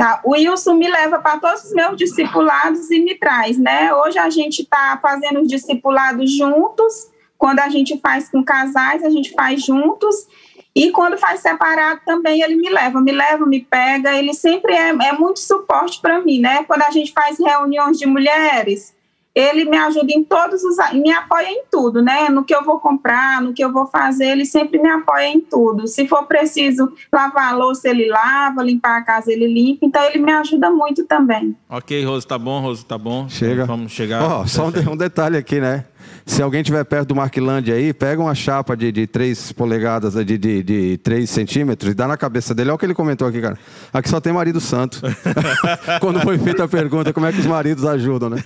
Tá, 0.03 0.19
o 0.25 0.31
Wilson 0.31 0.73
me 0.73 0.89
leva 0.89 1.19
para 1.19 1.39
todos 1.39 1.63
os 1.63 1.71
meus 1.71 1.95
discipulados 1.95 2.91
e 2.91 2.99
me 2.99 3.15
traz, 3.15 3.57
né? 3.57 3.93
Hoje 3.93 4.19
a 4.19 4.29
gente 4.29 4.63
está 4.63 4.99
fazendo 5.01 5.39
os 5.39 5.47
discipulados 5.47 6.29
juntos. 6.29 7.09
Quando 7.37 7.59
a 7.59 7.69
gente 7.69 7.97
faz 8.01 8.27
com 8.27 8.43
casais, 8.43 9.01
a 9.01 9.09
gente 9.09 9.31
faz 9.31 9.63
juntos. 9.63 10.27
E 10.75 10.91
quando 10.91 11.17
faz 11.17 11.39
separado 11.39 12.01
também, 12.05 12.41
ele 12.41 12.57
me 12.57 12.69
leva, 12.69 12.99
me 12.99 13.13
leva, 13.13 13.45
me 13.45 13.61
pega. 13.61 14.13
Ele 14.13 14.33
sempre 14.33 14.73
é, 14.73 14.89
é 14.89 15.13
muito 15.13 15.39
suporte 15.39 16.01
para 16.01 16.19
mim, 16.19 16.41
né? 16.41 16.65
Quando 16.65 16.81
a 16.81 16.91
gente 16.91 17.13
faz 17.13 17.39
reuniões 17.39 17.97
de 17.97 18.05
mulheres, 18.05 18.93
ele 19.35 19.65
me 19.65 19.77
ajuda 19.77 20.11
em 20.11 20.23
todos 20.23 20.63
os. 20.63 20.77
me 20.93 21.11
apoia 21.11 21.49
em 21.49 21.63
tudo, 21.71 22.01
né? 22.01 22.29
No 22.29 22.43
que 22.43 22.53
eu 22.53 22.63
vou 22.63 22.79
comprar, 22.79 23.41
no 23.41 23.53
que 23.53 23.63
eu 23.63 23.71
vou 23.71 23.87
fazer, 23.87 24.27
ele 24.27 24.45
sempre 24.45 24.79
me 24.79 24.89
apoia 24.89 25.27
em 25.27 25.39
tudo. 25.39 25.87
Se 25.87 26.07
for 26.07 26.27
preciso 26.27 26.93
lavar 27.11 27.53
a 27.53 27.55
louça, 27.55 27.89
ele 27.89 28.07
lava, 28.07 28.63
limpar 28.63 28.97
a 28.97 29.03
casa, 29.03 29.31
ele 29.31 29.47
limpa. 29.47 29.85
Então, 29.85 30.03
ele 30.03 30.19
me 30.19 30.31
ajuda 30.31 30.69
muito 30.69 31.05
também. 31.05 31.55
Ok, 31.67 32.03
Rose, 32.05 32.27
tá 32.27 32.37
bom, 32.37 32.59
Rose, 32.59 32.85
tá 32.85 32.97
bom. 32.97 33.27
Chega. 33.27 33.65
Vamos 33.65 33.91
chegar. 33.91 34.23
Ó, 34.23 34.45
só 34.45 34.65
um, 34.67 34.91
um 34.91 34.97
detalhe 34.97 35.37
aqui, 35.37 35.59
né? 35.59 35.85
Se 36.25 36.41
alguém 36.41 36.61
estiver 36.61 36.83
perto 36.85 37.09
do 37.09 37.15
Marquilândia 37.15 37.75
aí, 37.75 37.93
pega 37.93 38.21
uma 38.21 38.33
chapa 38.33 38.77
de, 38.77 38.91
de 38.91 39.05
3 39.05 39.51
polegadas, 39.51 40.13
de, 40.13 40.37
de, 40.37 40.63
de 40.63 40.97
3 40.97 41.29
centímetros 41.29 41.91
e 41.91 41.93
dá 41.93 42.07
na 42.07 42.15
cabeça 42.15 42.55
dele. 42.55 42.69
Olha 42.69 42.75
o 42.75 42.79
que 42.79 42.85
ele 42.85 42.93
comentou 42.93 43.27
aqui, 43.27 43.41
cara. 43.41 43.57
Aqui 43.91 44.09
só 44.09 44.21
tem 44.21 44.31
marido 44.31 44.61
santo. 44.61 45.01
Quando 45.99 46.21
foi 46.21 46.37
feita 46.37 46.63
a 46.63 46.67
pergunta, 46.67 47.11
como 47.11 47.25
é 47.25 47.31
que 47.31 47.39
os 47.39 47.45
maridos 47.45 47.85
ajudam, 47.85 48.29
né? 48.29 48.43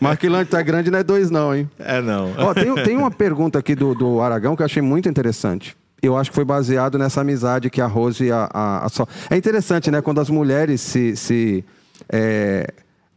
Marquilândia 0.00 0.46
tá 0.46 0.62
grande, 0.62 0.90
não 0.90 0.98
é 0.98 1.04
dois 1.04 1.30
não, 1.30 1.54
hein? 1.54 1.70
É, 1.78 2.02
não. 2.02 2.32
Ó, 2.38 2.52
tem, 2.52 2.74
tem 2.82 2.96
uma 2.96 3.10
pergunta 3.10 3.58
aqui 3.58 3.74
do, 3.74 3.94
do 3.94 4.20
Aragão 4.20 4.56
que 4.56 4.62
eu 4.62 4.66
achei 4.66 4.82
muito 4.82 5.08
interessante. 5.08 5.76
Eu 6.02 6.16
acho 6.16 6.30
que 6.30 6.34
foi 6.34 6.44
baseado 6.44 6.98
nessa 6.98 7.20
amizade 7.20 7.68
que 7.68 7.80
a 7.80 7.86
Rose 7.86 8.24
e 8.24 8.32
a, 8.32 8.48
a, 8.52 8.86
a 8.86 8.88
Sol. 8.88 9.06
É 9.28 9.36
interessante, 9.36 9.90
né? 9.90 10.00
Quando 10.00 10.20
as 10.20 10.30
mulheres 10.30 10.80
se, 10.80 11.14
se, 11.14 11.64
é, 12.10 12.72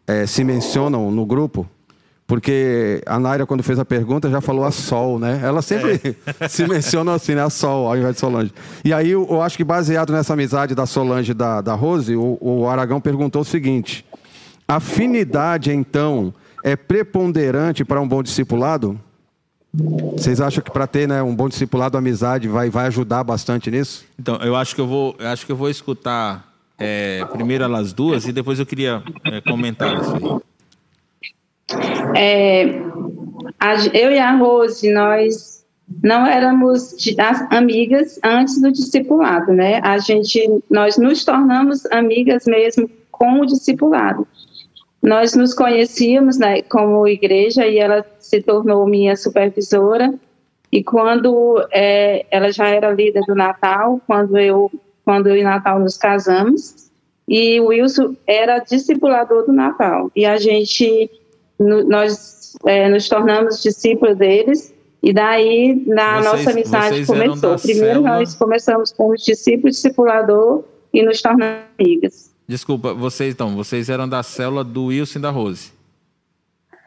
é, 0.05 0.25
se 0.27 0.43
mencionam 0.43 1.09
no 1.09 1.25
grupo. 1.25 1.67
Porque 2.25 3.01
a 3.05 3.19
Naira, 3.19 3.45
quando 3.45 3.61
fez 3.61 3.77
a 3.77 3.85
pergunta, 3.85 4.29
já 4.29 4.39
falou 4.39 4.63
a 4.63 4.71
Sol, 4.71 5.19
né? 5.19 5.41
Ela 5.43 5.61
sempre 5.61 6.15
se 6.49 6.65
menciona 6.67 7.13
assim, 7.13 7.35
né? 7.35 7.43
A 7.43 7.49
Sol, 7.49 7.87
ao 7.87 7.97
invés 7.97 8.15
de 8.15 8.21
Solange. 8.21 8.53
E 8.83 8.93
aí, 8.93 9.11
eu, 9.11 9.27
eu 9.29 9.41
acho 9.41 9.57
que 9.57 9.63
baseado 9.63 10.13
nessa 10.13 10.33
amizade 10.33 10.73
da 10.73 10.85
Solange 10.85 11.31
e 11.31 11.33
da, 11.35 11.61
da 11.61 11.73
Rose, 11.73 12.15
o, 12.15 12.37
o 12.39 12.67
Aragão 12.67 13.01
perguntou 13.01 13.41
o 13.41 13.45
seguinte: 13.45 14.05
afinidade, 14.67 15.71
então, 15.71 16.33
é 16.63 16.75
preponderante 16.75 17.83
para 17.83 17.99
um 17.99 18.07
bom 18.07 18.23
discipulado? 18.23 18.99
Vocês 20.15 20.39
acham 20.39 20.63
que 20.63 20.71
para 20.71 20.85
ter 20.85 21.07
né, 21.07 21.21
um 21.23 21.35
bom 21.35 21.49
discipulado, 21.49 21.97
a 21.97 21.99
amizade 21.99 22.47
vai, 22.47 22.69
vai 22.69 22.87
ajudar 22.87 23.23
bastante 23.23 23.71
nisso? 23.71 24.05
Então, 24.19 24.35
eu 24.37 24.55
acho 24.55 24.75
que 24.75 24.79
eu 24.79 24.87
vou, 24.87 25.15
eu 25.19 25.27
acho 25.27 25.45
que 25.45 25.51
eu 25.51 25.55
vou 25.55 25.69
escutar 25.69 26.53
é, 26.77 27.25
primeiro 27.31 27.63
elas 27.63 27.91
duas 27.91 28.27
e 28.27 28.31
depois 28.31 28.59
eu 28.59 28.65
queria 28.65 29.03
é, 29.25 29.41
comentar 29.41 29.99
isso 29.99 30.15
aí. 30.15 30.52
É, 32.15 32.65
eu 33.93 34.11
e 34.11 34.19
a 34.19 34.35
Rose, 34.35 34.91
nós 34.91 35.63
não 36.01 36.25
éramos 36.25 36.95
amigas 37.49 38.19
antes 38.23 38.61
do 38.61 38.71
discipulado, 38.71 39.51
né? 39.53 39.79
A 39.83 39.97
gente, 39.97 40.63
nós 40.69 40.97
nos 40.97 41.23
tornamos 41.23 41.85
amigas 41.87 42.45
mesmo 42.45 42.89
com 43.11 43.41
o 43.41 43.45
discipulado. 43.45 44.27
Nós 45.01 45.35
nos 45.35 45.53
conhecíamos 45.53 46.37
né, 46.37 46.61
como 46.63 47.07
igreja 47.07 47.67
e 47.67 47.77
ela 47.77 48.05
se 48.19 48.41
tornou 48.41 48.87
minha 48.87 49.15
supervisora. 49.15 50.13
E 50.71 50.83
quando 50.83 51.63
é, 51.71 52.25
ela 52.31 52.51
já 52.51 52.67
era 52.67 52.91
líder 52.91 53.21
do 53.27 53.35
Natal, 53.35 54.01
quando 54.07 54.37
eu, 54.37 54.71
quando 55.05 55.27
eu 55.27 55.35
e 55.35 55.43
Natal 55.43 55.79
nos 55.79 55.97
casamos, 55.97 56.89
e 57.27 57.59
o 57.59 57.67
Wilson 57.67 58.15
era 58.25 58.59
discipulador 58.59 59.45
do 59.45 59.53
Natal. 59.53 60.09
E 60.15 60.25
a 60.25 60.37
gente 60.37 61.09
no- 61.59 61.83
nós 61.83 62.55
é, 62.65 62.87
nos 62.89 63.07
tornamos 63.09 63.61
discípulos 63.61 64.17
deles 64.17 64.73
e 65.01 65.11
daí 65.13 65.83
na 65.87 66.21
Vocês- 66.21 66.25
nossa 66.25 66.51
amizade 66.51 67.05
começou. 67.05 67.55
Primeiro 67.59 67.93
célula- 68.01 68.09
nós 68.19 68.35
começamos 68.35 68.91
como 68.91 69.15
discípulo, 69.15 69.69
discipulador 69.69 70.63
e 70.93 71.01
nos 71.03 71.21
tornamos 71.21 71.63
amigas. 71.79 72.31
Desculpa, 72.47 72.93
vocês 72.93 73.33
então, 73.33 73.55
vocês 73.55 73.89
eram 73.89 74.07
da 74.07 74.21
célula 74.21 74.63
do 74.63 74.85
Wilson 74.87 75.19
e 75.19 75.21
da 75.21 75.29
Rose. 75.29 75.71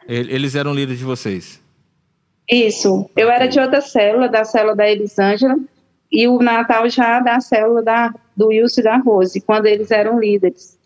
Ele- 0.07 0.33
Eles 0.33 0.55
eram 0.55 0.73
líderes 0.73 0.99
de 0.99 1.05
vocês. 1.05 1.61
Isso. 2.49 3.09
Eu 3.15 3.29
era 3.29 3.45
de 3.47 3.59
outra 3.59 3.81
célula, 3.81 4.29
da 4.29 4.45
célula 4.45 4.75
da 4.75 4.89
Elisângela, 4.89 5.57
e 6.09 6.27
o 6.27 6.39
Natal 6.39 6.87
já 6.89 7.19
da 7.19 7.39
célula 7.41 7.83
da, 7.83 8.13
do 8.35 8.47
Wilson 8.47 8.79
e 8.79 8.83
da 8.85 8.97
Rose, 8.97 9.41
quando 9.41 9.65
eles 9.65 9.91
eram 9.91 10.17
líderes. 10.19 10.76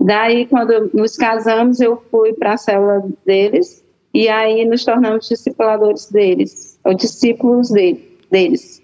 Daí, 0.00 0.46
quando 0.46 0.90
nos 0.94 1.16
casamos, 1.16 1.80
eu 1.80 2.00
fui 2.08 2.32
para 2.32 2.54
a 2.54 2.56
célula 2.56 3.02
deles, 3.26 3.84
e 4.14 4.28
aí 4.28 4.64
nos 4.64 4.84
tornamos 4.84 5.28
discipuladores 5.28 6.06
deles, 6.06 6.78
ou 6.84 6.94
discípulos 6.94 7.70
dele, 7.70 8.16
deles. 8.30 8.80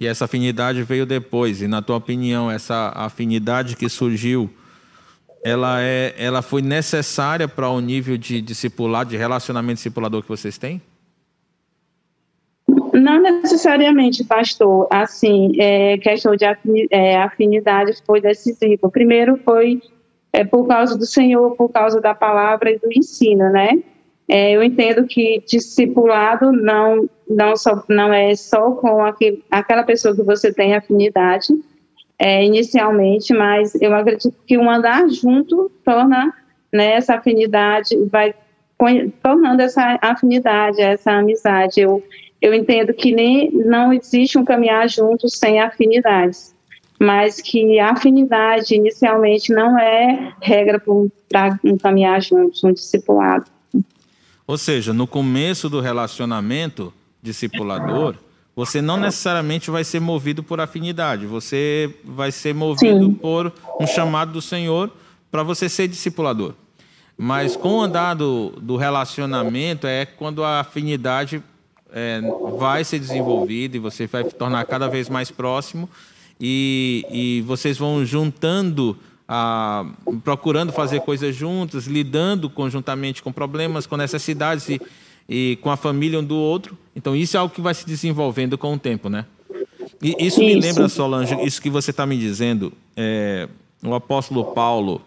E 0.00 0.06
essa 0.06 0.24
afinidade 0.24 0.82
veio 0.82 1.06
depois. 1.06 1.62
E 1.62 1.68
na 1.68 1.80
tua 1.80 1.96
opinião, 1.96 2.50
essa 2.50 2.92
afinidade 2.94 3.76
que 3.76 3.88
surgiu, 3.88 4.50
ela 5.44 5.80
é, 5.80 6.14
ela 6.18 6.42
foi 6.42 6.60
necessária 6.60 7.46
para 7.46 7.68
o 7.68 7.80
nível 7.80 8.16
de 8.16 8.40
discipulado, 8.40 9.10
de 9.10 9.16
relacionamento 9.16 9.76
discipulador 9.76 10.22
que 10.22 10.28
vocês 10.28 10.58
têm? 10.58 10.82
Não 12.92 13.22
necessariamente, 13.22 14.24
pastor. 14.24 14.88
Assim, 14.90 15.52
é, 15.58 15.98
questão 15.98 16.34
de 16.34 16.44
é, 16.90 17.16
afinidade 17.16 17.96
foi 18.04 18.20
decisiva. 18.20 18.88
Primeiro 18.90 19.36
foi 19.44 19.80
é, 20.32 20.44
por 20.44 20.66
causa 20.66 20.96
do 20.96 21.06
Senhor, 21.06 21.56
por 21.56 21.70
causa 21.70 22.00
da 22.00 22.14
palavra 22.14 22.70
e 22.70 22.78
do 22.78 22.92
ensino, 22.92 23.50
né? 23.50 23.82
É, 24.28 24.52
eu 24.52 24.62
entendo 24.62 25.06
que 25.06 25.42
discipulado 25.46 26.52
não 26.52 27.08
não 27.28 27.56
só 27.56 27.82
não 27.88 28.12
é 28.12 28.34
só 28.36 28.72
com 28.72 29.02
aquele, 29.04 29.42
aquela 29.50 29.82
pessoa 29.82 30.14
que 30.14 30.22
você 30.22 30.52
tem 30.52 30.74
afinidade 30.74 31.48
é, 32.18 32.44
inicialmente, 32.44 33.32
mas 33.32 33.74
eu 33.80 33.94
acredito 33.94 34.34
que 34.46 34.58
um 34.58 34.68
andar 34.68 35.08
junto 35.08 35.70
torna 35.84 36.34
né, 36.72 36.92
essa 36.94 37.14
afinidade, 37.14 37.96
vai 38.10 38.34
tornando 39.22 39.62
essa 39.62 39.98
afinidade, 40.02 40.80
essa 40.80 41.12
amizade. 41.12 41.80
Eu 41.80 42.02
eu 42.40 42.54
entendo 42.54 42.94
que 42.94 43.12
nem 43.12 43.50
não 43.50 43.92
existe 43.92 44.38
um 44.38 44.44
caminhar 44.44 44.88
junto 44.88 45.28
sem 45.28 45.60
afinidades, 45.60 46.54
mas 46.98 47.40
que 47.40 47.78
a 47.78 47.90
afinidade 47.90 48.74
inicialmente 48.74 49.52
não 49.52 49.78
é 49.78 50.34
regra 50.40 50.80
para 51.28 51.58
um 51.64 51.76
caminhar 51.78 52.20
juntos, 52.20 52.62
um 52.64 52.72
discipulado. 52.72 53.46
Ou 54.46 54.58
seja, 54.58 54.92
no 54.92 55.06
começo 55.06 55.68
do 55.68 55.80
relacionamento 55.80 56.92
discipulador, 57.22 58.16
você 58.56 58.82
não 58.82 58.96
necessariamente 58.96 59.70
vai 59.70 59.84
ser 59.84 60.00
movido 60.00 60.42
por 60.42 60.60
afinidade, 60.60 61.26
você 61.26 61.94
vai 62.02 62.32
ser 62.32 62.54
movido 62.54 63.06
Sim. 63.06 63.14
por 63.14 63.52
um 63.78 63.86
chamado 63.86 64.32
do 64.32 64.42
Senhor 64.42 64.90
para 65.30 65.42
você 65.42 65.68
ser 65.68 65.86
discipulador. 65.86 66.54
Mas 67.16 67.56
com 67.56 67.74
o 67.74 67.80
andar 67.80 68.14
do, 68.14 68.50
do 68.60 68.76
relacionamento 68.76 69.86
é 69.86 70.06
quando 70.06 70.42
a 70.42 70.60
afinidade 70.60 71.42
é, 71.92 72.20
vai 72.58 72.84
ser 72.84 72.98
desenvolvida 72.98 73.76
e 73.76 73.80
você 73.80 74.06
vai 74.06 74.24
tornar 74.24 74.64
cada 74.64 74.88
vez 74.88 75.08
mais 75.08 75.30
próximo 75.30 75.88
e, 76.40 77.04
e 77.10 77.42
vocês 77.42 77.76
vão 77.76 78.04
juntando, 78.04 78.96
a, 79.26 79.84
procurando 80.22 80.72
fazer 80.72 81.00
coisas 81.00 81.34
juntos, 81.34 81.86
lidando 81.86 82.48
conjuntamente 82.48 83.22
com 83.22 83.32
problemas, 83.32 83.86
com 83.86 83.96
necessidades 83.96 84.68
e, 84.68 84.80
e 85.28 85.58
com 85.60 85.70
a 85.70 85.76
família 85.76 86.18
um 86.18 86.24
do 86.24 86.36
outro. 86.36 86.76
Então 86.94 87.14
isso 87.16 87.36
é 87.36 87.40
algo 87.40 87.54
que 87.54 87.60
vai 87.60 87.74
se 87.74 87.86
desenvolvendo 87.86 88.56
com 88.56 88.74
o 88.74 88.78
tempo, 88.78 89.08
né? 89.08 89.24
E 90.02 90.14
isso, 90.26 90.40
me 90.40 90.52
Isso. 90.52 90.60
lembra, 90.60 90.88
Solange, 90.88 91.34
isso 91.44 91.60
que 91.60 91.70
você 91.70 91.90
está 91.90 92.06
me 92.06 92.16
dizendo. 92.16 92.72
é, 92.96 93.48
o 93.82 93.94
apóstolo 93.94 94.44
Paulo, 94.44 95.00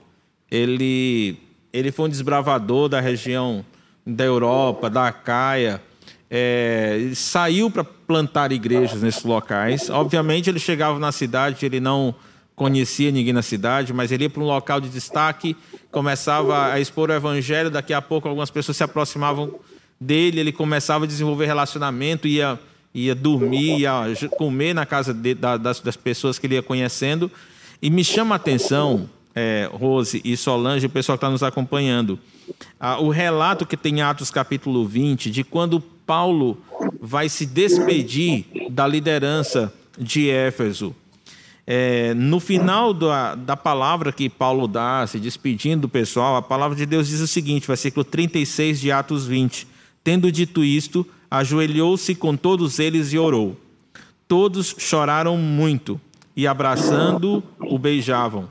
ele, 0.50 1.38
ele 1.74 1.92
foi 1.92 2.06
um 2.06 2.10
desbravador 2.10 2.90
da 2.90 3.00
região 3.00 3.66
da 4.06 4.24
Europa, 4.24 4.90
da 4.90 5.08
Acaia. 5.08 5.82
É, 6.30 7.12
saiu 7.14 7.70
para 7.70 7.84
plantar 8.12 8.52
igrejas 8.52 9.02
nesses 9.02 9.24
locais. 9.24 9.90
Obviamente, 9.90 10.50
ele 10.50 10.60
chegava 10.60 11.00
na 11.00 11.14
cidade, 11.14 11.66
ele 11.66 11.80
não 11.80 12.14
conhecia 12.54 13.10
ninguém 13.10 13.32
na 13.32 13.42
cidade, 13.42 13.94
mas 13.94 14.12
ele 14.12 14.26
ia 14.26 14.30
para 14.30 14.44
um 14.44 14.46
local 14.46 14.82
de 14.82 14.90
destaque, 14.90 15.56
começava 15.90 16.74
a 16.74 16.80
expor 16.80 17.10
o 17.10 17.14
evangelho, 17.14 17.72
daqui 17.72 17.94
a 17.94 18.02
pouco 18.02 18.28
algumas 18.28 18.52
pessoas 18.52 18.76
se 18.76 18.84
aproximavam 18.84 19.56
dele, 19.98 20.42
ele 20.42 20.52
começava 20.52 21.06
a 21.06 21.08
desenvolver 21.08 21.46
relacionamento, 21.46 22.28
ia, 22.28 22.60
ia 22.94 23.16
dormir, 23.16 23.80
ia 23.80 24.04
comer 24.32 24.76
na 24.76 24.86
casa 24.86 25.14
de, 25.14 25.34
das, 25.34 25.80
das 25.80 25.96
pessoas 25.96 26.38
que 26.38 26.46
ele 26.46 26.56
ia 26.56 26.62
conhecendo. 26.62 27.32
E 27.82 27.90
me 27.90 28.04
chama 28.04 28.36
a 28.36 28.38
atenção, 28.38 29.10
é, 29.34 29.70
Rose 29.72 30.22
e 30.26 30.36
Solange, 30.36 30.86
o 30.86 30.90
pessoal 30.90 31.18
que 31.18 31.24
está 31.24 31.32
nos 31.32 31.44
acompanhando, 31.44 32.20
o 33.00 33.10
relato 33.10 33.66
que 33.66 33.78
tem 33.78 34.00
em 34.00 34.02
Atos 34.02 34.32
capítulo 34.32 34.86
20, 34.86 35.30
de 35.30 35.44
quando 35.44 35.80
Paulo 35.80 36.58
vai 37.00 37.30
se 37.30 37.46
despedir 37.46 38.46
da 38.70 38.88
liderança 38.88 39.74
de 39.98 40.30
Éfeso. 40.30 40.96
É, 41.66 42.14
no 42.16 42.40
final 42.40 42.94
da, 42.94 43.36
da 43.36 43.56
palavra 43.56 44.12
que 44.12 44.30
Paulo 44.30 44.68
dá, 44.68 45.06
se 45.08 45.20
despedindo 45.20 45.84
do 45.84 45.90
pessoal, 45.90 46.36
a 46.36 46.42
palavra 46.42 46.76
de 46.76 46.86
Deus 46.86 47.08
diz 47.08 47.22
o 47.22 47.28
seguinte, 47.28 47.68
versículo 47.68 48.04
36 48.04 48.80
de 48.80 48.92
Atos 48.92 49.26
20: 49.26 49.68
Tendo 50.04 50.32
dito 50.32 50.64
isto, 50.64 51.08
ajoelhou-se 51.30 52.14
com 52.16 52.36
todos 52.36 52.80
eles 52.80 53.14
e 53.14 53.18
orou. 53.18 53.56
Todos 54.28 54.76
choraram 54.78 55.38
muito 55.38 56.00
e, 56.36 56.48
abraçando, 56.48 57.44
o 57.60 57.78
beijavam. 57.78 58.50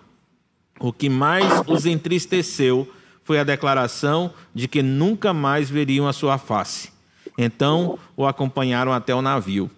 O 0.78 0.92
que 0.92 1.08
mais 1.08 1.62
os 1.66 1.84
entristeceu 1.84 2.88
foi 3.30 3.38
a 3.38 3.44
declaração 3.44 4.32
de 4.52 4.66
que 4.66 4.82
nunca 4.82 5.32
mais 5.32 5.70
veriam 5.70 6.08
a 6.08 6.12
sua 6.12 6.36
face. 6.36 6.90
Então 7.38 7.96
o 8.16 8.26
acompanharam 8.26 8.92
até 8.92 9.14
o 9.14 9.22
navio. 9.22 9.70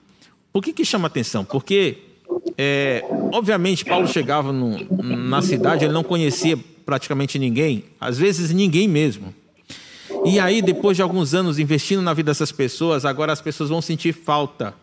Por 0.50 0.62
que, 0.62 0.72
que 0.72 0.86
chama 0.86 1.06
atenção? 1.06 1.44
Porque, 1.44 1.98
é, 2.56 3.04
obviamente, 3.30 3.84
Paulo 3.84 4.08
chegava 4.08 4.54
no, 4.54 4.78
na 5.04 5.42
cidade, 5.42 5.84
ele 5.84 5.92
não 5.92 6.02
conhecia 6.02 6.58
praticamente 6.86 7.38
ninguém, 7.38 7.84
às 8.00 8.16
vezes 8.16 8.50
ninguém 8.52 8.88
mesmo. 8.88 9.34
E 10.24 10.40
aí, 10.40 10.62
depois 10.62 10.96
de 10.96 11.02
alguns 11.02 11.34
anos 11.34 11.58
investindo 11.58 12.00
na 12.00 12.14
vida 12.14 12.30
dessas 12.30 12.50
pessoas, 12.50 13.04
agora 13.04 13.34
as 13.34 13.42
pessoas 13.42 13.68
vão 13.68 13.82
sentir 13.82 14.14
falta 14.14 14.74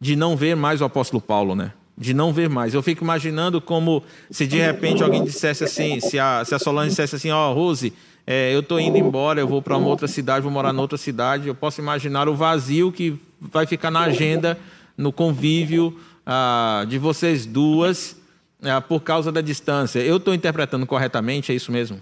de 0.00 0.14
não 0.14 0.36
ver 0.36 0.54
mais 0.54 0.80
o 0.80 0.84
apóstolo 0.84 1.20
Paulo, 1.20 1.56
né? 1.56 1.72
De 1.96 2.12
não 2.12 2.32
ver 2.32 2.48
mais. 2.48 2.74
Eu 2.74 2.82
fico 2.82 3.04
imaginando 3.04 3.60
como 3.60 4.02
se 4.30 4.46
de 4.46 4.58
repente 4.58 5.02
alguém 5.02 5.22
dissesse 5.22 5.62
assim, 5.62 6.00
se 6.00 6.18
a, 6.18 6.44
se 6.44 6.54
a 6.54 6.58
Solange 6.58 6.90
dissesse 6.90 7.14
assim, 7.14 7.30
ó, 7.30 7.50
oh, 7.50 7.54
Rose, 7.54 7.92
é, 8.26 8.54
eu 8.54 8.60
estou 8.60 8.80
indo 8.80 8.96
embora, 8.96 9.40
eu 9.40 9.46
vou 9.46 9.62
para 9.62 9.76
uma 9.76 9.86
outra 9.86 10.08
cidade, 10.08 10.42
vou 10.42 10.50
morar 10.50 10.74
em 10.74 10.78
outra 10.78 10.98
cidade. 10.98 11.46
Eu 11.46 11.54
posso 11.54 11.80
imaginar 11.80 12.28
o 12.28 12.34
vazio 12.34 12.90
que 12.90 13.18
vai 13.40 13.66
ficar 13.66 13.90
na 13.90 14.00
agenda, 14.00 14.58
no 14.96 15.12
convívio 15.12 15.98
ah, 16.26 16.84
de 16.88 16.98
vocês 16.98 17.46
duas, 17.46 18.16
ah, 18.62 18.80
por 18.80 19.00
causa 19.02 19.30
da 19.30 19.40
distância. 19.40 20.00
Eu 20.00 20.16
estou 20.16 20.34
interpretando 20.34 20.86
corretamente, 20.86 21.52
é 21.52 21.54
isso 21.54 21.70
mesmo? 21.70 22.00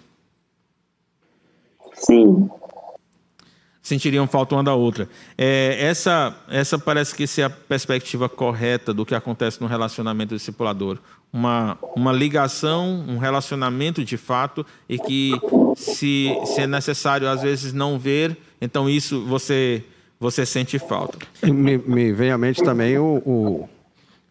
Sim. 1.95 2.49
Sentiriam 3.83 4.29
falta 4.29 4.55
uma 4.55 4.63
da 4.63 4.75
outra. 4.75 5.09
É, 5.37 5.77
essa, 5.81 6.35
essa 6.49 6.79
parece 6.79 7.15
que 7.15 7.25
é 7.41 7.45
a 7.45 7.51
perspectiva 7.51 8.29
correta 8.29 8.95
do 8.95 9.05
que 9.05 9.15
acontece 9.15 9.61
no 9.61 9.67
relacionamento 9.67 10.37
discipulador 10.37 10.99
uma, 11.33 11.79
uma 11.97 12.13
ligação, 12.13 13.05
um 13.09 13.17
relacionamento 13.17 14.05
de 14.05 14.17
fato, 14.17 14.67
e 14.89 14.99
que 14.99 15.33
se, 15.75 16.31
se 16.45 16.61
é 16.61 16.67
necessário 16.67 17.29
às 17.29 17.41
vezes 17.41 17.73
não 17.73 17.99
ver, 17.99 18.37
então 18.61 18.89
isso 18.89 19.25
você, 19.25 19.83
você 20.21 20.45
sente 20.45 20.79
falta. 20.79 21.19
Me, 21.43 21.79
me 21.79 22.13
vem 22.13 22.31
à 22.31 22.37
mente 22.37 22.63
também 22.63 22.99
o, 22.99 23.23
o, 23.25 23.69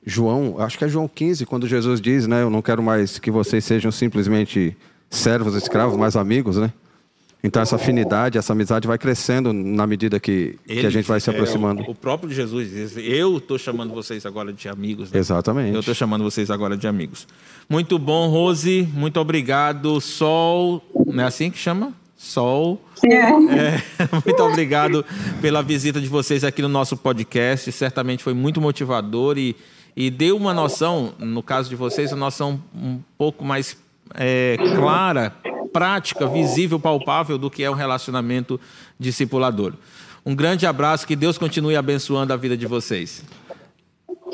João, 0.06 0.56
acho 0.60 0.78
que 0.78 0.86
é 0.86 0.88
João 0.88 1.08
15, 1.08 1.46
quando 1.46 1.68
Jesus 1.68 2.00
diz, 2.00 2.28
né, 2.28 2.44
eu 2.44 2.50
não 2.50 2.62
quero 2.62 2.84
mais 2.84 3.18
que 3.18 3.32
vocês 3.32 3.66
sejam 3.66 3.92
simplesmente 3.92 4.78
servos, 5.10 5.56
escravos, 5.56 5.98
mas 5.98 6.16
amigos, 6.16 6.58
né? 6.58 6.72
Então 7.44 7.62
essa 7.62 7.76
afinidade, 7.76 8.38
essa 8.38 8.54
amizade 8.54 8.88
vai 8.88 8.98
crescendo 8.98 9.52
na 9.52 9.88
medida 9.88 10.20
que, 10.20 10.60
Ele, 10.68 10.82
que 10.82 10.86
a 10.86 10.90
gente 10.90 11.08
vai 11.08 11.20
se 11.20 11.30
aproximando. 11.30 11.82
É, 11.82 11.90
o, 11.90 11.96
próprio 11.96 12.32
Jesus 12.32 12.70
diz: 12.70 12.96
Eu 12.98 13.38
estou 13.38 13.58
chamando 13.58 13.94
vocês 13.94 14.26
agora 14.26 14.54
de 14.54 14.70
amigos. 14.70 15.12
Né? 15.12 15.20
Exatamente. 15.20 15.74
Eu 15.74 15.80
estou 15.80 15.96
chamando 15.96 16.24
vocês 16.24 16.52
agora 16.52 16.78
de 16.78 16.88
amigos. 16.88 17.28
Muito 17.68 17.98
bom, 17.98 18.30
Rose. 18.30 18.88
Muito 18.94 19.20
obrigado. 19.20 20.00
Sol, 20.00 20.84
não 21.08 21.24
é 21.24 21.28
assim 21.28 21.50
que 21.50 21.58
chama? 21.58 21.94
Sol. 22.16 22.80
É. 23.04 23.16
É, 23.16 23.84
muito 24.24 24.44
obrigado 24.44 25.04
pela 25.42 25.64
visita 25.64 26.00
de 26.00 26.08
vocês 26.08 26.44
aqui 26.44 26.62
no 26.62 26.70
nosso 26.70 26.96
podcast. 26.96 27.72
Certamente 27.72 28.24
foi 28.24 28.36
muito 28.36 28.62
motivador 28.62 29.40
e, 29.40 29.56
e 29.98 30.12
deu 30.12 30.38
uma 30.38 30.54
noção, 30.54 31.16
no 31.18 31.42
caso 31.42 31.68
de 31.70 31.76
vocês, 31.76 32.12
uma 32.12 32.20
noção 32.20 32.62
um 32.76 33.00
pouco 33.18 33.44
mais 33.44 33.76
é, 34.14 34.58
clara 34.76 35.34
prática, 35.72 36.28
visível, 36.28 36.80
palpável 36.80 37.38
do 37.38 37.50
que 37.50 37.64
é 37.64 37.70
um 37.70 37.76
relacionamento 37.76 38.60
discipulador. 39.00 39.74
Um 40.26 40.36
grande 40.36 40.68
abraço, 40.68 41.08
que 41.08 41.16
Deus 41.16 41.38
continue 41.38 41.76
abençoando 41.76 42.32
a 42.32 42.38
vida 42.38 42.56
de 42.56 42.68
vocês. 42.68 43.24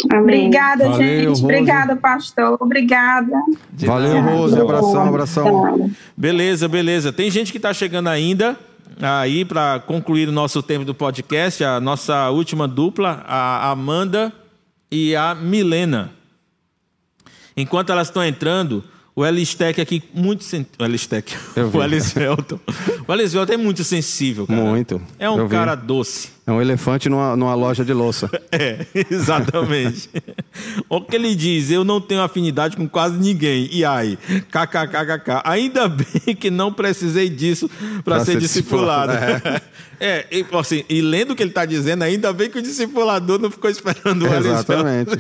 Obrigada, 0.06 0.90
Valeu, 0.90 1.08
gente. 1.08 1.28
Rose. 1.28 1.44
Obrigada, 1.44 1.96
pastor. 1.96 2.58
Obrigada. 2.60 3.36
Valeu, 3.74 4.22
Rose. 4.22 4.60
Abração, 4.60 5.08
abração. 5.08 5.92
Beleza, 6.16 6.68
beleza. 6.68 7.12
Tem 7.12 7.32
gente 7.32 7.52
que 7.52 7.58
está 7.58 7.74
chegando 7.74 8.08
ainda 8.08 8.58
aí 9.02 9.44
para 9.44 9.80
concluir 9.80 10.30
o 10.30 10.32
nosso 10.32 10.62
tempo 10.62 10.86
do 10.86 10.94
podcast. 10.94 11.64
A 11.64 11.80
nossa 11.80 12.30
última 12.30 12.68
dupla, 12.68 13.24
a 13.26 13.72
Amanda 13.72 14.32
e 14.92 15.16
a 15.16 15.34
Milena. 15.34 16.12
Enquanto 17.56 17.92
elas 17.92 18.08
estão 18.08 18.24
entrando, 18.24 18.84
o 19.18 19.26
Elistec 19.26 19.82
aqui, 19.82 20.04
muito. 20.14 20.44
Sen... 20.44 20.64
O 20.78 20.86
Elistec. 20.86 21.36
O 21.74 21.84
Elisvelton. 21.84 22.60
O 23.08 23.12
Elisvelton 23.12 23.54
é 23.54 23.58
muito 23.58 23.84
sensível, 23.84 24.46
cara. 24.46 24.62
Muito. 24.62 25.02
É 25.18 25.28
um 25.28 25.50
cara 25.50 25.74
doce. 25.74 26.37
É 26.48 26.52
um 26.54 26.62
elefante 26.62 27.10
numa, 27.10 27.36
numa 27.36 27.54
loja 27.54 27.84
de 27.84 27.92
louça. 27.92 28.32
é, 28.54 28.86
exatamente. 29.12 30.10
o 30.88 31.02
que 31.02 31.18
ele 31.18 31.36
diz, 31.36 31.70
eu 31.70 31.84
não 31.84 32.00
tenho 32.00 32.22
afinidade 32.22 32.78
com 32.78 32.88
quase 32.88 33.18
ninguém. 33.18 33.68
E 33.70 33.84
aí? 33.84 34.18
KKKKK. 34.50 35.42
Ainda 35.44 35.90
bem 35.90 36.34
que 36.34 36.50
não 36.50 36.72
precisei 36.72 37.30
disso 37.30 37.70
para 38.02 38.20
ser, 38.20 38.32
ser, 38.32 38.40
discipulado. 38.40 39.12
É. 39.12 39.62
é, 40.00 40.26
e, 40.32 40.46
assim, 40.58 40.86
e 40.88 41.02
lendo 41.02 41.32
o 41.32 41.36
que 41.36 41.44
ele 41.44 41.52
está 41.52 41.66
dizendo, 41.66 42.04
ainda 42.04 42.32
bem 42.32 42.50
que 42.50 42.60
o 42.60 42.62
discipulador 42.62 43.38
não 43.40 43.52
ficou 43.52 43.70
esperando 43.70 44.24
o 44.24 44.34
Exatamente. 44.34 45.20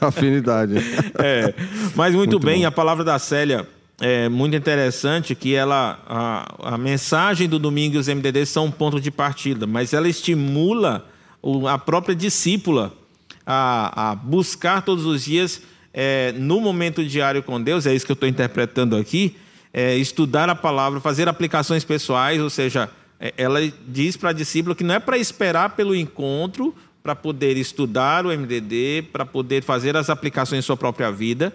afinidade. 0.00 0.74
É. 1.18 1.52
Mas 1.96 2.14
muito, 2.14 2.30
muito 2.30 2.38
bem, 2.38 2.60
bom. 2.60 2.68
a 2.68 2.70
palavra 2.70 3.02
da 3.02 3.18
Célia 3.18 3.66
é 4.00 4.28
muito 4.28 4.56
interessante 4.56 5.34
que 5.34 5.54
ela 5.54 6.00
a, 6.06 6.74
a 6.74 6.78
mensagem 6.78 7.48
do 7.48 7.58
Domingos 7.58 8.08
MDD 8.08 8.44
são 8.46 8.66
um 8.66 8.70
ponto 8.70 9.00
de 9.00 9.10
partida, 9.10 9.66
mas 9.66 9.92
ela 9.92 10.08
estimula 10.08 11.08
o, 11.40 11.68
a 11.68 11.78
própria 11.78 12.14
discípula 12.14 12.92
a, 13.46 14.10
a 14.10 14.14
buscar 14.14 14.82
todos 14.82 15.04
os 15.04 15.24
dias 15.24 15.62
é, 15.92 16.32
no 16.32 16.60
momento 16.60 17.04
diário 17.04 17.42
com 17.42 17.62
Deus, 17.62 17.86
é 17.86 17.94
isso 17.94 18.04
que 18.04 18.10
eu 18.10 18.14
estou 18.14 18.28
interpretando 18.28 18.96
aqui, 18.96 19.36
é, 19.72 19.96
estudar 19.96 20.48
a 20.48 20.54
palavra, 20.54 21.00
fazer 21.00 21.28
aplicações 21.28 21.84
pessoais, 21.84 22.40
ou 22.40 22.50
seja, 22.50 22.90
é, 23.20 23.32
ela 23.36 23.60
diz 23.86 24.16
para 24.16 24.30
a 24.30 24.32
discípula 24.32 24.74
que 24.74 24.82
não 24.82 24.94
é 24.94 24.98
para 24.98 25.16
esperar 25.16 25.70
pelo 25.76 25.94
encontro 25.94 26.74
para 27.00 27.14
poder 27.14 27.56
estudar 27.58 28.24
o 28.24 28.30
MDD, 28.30 29.02
para 29.12 29.26
poder 29.26 29.62
fazer 29.62 29.94
as 29.94 30.08
aplicações 30.08 30.60
em 30.60 30.62
sua 30.62 30.76
própria 30.76 31.12
vida, 31.12 31.54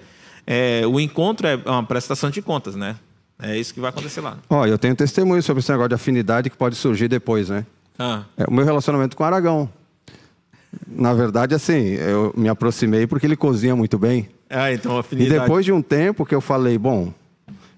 é, 0.52 0.82
o 0.88 1.00
encontro 1.00 1.46
é 1.46 1.56
uma 1.64 1.84
prestação 1.84 2.32
de 2.32 2.42
contas, 2.42 2.76
né? 2.76 2.96
É 3.40 3.56
isso 3.56 3.72
que 3.72 3.80
vai 3.80 3.92
acontecer 3.92 4.20
lá. 4.20 4.40
Ó, 4.50 4.66
eu 4.66 4.80
tenho 4.80 4.96
testemunho 4.96 5.44
sobre 5.44 5.62
esse 5.62 5.70
negócio 5.70 5.90
de 5.90 5.96
afinidade 5.96 6.50
que 6.50 6.58
pode 6.58 6.76
surgir 6.76 7.08
depois, 7.08 7.50
né? 7.50 7.64
Ah. 8.00 8.24
É, 8.36 8.46
o 8.46 8.52
meu 8.52 8.66
relacionamento 8.66 9.16
com 9.16 9.24
o 9.24 9.28
Aragão. 9.28 9.70
Na 10.88 11.14
verdade, 11.14 11.54
assim, 11.54 11.94
eu 11.94 12.34
me 12.36 12.50
aproximei 12.50 13.06
porque 13.06 13.28
ele 13.28 13.36
cozinha 13.36 13.76
muito 13.76 14.00
bem. 14.00 14.28
Ah, 14.50 14.74
então 14.74 14.98
afinidade. 14.98 15.36
E 15.36 15.40
depois 15.40 15.64
de 15.64 15.72
um 15.72 15.84
tempo 15.84 16.26
que 16.26 16.34
eu 16.34 16.42
falei, 16.42 16.80
bom, 16.80 17.14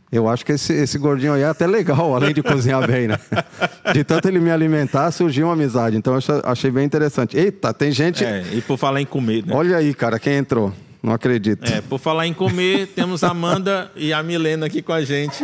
eu 0.09 0.29
acho 0.29 0.45
que 0.45 0.53
esse, 0.53 0.71
esse 0.71 0.97
gordinho 0.97 1.33
aí 1.33 1.41
é 1.41 1.47
até 1.47 1.67
legal, 1.67 2.15
além 2.15 2.33
de 2.33 2.41
cozinhar 2.41 2.87
bem, 2.87 3.09
né? 3.09 3.19
De 3.93 4.05
tanto 4.05 4.29
ele 4.29 4.39
me 4.39 4.49
alimentar, 4.49 5.11
surgiu 5.11 5.47
uma 5.47 5.53
amizade. 5.53 5.97
Então 5.97 6.13
eu 6.13 6.21
achei 6.45 6.71
bem 6.71 6.85
interessante. 6.85 7.35
Eita, 7.35 7.73
tem 7.73 7.91
gente. 7.91 8.23
É, 8.23 8.45
e 8.53 8.61
por 8.61 8.77
falar 8.77 9.01
em 9.01 9.05
comer, 9.05 9.45
né? 9.45 9.53
Olha 9.53 9.75
aí, 9.75 9.93
cara, 9.93 10.17
quem 10.17 10.35
entrou. 10.35 10.71
Não 11.01 11.13
acredito. 11.13 11.63
É, 11.65 11.81
por 11.81 11.99
falar 11.99 12.27
em 12.27 12.33
comer, 12.33 12.87
temos 12.95 13.23
a 13.23 13.29
Amanda 13.29 13.91
e 13.95 14.13
a 14.13 14.21
Milena 14.21 14.67
aqui 14.67 14.81
com 14.83 14.93
a 14.93 15.03
gente. 15.03 15.43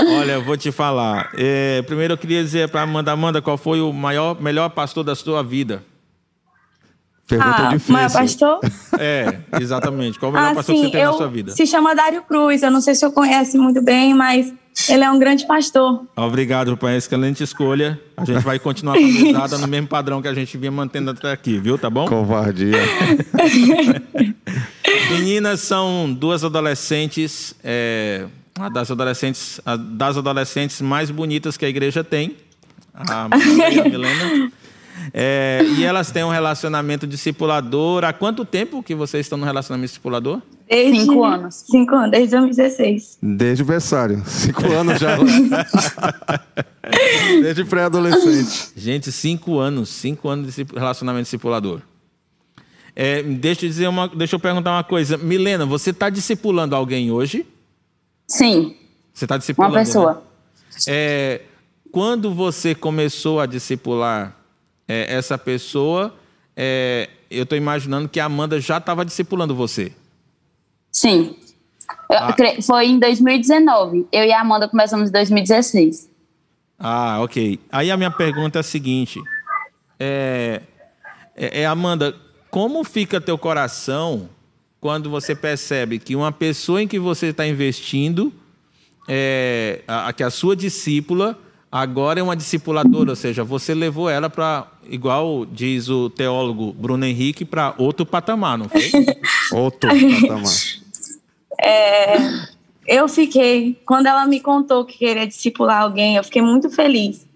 Olha, 0.00 0.32
eu 0.32 0.44
vou 0.44 0.56
te 0.56 0.72
falar. 0.72 1.30
É, 1.36 1.82
primeiro 1.82 2.14
eu 2.14 2.18
queria 2.18 2.42
dizer 2.42 2.68
para 2.70 2.82
Amanda, 2.82 3.12
Amanda, 3.12 3.42
qual 3.42 3.58
foi 3.58 3.82
o 3.82 3.92
maior, 3.92 4.40
melhor 4.40 4.70
pastor 4.70 5.04
da 5.04 5.14
sua 5.14 5.42
vida? 5.42 5.84
Pergunta 7.28 7.68
ah, 7.68 7.68
difícil. 7.68 7.92
Maior 7.92 8.10
pastor? 8.10 8.60
É, 8.98 9.38
exatamente. 9.60 10.18
Qual 10.18 10.30
o 10.32 10.34
melhor 10.34 10.52
ah, 10.52 10.54
pastor 10.54 10.74
sim, 10.74 10.80
que 10.80 10.86
você 10.86 10.96
tem 10.96 11.04
na 11.04 11.12
sua 11.12 11.28
vida? 11.28 11.52
Se 11.52 11.66
chama 11.66 11.94
Dário 11.94 12.22
Cruz. 12.22 12.62
Eu 12.62 12.70
não 12.70 12.80
sei 12.80 12.94
se 12.94 13.04
eu 13.04 13.12
conhece 13.12 13.58
muito 13.58 13.82
bem, 13.82 14.14
mas 14.14 14.50
Ele 14.88 15.02
é 15.02 15.10
um 15.10 15.18
grande 15.18 15.46
pastor. 15.46 16.04
Obrigado, 16.14 16.76
pai. 16.76 16.96
Excelente 16.96 17.42
escolha. 17.42 18.00
A 18.16 18.24
gente 18.24 18.44
vai 18.44 18.58
continuar 18.58 18.94
com 18.94 19.00
no 19.58 19.66
mesmo 19.66 19.88
padrão 19.88 20.22
que 20.22 20.28
a 20.28 20.34
gente 20.34 20.56
vinha 20.56 20.70
mantendo 20.70 21.10
até 21.10 21.32
aqui, 21.32 21.58
viu? 21.58 21.78
Tá 21.78 21.90
bom? 21.90 22.06
Covardia. 22.06 22.78
Meninas 25.10 25.60
são 25.60 26.12
duas 26.12 26.44
adolescentes, 26.44 27.54
é, 27.64 28.26
das 28.72 28.90
adolescentes, 28.90 29.60
das 29.90 30.16
adolescentes 30.16 30.80
mais 30.80 31.10
bonitas 31.10 31.56
que 31.56 31.64
a 31.64 31.68
igreja 31.68 32.04
tem, 32.04 32.36
a 32.94 33.28
Maria 33.28 33.82
a 33.82 33.88
Milena. 33.88 34.52
É, 35.12 35.60
e 35.76 35.84
elas 35.84 36.10
têm 36.10 36.24
um 36.24 36.30
relacionamento 36.30 37.06
discipulador. 37.06 38.04
Há 38.04 38.12
quanto 38.12 38.44
tempo 38.44 38.82
que 38.82 38.94
vocês 38.94 39.26
estão 39.26 39.38
no 39.38 39.44
relacionamento 39.44 39.88
discipulador? 39.88 40.40
Desde, 40.68 41.00
cinco 41.00 41.24
anos. 41.24 41.64
Cinco 41.70 41.94
anos, 41.94 42.10
desde 42.10 42.30
2016. 42.30 43.18
Desde 43.22 43.62
o 43.62 43.66
versário. 43.66 44.22
Cinco 44.26 44.66
anos 44.72 45.00
já. 45.00 45.16
desde 47.40 47.64
pré-adolescente. 47.64 48.72
Gente, 48.76 49.10
cinco 49.10 49.58
anos. 49.58 49.88
Cinco 49.88 50.28
anos 50.28 50.54
de 50.54 50.66
relacionamento 50.74 51.24
discipulador. 51.24 51.80
É, 52.94 53.22
deixa, 53.22 53.64
eu 53.64 53.68
dizer 53.68 53.88
uma, 53.88 54.08
deixa 54.08 54.36
eu 54.36 54.40
perguntar 54.40 54.72
uma 54.72 54.84
coisa. 54.84 55.16
Milena, 55.16 55.64
você 55.64 55.90
está 55.90 56.10
discipulando 56.10 56.74
alguém 56.74 57.10
hoje? 57.10 57.46
Sim. 58.26 58.76
Você 59.14 59.24
está 59.24 59.38
discipulando? 59.38 59.74
Uma 59.74 59.80
pessoa. 59.80 60.14
Né? 60.14 60.20
É, 60.86 61.40
quando 61.90 62.34
você 62.34 62.74
começou 62.74 63.40
a 63.40 63.46
discipular 63.46 64.37
é, 64.88 65.14
essa 65.14 65.36
pessoa, 65.36 66.14
é, 66.56 67.10
eu 67.30 67.42
estou 67.42 67.56
imaginando 67.58 68.08
que 68.08 68.18
a 68.18 68.24
Amanda 68.24 68.58
já 68.60 68.78
estava 68.78 69.04
discipulando 69.04 69.54
você. 69.54 69.92
Sim. 70.90 71.36
Ah. 72.10 72.34
Foi 72.62 72.86
em 72.86 72.98
2019. 72.98 74.08
Eu 74.10 74.24
e 74.24 74.32
a 74.32 74.40
Amanda 74.40 74.66
começamos 74.66 75.10
em 75.10 75.12
2016. 75.12 76.08
Ah, 76.78 77.18
ok. 77.20 77.60
Aí 77.70 77.90
a 77.90 77.96
minha 77.96 78.10
pergunta 78.10 78.58
é 78.58 78.60
a 78.60 78.62
seguinte: 78.62 79.20
é, 79.98 80.62
é, 81.36 81.62
é, 81.62 81.66
Amanda, 81.66 82.14
como 82.50 82.82
fica 82.84 83.20
teu 83.20 83.36
coração 83.36 84.28
quando 84.80 85.10
você 85.10 85.34
percebe 85.34 85.98
que 85.98 86.14
uma 86.14 86.30
pessoa 86.32 86.82
em 86.82 86.88
que 86.88 86.98
você 86.98 87.26
está 87.26 87.46
investindo, 87.46 88.32
é, 89.08 89.82
a, 89.86 90.12
que 90.12 90.22
a 90.22 90.30
sua 90.30 90.54
discípula 90.54 91.38
agora 91.70 92.20
é 92.20 92.22
uma 92.22 92.36
discipuladora, 92.36 93.10
ou 93.10 93.16
seja, 93.16 93.44
você 93.44 93.74
levou 93.74 94.08
ela 94.08 94.30
para, 94.30 94.66
igual 94.88 95.44
diz 95.44 95.88
o 95.88 96.08
teólogo 96.08 96.72
Bruno 96.72 97.04
Henrique, 97.04 97.44
para 97.44 97.74
outro 97.78 98.06
patamar, 98.06 98.58
não 98.58 98.68
foi? 98.68 98.90
outro 99.52 99.90
patamar. 99.90 100.52
É, 101.60 102.16
eu 102.86 103.06
fiquei, 103.08 103.78
quando 103.84 104.06
ela 104.06 104.26
me 104.26 104.40
contou 104.40 104.84
que 104.84 104.98
queria 104.98 105.26
discipular 105.26 105.82
alguém, 105.82 106.16
eu 106.16 106.24
fiquei 106.24 106.40
muito 106.40 106.70
feliz. 106.70 107.26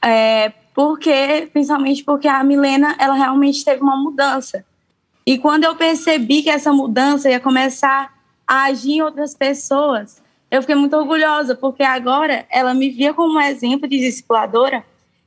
É, 0.00 0.52
porque, 0.74 1.48
principalmente 1.52 2.04
porque 2.04 2.28
a 2.28 2.42
Milena, 2.44 2.94
ela 2.98 3.14
realmente 3.14 3.64
teve 3.64 3.82
uma 3.82 3.96
mudança. 3.96 4.64
E 5.26 5.36
quando 5.38 5.64
eu 5.64 5.74
percebi 5.74 6.42
que 6.42 6.50
essa 6.50 6.72
mudança 6.72 7.28
ia 7.28 7.40
começar 7.40 8.12
a 8.46 8.64
agir 8.64 8.92
em 8.92 9.02
outras 9.02 9.34
pessoas, 9.34 10.21
eu 10.52 10.60
fiquei 10.60 10.74
muito 10.74 10.94
orgulhosa, 10.94 11.54
porque 11.54 11.82
agora 11.82 12.44
ela 12.50 12.74
me 12.74 12.90
via 12.90 13.14
como 13.14 13.38
um 13.38 13.40
exemplo 13.40 13.88
de 13.88 13.98
discipuladora 13.98 14.84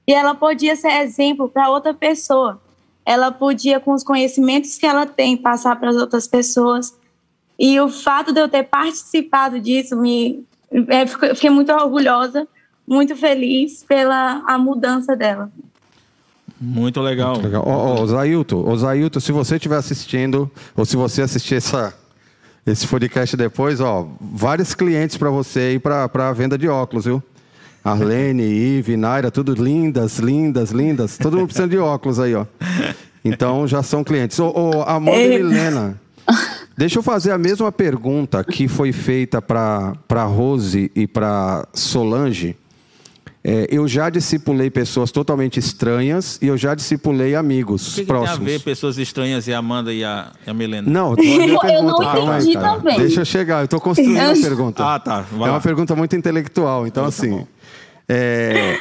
e 0.08 0.14
ela 0.14 0.36
podia 0.36 0.76
ser 0.76 1.02
exemplo 1.02 1.50
para 1.50 1.68
outra 1.68 1.96
pessoa. 1.96 2.62
Ela 3.04 3.32
podia, 3.32 3.80
com 3.80 3.92
os 3.94 4.04
conhecimentos 4.04 4.78
que 4.78 4.86
ela 4.86 5.08
tem, 5.08 5.36
passar 5.36 5.78
para 5.78 5.90
as 5.90 5.96
outras 5.96 6.28
pessoas. 6.28 6.96
E 7.58 7.80
o 7.80 7.90
fato 7.90 8.32
de 8.32 8.40
eu 8.40 8.48
ter 8.48 8.66
participado 8.66 9.60
disso, 9.60 9.98
me, 9.98 10.46
é, 10.90 11.08
fiquei 11.08 11.50
muito 11.50 11.74
orgulhosa, 11.74 12.48
muito 12.88 13.16
feliz 13.16 13.84
pela 13.84 14.44
a 14.46 14.60
mudança 14.60 15.16
dela. 15.16 15.52
Muito 16.62 17.02
legal. 17.02 17.34
Muito 17.34 17.46
legal. 17.46 17.68
Ô, 17.68 18.00
ô, 18.00 18.06
Zailton, 18.06 18.64
ô, 18.64 18.78
Zailton, 18.78 19.20
se 19.20 19.32
você 19.32 19.56
estiver 19.56 19.78
assistindo, 19.78 20.52
ou 20.78 20.86
se 20.86 20.96
você 20.96 21.24
assistir 21.24 21.56
essa, 21.56 21.96
esse 22.66 22.88
podcast 22.88 23.38
depois, 23.38 23.80
ó, 23.80 24.08
vários 24.20 24.74
clientes 24.74 25.18
para 25.18 25.30
você 25.30 25.60
aí 25.60 25.80
para 25.80 26.10
a 26.14 26.34
venda 26.34 26.58
de 26.58 26.68
óculos, 26.68 27.06
viu? 27.06 27.22
Arlene, 27.84 28.42
Ive, 28.78 28.98
Naira, 28.98 29.30
tudo 29.30 29.54
lindas, 29.54 30.18
lindas, 30.18 30.72
lindas. 30.72 31.18
Todo 31.18 31.38
mundo 31.38 31.48
precisa 31.48 31.68
de 31.68 31.78
óculos 31.78 32.20
aí, 32.20 32.34
ó. 32.34 32.46
Então 33.24 33.68
já 33.68 33.84
são 33.84 34.04
clientes. 34.04 34.40
Ô, 34.40 34.50
ô 34.50 34.82
Amanda 34.82 35.18
e 35.18 35.44
Milena, 35.44 36.02
deixa 36.76 36.98
eu 36.98 37.04
fazer 37.04 37.32
a 37.32 37.38
mesma 37.38 37.72
pergunta 37.72 38.44
que 38.44 38.68
foi 38.68 38.92
feita 38.92 39.40
para 39.42 40.24
Rose 40.24 40.92
e 40.96 41.06
para 41.06 41.68
Solange. 41.72 42.56
É, 43.48 43.68
eu 43.70 43.88
já 43.88 44.10
discipulei 44.10 44.72
pessoas 44.72 45.12
totalmente 45.12 45.60
estranhas 45.60 46.40
e 46.42 46.48
eu 46.48 46.58
já 46.58 46.74
discipulei 46.74 47.36
amigos 47.36 47.94
o 47.94 47.96
que 47.98 48.04
próximos. 48.04 48.40
tem 48.40 48.56
a 48.56 48.58
ver 48.58 48.64
pessoas 48.64 48.98
estranhas 48.98 49.48
e 49.48 49.54
a 49.54 49.60
Amanda 49.60 49.94
e 49.94 50.04
a, 50.04 50.32
e 50.48 50.50
a 50.50 50.54
Milena? 50.54 50.90
Não, 50.90 51.12
eu, 51.12 51.16
pergunta, 51.16 51.68
eu 51.70 51.84
não 51.84 52.40
entendi 52.40 52.58
aí, 52.58 52.64
também. 52.64 52.98
Deixa 52.98 53.22
eu 53.22 53.26
chegar, 53.26 53.60
eu 53.60 53.66
estou 53.66 53.80
construindo 53.80 54.18
a 54.18 54.34
pergunta. 54.42 54.84
Ah, 54.84 55.00
tá. 55.00 55.22
Vai 55.32 55.48
é 55.48 55.52
uma 55.52 55.62
pergunta 55.62 55.96
muito 55.96 56.16
intelectual, 56.16 56.88
então 56.88 57.04
tá 57.04 57.10
assim. 57.10 57.46
É, 58.10 58.80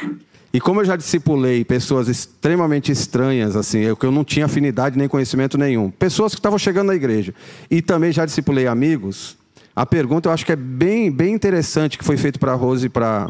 e 0.51 0.59
como 0.59 0.81
eu 0.81 0.85
já 0.85 0.95
discipulei 0.95 1.63
pessoas 1.63 2.07
extremamente 2.07 2.91
estranhas, 2.91 3.55
assim, 3.55 3.81
eu, 3.81 3.95
que 3.95 4.07
eu 4.07 4.11
não 4.11 4.23
tinha 4.23 4.47
afinidade 4.47 4.97
nem 4.97 5.07
conhecimento 5.07 5.59
nenhum, 5.59 5.91
pessoas 5.91 6.33
que 6.33 6.39
estavam 6.39 6.57
chegando 6.57 6.87
na 6.87 6.95
igreja, 6.95 7.35
e 7.69 7.83
também 7.83 8.11
já 8.11 8.25
discipulei 8.25 8.65
amigos, 8.65 9.37
a 9.75 9.85
pergunta 9.85 10.27
eu 10.27 10.33
acho 10.33 10.43
que 10.43 10.51
é 10.51 10.55
bem, 10.55 11.11
bem 11.11 11.35
interessante 11.35 11.99
que 11.99 12.03
foi 12.03 12.17
feito 12.17 12.39
para 12.39 12.53
a 12.53 12.55
Rose 12.55 12.87
e 12.87 12.89
para 12.89 13.29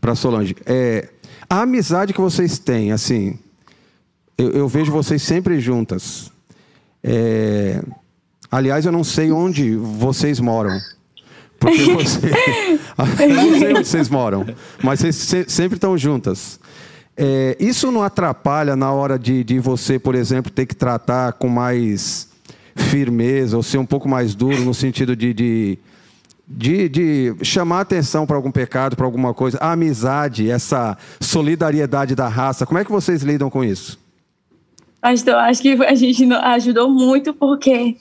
para 0.00 0.14
Solange. 0.14 0.56
É, 0.66 1.08
a 1.48 1.62
amizade 1.62 2.12
que 2.12 2.20
vocês 2.20 2.58
têm, 2.58 2.92
assim, 2.92 3.38
eu, 4.38 4.50
eu 4.52 4.68
vejo 4.68 4.90
vocês 4.90 5.22
sempre 5.22 5.60
juntas. 5.60 6.30
É, 7.02 7.82
aliás, 8.50 8.86
eu 8.86 8.92
não 8.92 9.04
sei 9.04 9.30
onde 9.30 9.76
vocês 9.76 10.40
moram. 10.40 10.78
Porque 11.58 11.84
você, 11.92 12.30
não 13.28 13.58
sei 13.58 13.74
onde 13.74 13.88
vocês 13.88 14.08
moram, 14.08 14.46
mas 14.82 15.00
vocês 15.00 15.16
se, 15.16 15.44
sempre 15.48 15.76
estão 15.76 15.96
juntas. 15.96 16.58
É, 17.16 17.56
isso 17.60 17.92
não 17.92 18.02
atrapalha 18.02 18.74
na 18.74 18.90
hora 18.92 19.18
de, 19.18 19.44
de 19.44 19.58
você, 19.58 19.98
por 19.98 20.14
exemplo, 20.14 20.50
ter 20.50 20.64
que 20.64 20.74
tratar 20.74 21.34
com 21.34 21.48
mais 21.48 22.28
firmeza 22.74 23.56
ou 23.56 23.62
ser 23.62 23.76
um 23.76 23.84
pouco 23.84 24.08
mais 24.08 24.34
duro 24.34 24.64
no 24.64 24.72
sentido 24.72 25.14
de, 25.14 25.34
de 25.34 25.78
de, 26.50 26.88
de 26.88 27.36
chamar 27.44 27.80
atenção 27.82 28.26
para 28.26 28.34
algum 28.34 28.50
pecado, 28.50 28.96
para 28.96 29.06
alguma 29.06 29.32
coisa, 29.32 29.56
a 29.60 29.70
amizade, 29.72 30.50
essa 30.50 30.98
solidariedade 31.20 32.16
da 32.16 32.26
raça, 32.26 32.66
como 32.66 32.78
é 32.78 32.84
que 32.84 32.90
vocês 32.90 33.22
lidam 33.22 33.48
com 33.48 33.62
isso? 33.62 33.98
Pastor, 35.00 35.36
acho 35.36 35.62
que 35.62 35.72
a 35.84 35.94
gente 35.94 36.30
ajudou 36.32 36.90
muito 36.90 37.32
porque 37.32 37.96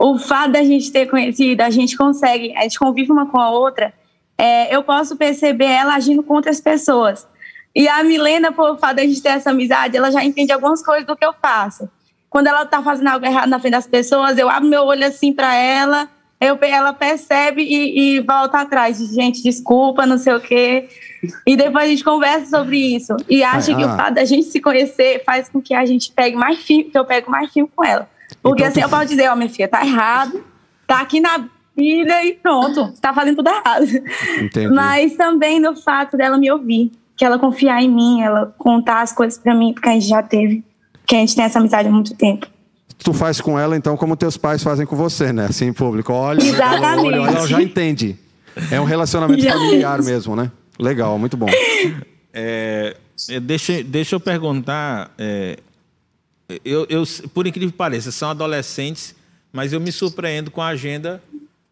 o 0.00 0.18
fato 0.18 0.52
da 0.52 0.64
gente 0.64 0.90
ter 0.90 1.06
conhecido, 1.06 1.60
a 1.60 1.68
gente 1.68 1.96
consegue, 1.96 2.56
a 2.56 2.62
gente 2.62 2.78
convive 2.78 3.12
uma 3.12 3.26
com 3.26 3.38
a 3.38 3.50
outra, 3.50 3.92
é, 4.38 4.74
eu 4.74 4.82
posso 4.82 5.14
perceber 5.16 5.66
ela 5.66 5.94
agindo 5.94 6.22
com 6.22 6.34
outras 6.34 6.58
pessoas. 6.58 7.26
E 7.74 7.86
a 7.86 8.02
Milena, 8.02 8.50
por 8.50 8.78
fato 8.78 8.96
da 8.96 9.02
gente 9.02 9.22
ter 9.22 9.28
essa 9.28 9.50
amizade, 9.50 9.96
ela 9.96 10.10
já 10.10 10.24
entende 10.24 10.50
algumas 10.50 10.82
coisas 10.82 11.06
do 11.06 11.14
que 11.14 11.24
eu 11.24 11.34
faço. 11.40 11.88
Quando 12.30 12.46
ela 12.46 12.62
está 12.62 12.82
fazendo 12.82 13.08
algo 13.08 13.26
errado 13.26 13.50
na 13.50 13.60
frente 13.60 13.72
das 13.72 13.86
pessoas, 13.86 14.38
eu 14.38 14.48
abro 14.48 14.68
meu 14.68 14.84
olho 14.84 15.06
assim 15.06 15.32
para 15.32 15.54
ela 15.54 16.08
eu, 16.40 16.58
ela 16.62 16.94
percebe 16.94 17.62
e, 17.62 18.16
e, 18.16 18.20
volta 18.20 18.60
atrás. 18.60 18.98
Gente, 19.12 19.42
desculpa, 19.42 20.06
não 20.06 20.16
sei 20.16 20.32
o 20.32 20.40
quê. 20.40 20.88
E 21.46 21.54
depois 21.54 21.84
a 21.84 21.88
gente 21.88 22.02
conversa 22.02 22.46
sobre 22.46 22.78
isso. 22.96 23.14
E 23.28 23.44
acha 23.44 23.72
ah, 23.72 23.76
que 23.76 23.82
ah. 23.82 23.86
o 23.86 23.96
fato 23.96 24.14
da 24.14 24.24
gente 24.24 24.44
se 24.44 24.58
conhecer 24.58 25.22
faz 25.22 25.50
com 25.50 25.60
que 25.60 25.74
a 25.74 25.84
gente 25.84 26.10
pegue 26.10 26.36
mais 26.36 26.58
fio, 26.60 26.90
que 26.90 26.98
eu 26.98 27.04
pego 27.04 27.30
mais 27.30 27.52
fio 27.52 27.68
com 27.76 27.84
ela. 27.84 28.08
Porque 28.42 28.62
então, 28.62 28.70
assim, 28.70 28.80
tu... 28.80 28.84
eu 28.84 28.88
posso 28.88 29.06
dizer, 29.06 29.28
ó, 29.28 29.34
oh, 29.34 29.36
minha 29.36 29.50
filha, 29.50 29.68
tá 29.68 29.84
errado, 29.84 30.42
tá 30.86 31.00
aqui 31.00 31.20
na 31.20 31.46
Bíblia 31.76 32.24
e 32.24 32.32
pronto, 32.32 32.94
tá 33.02 33.12
fazendo 33.12 33.36
tudo 33.36 33.50
errado. 33.50 33.84
Entendi. 34.40 34.72
Mas 34.72 35.14
também 35.16 35.60
no 35.60 35.76
fato 35.76 36.16
dela 36.16 36.38
me 36.38 36.50
ouvir, 36.50 36.90
que 37.16 37.24
ela 37.24 37.38
confiar 37.38 37.82
em 37.82 37.90
mim, 37.90 38.22
ela 38.22 38.54
contar 38.56 39.02
as 39.02 39.12
coisas 39.12 39.38
para 39.38 39.54
mim, 39.54 39.74
porque 39.74 39.90
a 39.90 39.92
gente 39.92 40.08
já 40.08 40.22
teve, 40.22 40.64
que 41.06 41.14
a 41.14 41.18
gente 41.18 41.36
tem 41.36 41.44
essa 41.44 41.58
amizade 41.58 41.86
há 41.86 41.92
muito 41.92 42.16
tempo 42.16 42.46
tu 43.04 43.12
faz 43.12 43.40
com 43.40 43.58
ela, 43.58 43.76
então, 43.76 43.96
como 43.96 44.16
teus 44.16 44.36
pais 44.36 44.62
fazem 44.62 44.86
com 44.86 44.96
você, 44.96 45.32
né? 45.32 45.46
Assim, 45.46 45.66
em 45.66 45.72
público. 45.72 46.12
Olha, 46.12 46.42
Exatamente. 46.42 47.06
Olha, 47.06 47.16
ela 47.16 47.46
já 47.46 47.62
entende. 47.62 48.16
É 48.70 48.80
um 48.80 48.84
relacionamento 48.84 49.42
familiar 49.48 50.02
mesmo, 50.02 50.36
né? 50.36 50.50
Legal, 50.78 51.18
muito 51.18 51.36
bom. 51.36 51.48
É, 52.32 52.96
é, 53.28 53.40
deixa, 53.40 53.82
deixa 53.82 54.16
eu 54.16 54.20
perguntar. 54.20 55.12
É, 55.18 55.58
eu, 56.64 56.86
eu, 56.88 57.04
por 57.32 57.46
incrível 57.46 57.70
que 57.70 57.76
pareça, 57.76 58.10
são 58.10 58.30
adolescentes, 58.30 59.14
mas 59.52 59.72
eu 59.72 59.80
me 59.80 59.92
surpreendo 59.92 60.50
com 60.50 60.62
a 60.62 60.68
agenda 60.68 61.22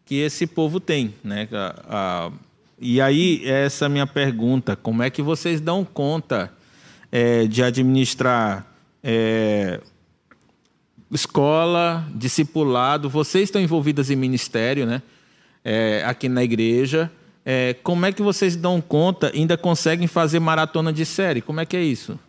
que 0.05 0.15
esse 0.15 0.47
povo 0.47 0.79
tem, 0.79 1.13
né? 1.23 1.47
A, 1.51 1.75
a, 1.89 2.31
e 2.79 3.01
aí, 3.01 3.41
essa 3.45 3.85
é 3.85 3.87
a 3.87 3.89
minha 3.89 4.07
pergunta: 4.07 4.75
como 4.75 5.03
é 5.03 5.09
que 5.09 5.21
vocês 5.21 5.59
dão 5.59 5.83
conta 5.85 6.51
é, 7.11 7.45
de 7.45 7.63
administrar 7.63 8.65
é, 9.03 9.79
escola, 11.11 12.07
discipulado, 12.13 13.09
vocês 13.09 13.45
estão 13.45 13.61
envolvidas 13.61 14.09
em 14.09 14.15
ministério, 14.15 14.85
né? 14.85 15.01
É, 15.63 16.03
aqui 16.05 16.29
na 16.29 16.43
igreja. 16.43 17.11
É, 17.45 17.75
como 17.81 18.05
é 18.05 18.11
que 18.11 18.21
vocês 18.21 18.55
dão 18.55 18.79
conta, 18.79 19.31
ainda 19.33 19.57
conseguem 19.57 20.07
fazer 20.07 20.39
maratona 20.39 20.93
de 20.93 21.05
série? 21.05 21.41
Como 21.41 21.59
é 21.59 21.65
que 21.65 21.75
é 21.75 21.81
isso? 21.81 22.19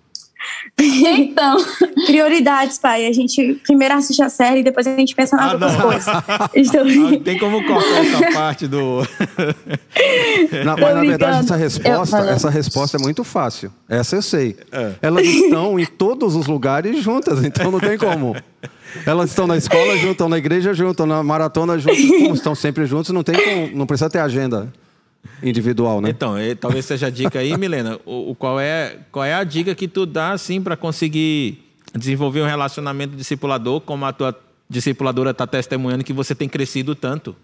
Então, 0.79 1.57
prioridades, 2.07 2.79
pai. 2.79 3.07
A 3.07 3.13
gente 3.13 3.61
primeiro 3.65 3.95
assiste 3.95 4.23
a 4.23 4.29
série 4.29 4.61
e 4.61 4.63
depois 4.63 4.87
a 4.87 4.97
gente 4.97 5.15
pensa 5.15 5.37
nas 5.37 5.51
ah, 5.51 5.53
outras 5.53 5.77
não. 5.77 5.83
coisas. 5.83 6.07
Então... 6.55 6.85
Não, 6.85 7.21
tem 7.21 7.39
como 7.39 7.65
cortar 7.67 8.05
essa 8.05 8.33
parte 8.33 8.67
do. 8.67 9.07
não, 10.65 10.77
mas 10.79 10.95
na 10.95 11.01
verdade, 11.03 11.39
essa 11.41 11.57
resposta, 11.57 12.19
essa 12.19 12.51
resposta 12.51 12.97
é 12.97 13.01
muito 13.01 13.25
fácil. 13.25 13.73
Essa 13.89 14.17
eu 14.17 14.23
sei. 14.23 14.57
É. 14.73 14.93
Elas 15.03 15.27
estão 15.27 15.79
em 15.79 15.87
todos 15.87 16.35
os 16.35 16.47
lugares 16.47 17.03
juntas, 17.03 17.45
então 17.45 17.71
não 17.71 17.81
tem 17.81 17.97
como. 17.99 18.37
Elas 19.07 19.31
estão 19.31 19.47
na 19.47 19.57
escola 19.57 19.97
juntas, 19.97 20.13
estão 20.13 20.29
na 20.29 20.39
igreja 20.39 20.75
juntas, 20.75 21.07
na 21.07 21.23
maratona 21.23 21.79
juntas, 21.79 22.05
como 22.05 22.35
estão 22.35 22.55
sempre 22.55 22.87
juntos, 22.87 23.11
não 23.11 23.23
tem 23.23 23.37
como, 23.37 23.77
não 23.77 23.87
precisa 23.87 24.11
ter 24.11 24.19
agenda 24.19 24.73
individual, 25.43 26.01
né? 26.01 26.11
Então, 26.11 26.39
e, 26.39 26.55
talvez 26.55 26.85
seja 26.85 27.07
a 27.07 27.11
dica 27.11 27.39
aí, 27.39 27.57
Milena. 27.57 27.99
O, 28.05 28.31
o, 28.31 28.35
qual, 28.35 28.61
é, 28.61 28.99
qual 29.11 29.25
é 29.25 29.35
a 29.35 29.45
dica 29.45 29.75
que 29.75 29.89
tu 29.89 30.07
dá, 30.07 30.33
assim, 30.33 30.61
para 30.61 30.77
conseguir 30.77 31.65
desenvolver 31.95 32.43
um 32.43 32.47
relacionamento 32.47 33.17
discipulador, 33.17 33.81
como 33.81 34.05
a 34.05 34.13
tua 34.13 34.39
discipuladora 34.69 35.31
está 35.31 35.47
testemunhando 35.47 36.05
que 36.05 36.13
você 36.13 36.35
tem 36.35 36.49
crescido 36.49 36.95
tanto? 36.95 37.35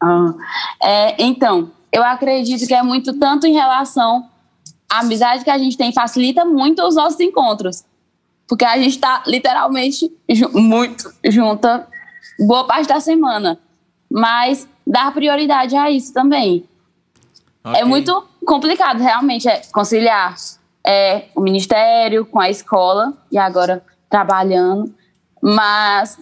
Ah, 0.00 0.34
é, 0.82 1.22
então, 1.22 1.70
eu 1.92 2.02
acredito 2.02 2.66
que 2.66 2.74
é 2.74 2.82
muito 2.82 3.18
tanto 3.18 3.46
em 3.46 3.52
relação 3.52 4.28
à 4.90 5.00
amizade 5.00 5.44
que 5.44 5.50
a 5.50 5.58
gente 5.58 5.76
tem, 5.76 5.92
facilita 5.92 6.44
muito 6.44 6.82
os 6.82 6.96
nossos 6.96 7.20
encontros. 7.20 7.84
Porque 8.48 8.64
a 8.64 8.76
gente 8.76 8.96
está 8.96 9.22
literalmente 9.26 10.12
ju 10.28 10.50
muito 10.52 11.12
junta 11.24 11.86
boa 12.38 12.66
parte 12.66 12.88
da 12.88 13.00
semana. 13.00 13.58
Mas 14.10 14.68
dar 14.86 15.12
prioridade 15.14 15.76
a 15.76 15.90
isso 15.90 16.12
também. 16.12 16.68
Okay. 17.64 17.80
É 17.80 17.84
muito 17.84 18.26
complicado, 18.44 19.00
realmente, 19.00 19.48
é 19.48 19.62
conciliar 19.72 20.34
é, 20.84 21.26
o 21.34 21.40
ministério 21.40 22.26
com 22.26 22.40
a 22.40 22.50
escola 22.50 23.12
e 23.30 23.38
agora 23.38 23.82
trabalhando, 24.10 24.92
mas 25.40 26.18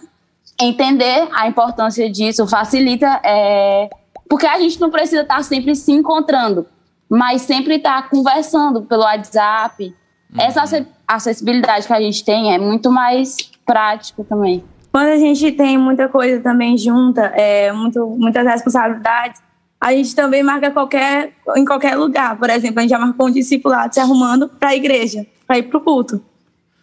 entender 0.61 1.27
a 1.33 1.47
importância 1.47 2.09
disso 2.09 2.47
facilita, 2.47 3.19
é, 3.23 3.89
porque 4.29 4.45
a 4.45 4.59
gente 4.59 4.79
não 4.79 4.91
precisa 4.91 5.21
estar 5.21 5.43
sempre 5.43 5.75
se 5.75 5.91
encontrando, 5.91 6.65
mas 7.09 7.41
sempre 7.41 7.75
estar 7.75 8.09
conversando 8.09 8.83
pelo 8.83 9.01
WhatsApp. 9.03 9.93
Uhum. 10.31 10.41
Essa 10.41 10.85
acessibilidade 11.07 11.87
que 11.87 11.93
a 11.93 12.01
gente 12.01 12.23
tem 12.23 12.53
é 12.53 12.57
muito 12.57 12.91
mais 12.91 13.35
prático 13.65 14.23
também. 14.23 14.63
Quando 14.91 15.07
a 15.07 15.17
gente 15.17 15.51
tem 15.53 15.77
muita 15.77 16.07
coisa 16.07 16.41
também 16.41 16.77
junta, 16.77 17.21
é, 17.35 17.71
muito, 17.71 18.05
muitas 18.07 18.45
responsabilidades, 18.45 19.41
a 19.81 19.91
gente 19.93 20.15
também 20.15 20.43
marca 20.43 20.69
qualquer, 20.69 21.33
em 21.55 21.65
qualquer 21.65 21.95
lugar. 21.95 22.37
Por 22.37 22.51
exemplo, 22.51 22.77
a 22.77 22.81
gente 22.83 22.91
já 22.91 22.99
marcou 22.99 23.27
um 23.27 23.31
discipulado 23.31 23.91
se 23.91 23.99
arrumando 23.99 24.47
para 24.47 24.69
a 24.69 24.75
igreja, 24.75 25.25
para 25.47 25.57
ir 25.57 25.63
para 25.63 25.79
o 25.79 25.81
culto. 25.81 26.23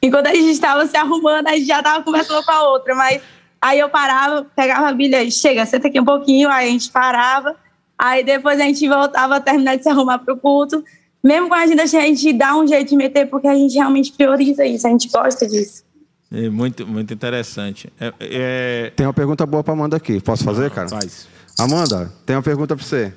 Enquanto 0.03 0.27
a 0.27 0.35
gente 0.35 0.51
estava 0.51 0.85
se 0.85 0.97
arrumando, 0.97 1.47
a 1.47 1.53
gente 1.53 1.67
já 1.67 1.79
estava 1.79 2.03
conversando 2.03 2.45
com 2.45 2.51
a 2.51 2.69
outra, 2.69 2.97
mas 2.97 3.23
aí 3.63 3.79
eu 3.79 3.89
parava, 3.89 4.45
pegava 4.57 4.89
a 4.89 4.93
Bíblia 4.93 5.23
e 5.23 5.31
chega, 5.31 5.65
senta 5.65 5.87
aqui 5.87 6.01
um 6.01 6.05
pouquinho, 6.05 6.49
aí 6.51 6.69
a 6.69 6.73
gente 6.73 6.91
parava, 6.91 7.55
aí 7.97 8.25
depois 8.25 8.61
a 8.61 8.65
gente 8.65 8.89
voltava 8.89 9.37
a 9.37 9.41
terminar 9.41 9.77
de 9.77 9.85
se 9.85 9.89
arrumar 9.89 10.19
para 10.19 10.35
o 10.35 10.37
culto. 10.37 10.83
Mesmo 11.23 11.49
com 11.49 11.55
a 11.55 11.67
gente, 11.67 11.81
a 11.81 11.87
gente 11.87 12.33
dá 12.33 12.57
um 12.57 12.67
jeito 12.67 12.89
de 12.89 12.97
meter, 12.97 13.27
porque 13.27 13.47
a 13.47 13.55
gente 13.55 13.75
realmente 13.75 14.13
prioriza 14.13 14.67
isso, 14.67 14.89
a 14.89 14.91
gente 14.91 15.09
gosta 15.09 15.47
disso. 15.47 15.85
É 16.33 16.49
muito, 16.49 16.85
muito 16.85 17.15
interessante. 17.15 17.93
É, 17.99 18.13
é... 18.21 18.93
Tem 18.95 19.07
uma 19.07 19.15
pergunta 19.15 19.47
boa 19.47 19.63
para 19.63 19.73
Amanda 19.73 19.97
aqui. 19.97 20.21
Posso 20.21 20.45
fazer, 20.45 20.71
cara? 20.71 20.89
Faz. 20.89 21.38
Amanda, 21.59 22.13
tem 22.25 22.37
uma 22.37 22.43
pergunta 22.43 22.77
para 22.77 22.85
você. 22.85 23.13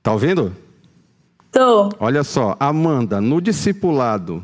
Tá 0.00 0.12
ouvindo? 0.12 0.54
Tô. 1.50 1.90
Olha 1.98 2.22
só, 2.22 2.56
Amanda, 2.60 3.20
no 3.20 3.40
discipulado, 3.40 4.40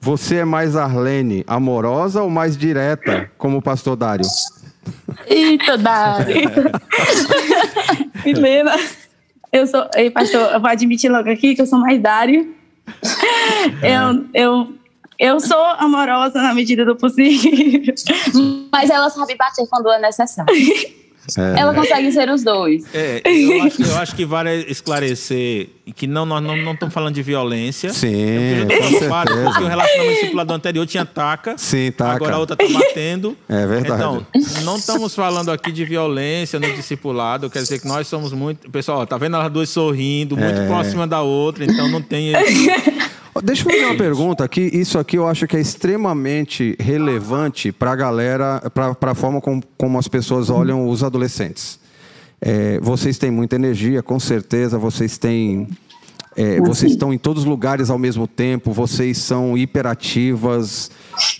você 0.00 0.36
é 0.36 0.44
mais 0.44 0.76
Arlene, 0.76 1.42
amorosa 1.48 2.22
ou 2.22 2.30
mais 2.30 2.56
direta, 2.56 3.28
como 3.36 3.58
o 3.58 3.62
pastor 3.62 3.96
Dário? 3.96 4.24
Eita, 5.26 5.76
Dário. 5.76 6.48
Helena, 8.24 8.76
eu 9.52 9.66
sou. 9.66 9.88
Ei, 9.96 10.12
pastor, 10.12 10.52
eu 10.52 10.60
vou 10.60 10.70
admitir 10.70 11.10
logo 11.10 11.28
aqui 11.28 11.56
que 11.56 11.62
eu 11.62 11.66
sou 11.66 11.80
mais 11.80 12.00
Dário. 12.00 12.54
Eu, 13.82 14.26
eu, 14.32 14.74
eu 15.18 15.40
sou 15.40 15.60
amorosa 15.78 16.40
na 16.40 16.54
medida 16.54 16.84
do 16.84 16.94
possível. 16.94 17.94
Mas 18.70 18.90
ela 18.90 19.10
sabe 19.10 19.34
bater 19.34 19.66
quando 19.66 19.90
é 19.90 19.98
necessário. 20.00 20.54
É. 21.36 21.60
Ela 21.60 21.74
consegue 21.74 22.10
ser 22.12 22.30
os 22.30 22.42
dois. 22.42 22.84
É, 22.94 23.20
eu, 23.24 23.62
acho, 23.62 23.82
eu, 23.82 23.96
acho, 23.98 24.16
que 24.16 24.24
vale 24.24 24.64
esclarecer 24.68 25.68
que 25.94 26.06
não, 26.06 26.24
nós 26.24 26.42
não, 26.42 26.56
não 26.56 26.72
estamos 26.72 26.94
falando 26.94 27.14
de 27.14 27.22
violência. 27.22 27.92
Sim, 27.92 28.08
eu 28.08 28.66
porque 28.66 29.62
o 29.62 29.66
relacionamento 29.66 30.14
discipulador 30.14 30.56
anterior 30.56 30.86
tinha 30.86 31.04
taca. 31.04 31.56
Sim, 31.58 31.90
taca. 31.92 32.14
Agora 32.14 32.36
a 32.36 32.38
outra 32.38 32.56
está 32.60 32.78
batendo. 32.78 33.36
É 33.48 33.66
verdade. 33.66 33.94
Então, 33.94 34.26
não 34.62 34.76
estamos 34.76 35.14
falando 35.14 35.50
aqui 35.50 35.72
de 35.72 35.84
violência 35.84 36.60
no 36.60 36.72
discipulado. 36.74 37.48
Quer 37.48 37.60
dizer 37.60 37.80
que 37.80 37.88
nós 37.88 38.06
somos 38.06 38.32
muito... 38.32 38.70
Pessoal, 38.70 39.06
tá 39.06 39.16
vendo 39.16 39.36
as 39.36 39.50
duas 39.50 39.68
sorrindo, 39.68 40.36
muito 40.36 40.60
é. 40.60 40.66
próxima 40.66 41.06
da 41.06 41.22
outra, 41.22 41.64
então 41.64 41.88
não 41.88 42.02
tem... 42.02 42.32
Deixa 43.42 43.62
eu 43.62 43.72
fazer 43.72 43.84
uma 43.84 43.96
pergunta 43.96 44.44
aqui. 44.44 44.70
Isso 44.72 44.98
aqui 44.98 45.16
eu 45.16 45.26
acho 45.26 45.46
que 45.46 45.56
é 45.56 45.60
extremamente 45.60 46.76
relevante 46.78 47.72
para 47.72 47.92
a 47.92 47.96
galera, 47.96 48.62
para 48.72 49.12
a 49.12 49.14
forma 49.14 49.40
como, 49.40 49.62
como, 49.76 49.98
as 49.98 50.08
pessoas 50.08 50.50
olham 50.50 50.88
os 50.88 51.02
adolescentes. 51.02 51.78
É, 52.40 52.78
vocês 52.80 53.18
têm 53.18 53.30
muita 53.30 53.56
energia, 53.56 54.02
com 54.02 54.18
certeza. 54.18 54.78
Vocês 54.78 55.18
têm. 55.18 55.68
É, 56.36 56.60
vocês 56.60 56.92
estão 56.92 57.12
em 57.12 57.18
todos 57.18 57.42
os 57.42 57.48
lugares 57.48 57.90
ao 57.90 57.98
mesmo 57.98 58.28
tempo, 58.28 58.70
vocês 58.70 59.18
são 59.18 59.58
hiperativas. 59.58 60.90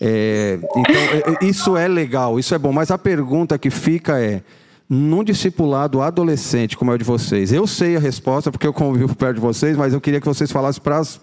É, 0.00 0.58
então, 0.76 0.96
é, 0.96 1.44
é, 1.44 1.48
isso 1.48 1.76
é 1.76 1.86
legal, 1.86 2.38
isso 2.38 2.52
é 2.52 2.58
bom. 2.58 2.72
Mas 2.72 2.90
a 2.90 2.98
pergunta 2.98 3.56
que 3.56 3.70
fica 3.70 4.20
é: 4.20 4.42
num 4.88 5.22
discipulado 5.22 6.02
adolescente 6.02 6.76
como 6.76 6.90
é 6.90 6.94
o 6.94 6.98
de 6.98 7.04
vocês, 7.04 7.52
eu 7.52 7.64
sei 7.66 7.96
a 7.96 8.00
resposta 8.00 8.50
porque 8.50 8.66
eu 8.66 8.72
convivo 8.72 9.14
perto 9.14 9.36
de 9.36 9.40
vocês, 9.40 9.76
mas 9.76 9.92
eu 9.92 10.00
queria 10.00 10.20
que 10.20 10.26
vocês 10.26 10.50
falassem 10.50 10.82
para 10.82 10.98
as 10.98 11.20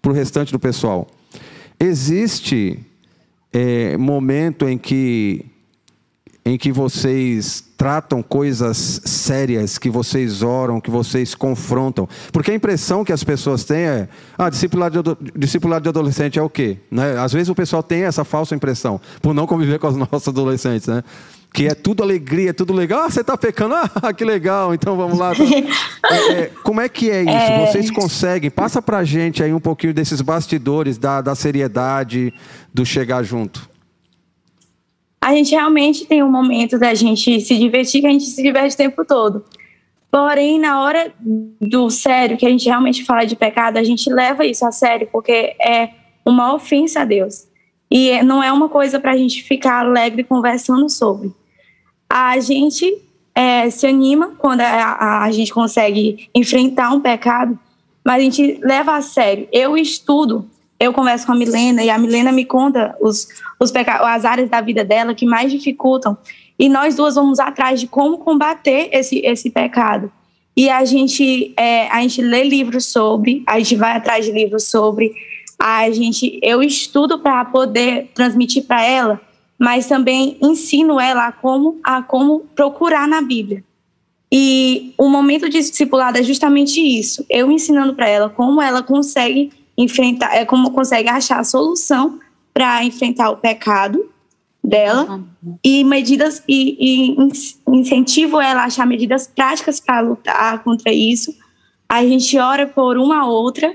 para 0.00 0.10
o 0.10 0.14
restante 0.14 0.52
do 0.52 0.58
pessoal. 0.58 1.06
Existe 1.78 2.78
é, 3.52 3.96
momento 3.96 4.68
em 4.68 4.76
que 4.76 5.44
em 6.48 6.56
que 6.56 6.72
vocês 6.72 7.62
tratam 7.76 8.22
coisas 8.22 9.02
sérias, 9.04 9.76
que 9.76 9.90
vocês 9.90 10.42
oram, 10.42 10.80
que 10.80 10.90
vocês 10.90 11.34
confrontam. 11.34 12.08
Porque 12.32 12.50
a 12.50 12.54
impressão 12.54 13.04
que 13.04 13.12
as 13.12 13.22
pessoas 13.22 13.64
têm 13.64 13.82
é, 13.82 14.08
ah, 14.38 14.48
discipulado 14.48 15.02
de, 15.02 15.32
discipulado 15.36 15.82
de 15.82 15.90
adolescente 15.90 16.38
é 16.38 16.42
o 16.42 16.48
quê? 16.48 16.78
Né? 16.90 17.18
Às 17.18 17.34
vezes 17.34 17.50
o 17.50 17.54
pessoal 17.54 17.82
tem 17.82 18.04
essa 18.04 18.24
falsa 18.24 18.54
impressão, 18.54 18.98
por 19.20 19.34
não 19.34 19.46
conviver 19.46 19.78
com 19.78 19.88
os 19.88 19.96
nossos 20.10 20.26
adolescentes, 20.26 20.88
né? 20.88 21.04
Que 21.52 21.66
é 21.66 21.74
tudo 21.74 22.02
alegria, 22.02 22.50
é 22.50 22.52
tudo 22.52 22.72
legal. 22.72 23.02
Ah, 23.02 23.10
você 23.10 23.20
está 23.20 23.36
pecando, 23.36 23.74
ah, 23.74 24.12
que 24.14 24.24
legal, 24.24 24.74
então 24.74 24.96
vamos 24.96 25.18
lá. 25.18 25.32
É, 26.10 26.32
é, 26.32 26.50
como 26.62 26.80
é 26.80 26.88
que 26.88 27.10
é 27.10 27.22
isso? 27.22 27.30
É... 27.30 27.66
Vocês 27.66 27.90
conseguem? 27.90 28.50
Passa 28.50 28.80
para 28.80 28.98
a 28.98 29.04
gente 29.04 29.42
aí 29.42 29.52
um 29.52 29.60
pouquinho 29.60 29.92
desses 29.92 30.22
bastidores, 30.22 30.96
da, 30.96 31.20
da 31.20 31.34
seriedade, 31.34 32.32
do 32.72 32.86
chegar 32.86 33.22
junto. 33.22 33.68
A 35.20 35.34
gente 35.34 35.50
realmente 35.50 36.06
tem 36.06 36.22
um 36.22 36.30
momento 36.30 36.78
da 36.78 36.94
gente 36.94 37.40
se 37.40 37.58
divertir, 37.58 38.00
que 38.00 38.06
a 38.06 38.10
gente 38.10 38.24
se 38.24 38.42
diverte 38.42 38.74
o 38.74 38.78
tempo 38.78 39.04
todo. 39.04 39.44
Porém, 40.10 40.58
na 40.58 40.82
hora 40.82 41.12
do 41.60 41.90
sério, 41.90 42.38
que 42.38 42.46
a 42.46 42.48
gente 42.48 42.66
realmente 42.66 43.04
fala 43.04 43.24
de 43.24 43.36
pecado, 43.36 43.76
a 43.76 43.84
gente 43.84 44.08
leva 44.08 44.46
isso 44.46 44.64
a 44.64 44.72
sério, 44.72 45.08
porque 45.12 45.54
é 45.60 45.90
uma 46.24 46.54
ofensa 46.54 47.00
a 47.00 47.04
Deus. 47.04 47.47
E 47.90 48.22
não 48.22 48.42
é 48.42 48.52
uma 48.52 48.68
coisa 48.68 49.00
para 49.00 49.12
a 49.12 49.16
gente 49.16 49.42
ficar 49.42 49.80
alegre 49.80 50.22
conversando 50.22 50.88
sobre. 50.90 51.32
A 52.08 52.38
gente 52.40 53.02
é, 53.34 53.70
se 53.70 53.86
anima 53.86 54.32
quando 54.38 54.60
a, 54.60 54.66
a, 54.66 55.24
a, 55.24 55.30
gente 55.30 55.52
consegue 55.52 56.28
enfrentar 56.34 56.90
um 56.90 57.00
pecado, 57.00 57.58
mas 58.04 58.16
a 58.16 58.24
gente 58.24 58.58
leva 58.62 58.96
a 58.96 59.00
sério. 59.00 59.48
Eu 59.52 59.76
estudo, 59.76 60.48
eu 60.78 60.92
converso 60.92 61.26
com 61.26 61.32
a 61.32 61.36
Milena 61.36 61.82
e 61.82 61.88
a 61.88 61.98
Milena 61.98 62.32
me 62.32 62.44
conta 62.44 62.96
os, 63.00 63.28
os 63.60 63.72
as 63.74 64.24
áreas 64.24 64.50
da 64.50 64.60
vida 64.60 64.84
dela 64.84 65.14
que 65.14 65.24
mais 65.24 65.50
dificultam. 65.50 66.16
E 66.58 66.68
nós 66.68 66.96
duas 66.96 67.14
vamos 67.14 67.38
atrás 67.38 67.80
de 67.80 67.86
como 67.86 68.18
combater 68.18 68.88
esse, 68.92 69.20
esse 69.24 69.50
pecado. 69.50 70.10
E 70.56 70.68
a 70.68 70.84
gente, 70.84 71.54
é, 71.56 71.86
a 71.86 72.02
gente 72.02 72.20
lê 72.20 72.42
livros 72.42 72.86
sobre, 72.86 73.44
a 73.46 73.60
gente 73.60 73.76
vai 73.76 73.92
atrás 73.92 74.24
de 74.24 74.32
livros 74.32 74.64
sobre, 74.64 75.14
a 75.58 75.90
gente, 75.90 76.38
eu 76.42 76.62
estudo 76.62 77.18
para 77.18 77.44
poder 77.44 78.10
transmitir 78.14 78.64
para 78.64 78.82
ela, 78.82 79.20
mas 79.58 79.86
também 79.86 80.36
ensino 80.40 81.00
ela 81.00 81.26
a 81.26 81.32
como, 81.32 81.80
a 81.82 82.00
como 82.00 82.40
procurar 82.54 83.08
na 83.08 83.20
Bíblia. 83.20 83.64
E 84.30 84.92
o 84.96 85.08
momento 85.08 85.48
de 85.48 85.58
discipulado 85.58 86.18
é 86.18 86.22
justamente 86.22 86.80
isso. 86.80 87.24
Eu 87.28 87.50
ensinando 87.50 87.94
para 87.94 88.08
ela 88.08 88.28
como 88.28 88.62
ela 88.62 88.82
consegue 88.82 89.50
enfrentar, 89.76 90.34
é 90.34 90.44
como 90.44 90.70
consegue 90.70 91.08
achar 91.08 91.40
a 91.40 91.44
solução 91.44 92.20
para 92.52 92.84
enfrentar 92.84 93.30
o 93.30 93.36
pecado 93.36 94.10
dela 94.62 95.24
e 95.64 95.82
medidas 95.82 96.42
e, 96.46 96.76
e 96.78 97.16
incentivo 97.68 98.40
ela 98.40 98.62
a 98.62 98.64
achar 98.64 98.86
medidas 98.86 99.26
práticas 99.26 99.80
para 99.80 100.00
lutar 100.00 100.62
contra 100.62 100.92
isso. 100.92 101.34
A 101.88 102.02
gente 102.02 102.36
ora 102.38 102.66
por 102.66 102.98
uma 102.98 103.26
outra 103.26 103.74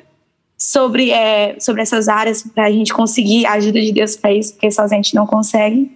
sobre, 0.64 1.12
é, 1.12 1.60
sobre 1.60 1.82
essas 1.82 2.08
áreas 2.08 2.42
para 2.42 2.68
a 2.68 2.72
gente 2.72 2.94
conseguir 2.94 3.46
a 3.46 3.52
ajuda 3.56 3.82
de 3.82 3.92
Deus 3.92 4.16
para 4.16 4.32
isso, 4.32 4.54
porque 4.54 4.72
só 4.72 4.84
a 4.84 4.88
gente 4.88 5.14
não 5.14 5.28
consegue. 5.28 5.92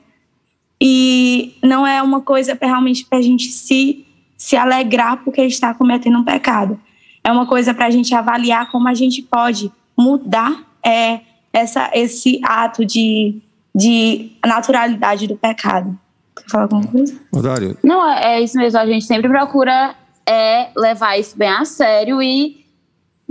E 0.79 1.57
não 1.63 1.87
é 1.87 2.03
uma 2.03 2.19
coisa 2.19 2.53
pra, 2.53 2.67
realmente 2.67 3.05
para 3.05 3.17
a 3.17 3.21
gente 3.21 3.45
se, 3.45 4.05
se 4.37 4.57
alegrar 4.57 5.23
porque 5.23 5.41
está 5.41 5.73
cometendo 5.73 6.17
um 6.17 6.23
pecado. 6.23 6.77
É 7.23 7.31
uma 7.31 7.45
coisa 7.45 7.73
para 7.73 7.85
a 7.85 7.89
gente 7.89 8.13
avaliar 8.13 8.69
como 8.69 8.89
a 8.89 8.93
gente 8.93 9.21
pode 9.21 9.71
mudar 9.97 10.61
é, 10.85 11.21
essa, 11.53 11.89
esse 11.93 12.41
ato 12.43 12.85
de, 12.85 13.41
de 13.73 14.33
naturalidade 14.45 15.27
do 15.27 15.37
pecado. 15.37 15.97
Quer 16.35 16.49
falar 16.49 16.63
alguma 16.63 16.85
coisa? 16.85 17.17
Dário, 17.41 17.77
Não, 17.81 18.05
é 18.05 18.35
é 18.35 18.41
isso 18.41 18.57
mesmo. 18.57 18.77
A 18.77 18.85
gente 18.85 19.05
sempre 19.05 19.29
procura 19.29 19.95
é, 20.25 20.71
levar 20.75 21.17
isso 21.17 21.37
bem 21.37 21.49
a 21.49 21.63
sério 21.63 22.21
e 22.21 22.65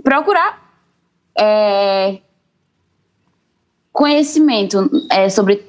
procurar 0.02 0.65
é, 1.38 2.18
conhecimento 3.92 4.90
é, 5.10 5.28
sobre 5.28 5.64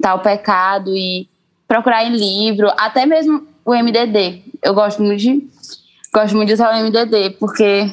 tal 0.00 0.20
pecado 0.20 0.96
e 0.96 1.28
procurar 1.66 2.04
em 2.04 2.16
livro, 2.16 2.70
até 2.76 3.06
mesmo 3.06 3.46
o 3.64 3.74
MDD. 3.74 4.42
Eu 4.62 4.74
gosto 4.74 5.02
muito 5.02 5.20
de 5.20 5.48
gosto 6.12 6.36
muito 6.36 6.48
de 6.48 6.54
usar 6.54 6.74
o 6.74 6.84
MDD 6.84 7.30
porque 7.38 7.92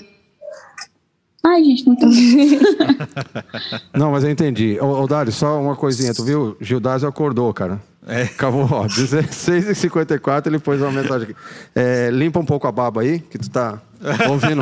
Ai, 1.46 1.62
gente, 1.62 1.86
não 1.86 1.96
tô... 1.96 2.06
Não, 3.94 4.12
mas 4.12 4.24
eu 4.24 4.30
entendi. 4.30 4.80
Ô, 4.80 5.02
ô 5.02 5.08
Dário, 5.08 5.32
só 5.32 5.60
uma 5.60 5.76
coisinha. 5.76 6.14
Tu 6.14 6.24
viu? 6.24 6.56
Gildásio 6.62 7.08
acordou, 7.08 7.54
cara. 7.54 7.82
É. 8.08 8.24
Acabou, 8.24 8.68
ó. 8.72 8.86
16h54, 8.86 10.48
ele 10.48 10.60
pôs 10.60 10.82
uma 10.82 10.92
mensagem 10.92 11.24
aqui. 11.30 11.36
É, 11.76 12.10
limpa 12.12 12.40
um 12.40 12.46
pouco 12.46 12.68
a 12.68 12.72
baba 12.72 13.02
aí, 13.02 13.20
que 13.20 13.38
tu 13.38 13.50
tá 13.50 13.80
ouvindo. 14.30 14.62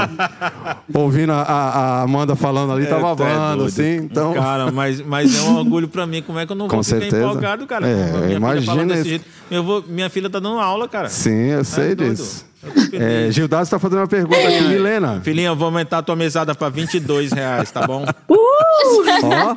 ouvindo 0.93 1.31
a, 1.33 1.41
a- 1.41 2.01
Amanda 2.03 2.35
falando 2.35 2.71
ali, 2.73 2.85
tá 2.85 2.95
É, 2.95 2.99
é 2.99 3.01
babando, 3.01 3.57
doido. 3.63 3.67
assim. 3.67 3.95
Então. 3.95 4.33
Cara, 4.33 4.71
mas, 4.71 5.01
mas 5.01 5.35
é 5.35 5.41
um 5.41 5.57
orgulho 5.57 5.87
pra 5.87 6.05
mim. 6.05 6.21
Como 6.21 6.37
é 6.37 6.45
que 6.45 6.51
eu 6.51 6.55
não 6.55 6.67
vou 6.67 6.77
Com 6.77 6.83
ficar 6.83 6.99
certeza. 6.99 7.23
empolgado, 7.25 7.65
cara? 7.65 7.87
É, 7.87 7.95
minha 8.25 8.37
imagina 8.37 8.61
filha 8.61 8.65
falando 8.73 8.87
desse 8.89 8.99
isso. 9.01 9.09
jeito. 9.09 9.25
Eu 9.49 9.63
vou, 9.63 9.83
minha 9.87 10.09
filha 10.09 10.29
tá 10.29 10.39
dando 10.39 10.59
aula, 10.59 10.87
cara. 10.87 11.09
Sim, 11.09 11.47
eu 11.47 11.63
sei 11.63 11.95
doido. 11.95 12.15
disso. 12.15 12.45
É, 12.93 13.31
Gildásio 13.31 13.71
tá 13.71 13.79
fazendo 13.79 14.01
uma 14.01 14.07
pergunta 14.07 14.37
aqui, 14.37 14.61
Milena. 14.67 15.19
Filhinha, 15.23 15.47
eu 15.47 15.55
vou 15.55 15.65
aumentar 15.65 15.97
a 15.97 16.01
tua 16.03 16.15
mesada 16.15 16.53
pra 16.53 16.69
22 16.69 17.31
reais, 17.31 17.71
tá 17.71 17.87
bom? 17.87 18.05
Ó, 18.29 19.55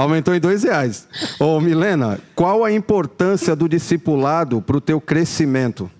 aumentou 0.00 0.34
em 0.34 0.40
dois 0.40 0.62
reais. 0.62 1.08
Ô, 1.38 1.60
Milena, 1.60 2.20
qual 2.34 2.64
a 2.64 2.72
importância 2.72 3.54
do 3.54 3.68
discipulado 3.68 4.60
pro 4.60 4.80
teu 4.80 5.00
crescimento? 5.00 5.90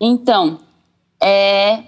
Então, 0.00 0.58
é, 1.22 1.84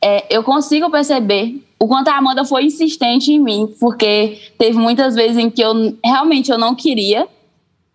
é, 0.00 0.34
eu 0.34 0.42
consigo 0.42 0.90
perceber 0.90 1.62
o 1.78 1.86
quanto 1.86 2.08
a 2.08 2.16
Amanda 2.16 2.44
foi 2.44 2.64
insistente 2.64 3.32
em 3.32 3.38
mim, 3.38 3.74
porque 3.78 4.40
teve 4.58 4.78
muitas 4.78 5.14
vezes 5.14 5.36
em 5.36 5.50
que 5.50 5.62
eu 5.62 5.96
realmente 6.02 6.50
eu 6.50 6.58
não 6.58 6.74
queria 6.74 7.28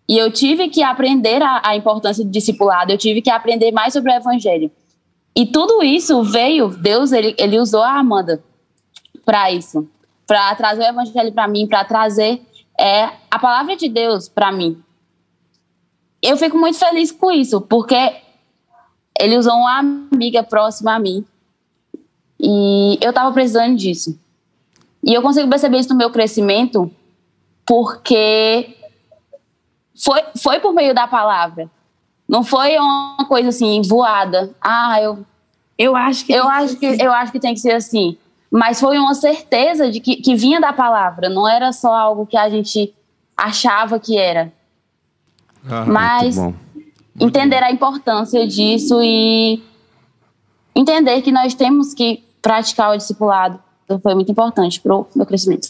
e 0.08 0.16
eu 0.16 0.30
tive 0.30 0.68
que 0.68 0.82
aprender 0.82 1.42
a, 1.42 1.62
a 1.64 1.76
importância 1.76 2.24
do 2.24 2.30
discipulado, 2.30 2.92
eu 2.92 2.98
tive 2.98 3.20
que 3.20 3.30
aprender 3.30 3.72
mais 3.72 3.92
sobre 3.92 4.12
o 4.12 4.14
evangelho. 4.14 4.70
E 5.34 5.46
tudo 5.46 5.82
isso 5.82 6.22
veio, 6.22 6.68
Deus, 6.68 7.10
ele, 7.10 7.34
ele 7.38 7.58
usou 7.58 7.82
a 7.82 7.98
Amanda 7.98 8.42
para 9.24 9.50
isso, 9.50 9.88
para 10.32 10.54
trazer 10.54 10.80
o 10.80 10.86
evangelho 10.86 11.30
para 11.30 11.46
mim, 11.46 11.66
para 11.66 11.84
trazer 11.84 12.40
é, 12.80 13.10
a 13.30 13.38
palavra 13.38 13.76
de 13.76 13.86
Deus 13.86 14.30
para 14.30 14.50
mim. 14.50 14.82
Eu 16.22 16.38
fico 16.38 16.56
muito 16.56 16.78
feliz 16.78 17.12
com 17.12 17.30
isso, 17.30 17.60
porque 17.60 18.16
ele 19.20 19.36
usou 19.36 19.52
uma 19.52 19.78
amiga 19.78 20.42
próxima 20.42 20.94
a 20.94 20.98
mim. 20.98 21.22
E 22.40 22.98
eu 23.02 23.12
tava 23.12 23.30
precisando 23.30 23.76
disso. 23.76 24.18
E 25.04 25.12
eu 25.12 25.20
consigo 25.20 25.50
perceber 25.50 25.80
isso 25.80 25.90
no 25.90 25.96
meu 25.96 26.08
crescimento 26.08 26.90
porque 27.66 28.74
foi, 29.94 30.24
foi 30.42 30.60
por 30.60 30.72
meio 30.72 30.94
da 30.94 31.06
palavra. 31.06 31.70
Não 32.26 32.42
foi 32.42 32.78
uma 32.78 33.26
coisa 33.28 33.50
assim, 33.50 33.82
voada. 33.82 34.50
Ah, 34.62 34.98
eu, 34.98 35.26
Eu 35.76 35.94
acho 35.94 36.24
que 36.24 36.32
eu, 36.32 36.48
acho, 36.48 36.76
que, 36.78 36.86
eu 36.86 37.12
acho 37.12 37.32
que 37.32 37.38
tem 37.38 37.52
que 37.52 37.60
ser 37.60 37.72
assim. 37.72 38.16
Mas 38.52 38.78
foi 38.78 38.98
uma 38.98 39.14
certeza 39.14 39.90
de 39.90 39.98
que, 39.98 40.16
que 40.16 40.34
vinha 40.34 40.60
da 40.60 40.74
palavra. 40.74 41.30
Não 41.30 41.48
era 41.48 41.72
só 41.72 41.94
algo 41.94 42.26
que 42.26 42.36
a 42.36 42.50
gente 42.50 42.94
achava 43.34 43.98
que 43.98 44.18
era. 44.18 44.52
Mas 45.86 46.36
Muito 46.36 46.58
bom. 47.16 47.26
entender 47.26 47.62
a 47.62 47.72
importância 47.72 48.46
disso 48.46 49.00
e 49.02 49.62
entender 50.76 51.22
que 51.22 51.32
nós 51.32 51.54
temos 51.54 51.94
que 51.94 52.22
praticar 52.42 52.92
o 52.92 52.96
discipulado 52.96 53.58
foi 54.02 54.14
muito 54.14 54.30
importante 54.30 54.80
para 54.80 54.94
o 54.94 55.06
meu 55.14 55.26
crescimento. 55.26 55.68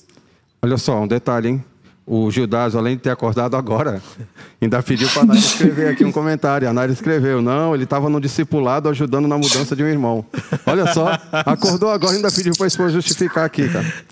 Olha 0.62 0.76
só, 0.76 1.00
um 1.00 1.08
detalhe, 1.08 1.48
hein? 1.48 1.64
O 2.04 2.30
Gildásio, 2.30 2.78
além 2.78 2.96
de 2.96 3.02
ter 3.02 3.10
acordado 3.10 3.56
agora, 3.56 4.02
ainda 4.60 4.82
pediu 4.82 5.08
para 5.08 5.22
a 5.22 5.26
Naira 5.26 5.40
escrever 5.40 5.88
aqui 5.88 6.04
um 6.04 6.10
comentário. 6.10 6.68
A 6.68 6.72
Naira 6.72 6.92
escreveu, 6.92 7.40
não, 7.40 7.74
ele 7.74 7.84
estava 7.84 8.08
no 8.08 8.20
discipulado 8.20 8.88
ajudando 8.88 9.28
na 9.28 9.38
mudança 9.38 9.76
de 9.76 9.84
um 9.84 9.86
irmão. 9.86 10.24
Olha 10.66 10.92
só, 10.92 11.16
acordou 11.30 11.90
agora 11.90 12.14
e 12.14 12.16
ainda 12.16 12.30
pediu 12.30 12.52
para 12.54 12.66
a 12.66 12.68
esposa 12.68 12.90
justificar 12.90 13.44
aqui, 13.44 13.68
cara. 13.68 13.86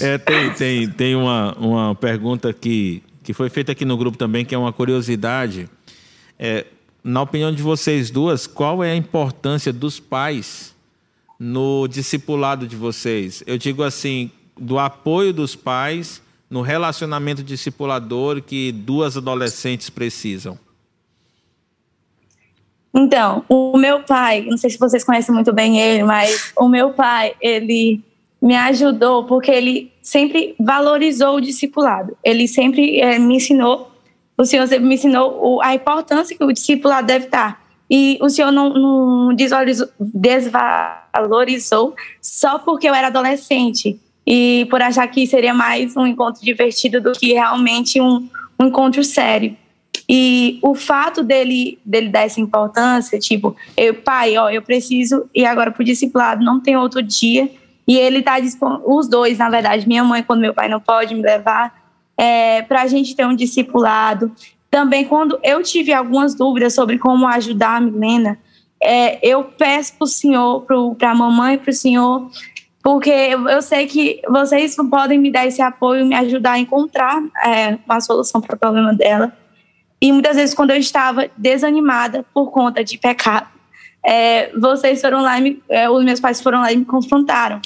É, 0.00 0.18
tem, 0.18 0.50
tem, 0.54 0.90
tem 0.90 1.14
uma, 1.14 1.54
uma 1.58 1.94
pergunta 1.94 2.52
que, 2.52 3.02
que 3.22 3.32
foi 3.32 3.48
feita 3.48 3.70
aqui 3.70 3.84
no 3.84 3.96
grupo 3.96 4.18
também, 4.18 4.44
que 4.44 4.52
é 4.52 4.58
uma 4.58 4.72
curiosidade. 4.72 5.68
É, 6.36 6.66
na 7.02 7.22
opinião 7.22 7.52
de 7.52 7.62
vocês 7.62 8.10
duas, 8.10 8.46
qual 8.46 8.82
é 8.82 8.90
a 8.90 8.96
importância 8.96 9.72
dos 9.72 10.00
pais 10.00 10.74
no 11.38 11.86
discipulado 11.86 12.66
de 12.66 12.74
vocês? 12.74 13.42
Eu 13.46 13.56
digo 13.56 13.82
assim, 13.82 14.30
do 14.58 14.78
apoio 14.78 15.32
dos 15.32 15.54
pais 15.54 16.20
no 16.50 16.62
relacionamento 16.62 17.44
discipulador 17.44 18.42
que 18.42 18.72
duas 18.72 19.16
adolescentes 19.16 19.88
precisam. 19.88 20.58
Então, 22.92 23.44
o 23.48 23.76
meu 23.76 24.02
pai, 24.02 24.42
não 24.42 24.58
sei 24.58 24.68
se 24.68 24.76
vocês 24.76 25.04
conhecem 25.04 25.32
muito 25.32 25.52
bem 25.52 25.78
ele, 25.78 26.02
mas 26.02 26.52
o 26.56 26.68
meu 26.68 26.90
pai, 26.90 27.36
ele 27.40 28.02
me 28.42 28.56
ajudou 28.56 29.24
porque 29.24 29.50
ele 29.50 29.92
sempre 30.02 30.56
valorizou 30.58 31.36
o 31.36 31.40
discipulado. 31.40 32.16
Ele 32.24 32.48
sempre 32.48 33.00
eh, 33.00 33.16
me 33.16 33.36
ensinou, 33.36 33.92
o 34.36 34.44
Senhor 34.44 34.66
sempre 34.66 34.86
me 34.86 34.96
ensinou 34.96 35.62
a 35.62 35.72
importância 35.72 36.36
que 36.36 36.42
o 36.42 36.52
discipulado 36.52 37.06
deve 37.06 37.26
estar. 37.26 37.64
E 37.88 38.18
o 38.20 38.28
Senhor 38.28 38.50
não, 38.50 38.74
não 38.74 39.34
desvalorizou 40.14 41.94
só 42.20 42.58
porque 42.58 42.88
eu 42.88 42.94
era 42.94 43.06
adolescente 43.06 44.00
e 44.32 44.64
por 44.70 44.80
achar 44.80 45.08
que 45.08 45.26
seria 45.26 45.52
mais 45.52 45.96
um 45.96 46.06
encontro 46.06 46.40
divertido 46.40 47.00
do 47.00 47.10
que 47.10 47.32
realmente 47.32 48.00
um, 48.00 48.28
um 48.60 48.66
encontro 48.66 49.02
sério. 49.02 49.56
E 50.08 50.60
o 50.62 50.72
fato 50.72 51.24
dele, 51.24 51.80
dele 51.84 52.08
dar 52.08 52.20
essa 52.20 52.40
importância, 52.40 53.18
tipo, 53.18 53.56
eu, 53.76 53.92
pai, 53.92 54.36
ó, 54.36 54.48
eu 54.48 54.62
preciso 54.62 55.28
ir 55.34 55.44
agora 55.44 55.72
pro 55.72 55.82
discipulado, 55.82 56.44
não 56.44 56.60
tem 56.60 56.76
outro 56.76 57.02
dia. 57.02 57.50
E 57.88 57.98
ele 57.98 58.22
tá 58.22 58.36
os 58.86 59.08
dois, 59.08 59.36
na 59.36 59.50
verdade, 59.50 59.88
minha 59.88 60.04
mãe, 60.04 60.22
quando 60.22 60.40
meu 60.40 60.54
pai 60.54 60.68
não 60.68 60.78
pode 60.78 61.12
me 61.12 61.22
levar, 61.22 61.74
é, 62.16 62.62
para 62.62 62.82
a 62.82 62.86
gente 62.86 63.16
ter 63.16 63.26
um 63.26 63.34
discipulado. 63.34 64.30
Também, 64.70 65.06
quando 65.06 65.40
eu 65.42 65.60
tive 65.60 65.92
algumas 65.92 66.36
dúvidas 66.36 66.72
sobre 66.72 66.98
como 66.98 67.26
ajudar 67.26 67.78
a 67.78 67.80
Milena, 67.80 68.38
é, 68.80 69.18
eu 69.28 69.42
peço 69.42 69.94
pro 69.94 70.06
senhor, 70.06 70.64
para 70.96 71.10
a 71.10 71.14
mamãe 71.16 71.58
pro 71.58 71.72
senhor, 71.72 72.30
porque 72.82 73.10
eu, 73.10 73.60
sei 73.62 73.86
que 73.86 74.20
vocês 74.28 74.74
podem 74.90 75.18
me 75.18 75.30
dar 75.30 75.46
esse 75.46 75.60
apoio, 75.60 76.06
me 76.06 76.14
ajudar 76.14 76.52
a 76.52 76.58
encontrar 76.58 77.22
é, 77.44 77.78
uma 77.86 78.00
solução 78.00 78.40
para 78.40 78.56
o 78.56 78.58
problema 78.58 78.94
dela. 78.94 79.32
E 80.00 80.10
muitas 80.12 80.36
vezes, 80.36 80.54
quando 80.54 80.70
eu 80.70 80.76
estava 80.76 81.28
desanimada 81.36 82.24
por 82.32 82.50
conta 82.50 82.82
de 82.82 82.96
pecado, 82.96 83.46
é, 84.02 84.50
vocês 84.58 85.00
foram 85.00 85.20
lá, 85.20 85.38
e 85.38 85.42
me, 85.42 85.62
é, 85.68 85.90
os 85.90 86.02
meus 86.04 86.18
pais 86.20 86.40
foram 86.40 86.60
lá 86.60 86.72
e 86.72 86.76
me 86.76 86.86
confrontaram. 86.86 87.60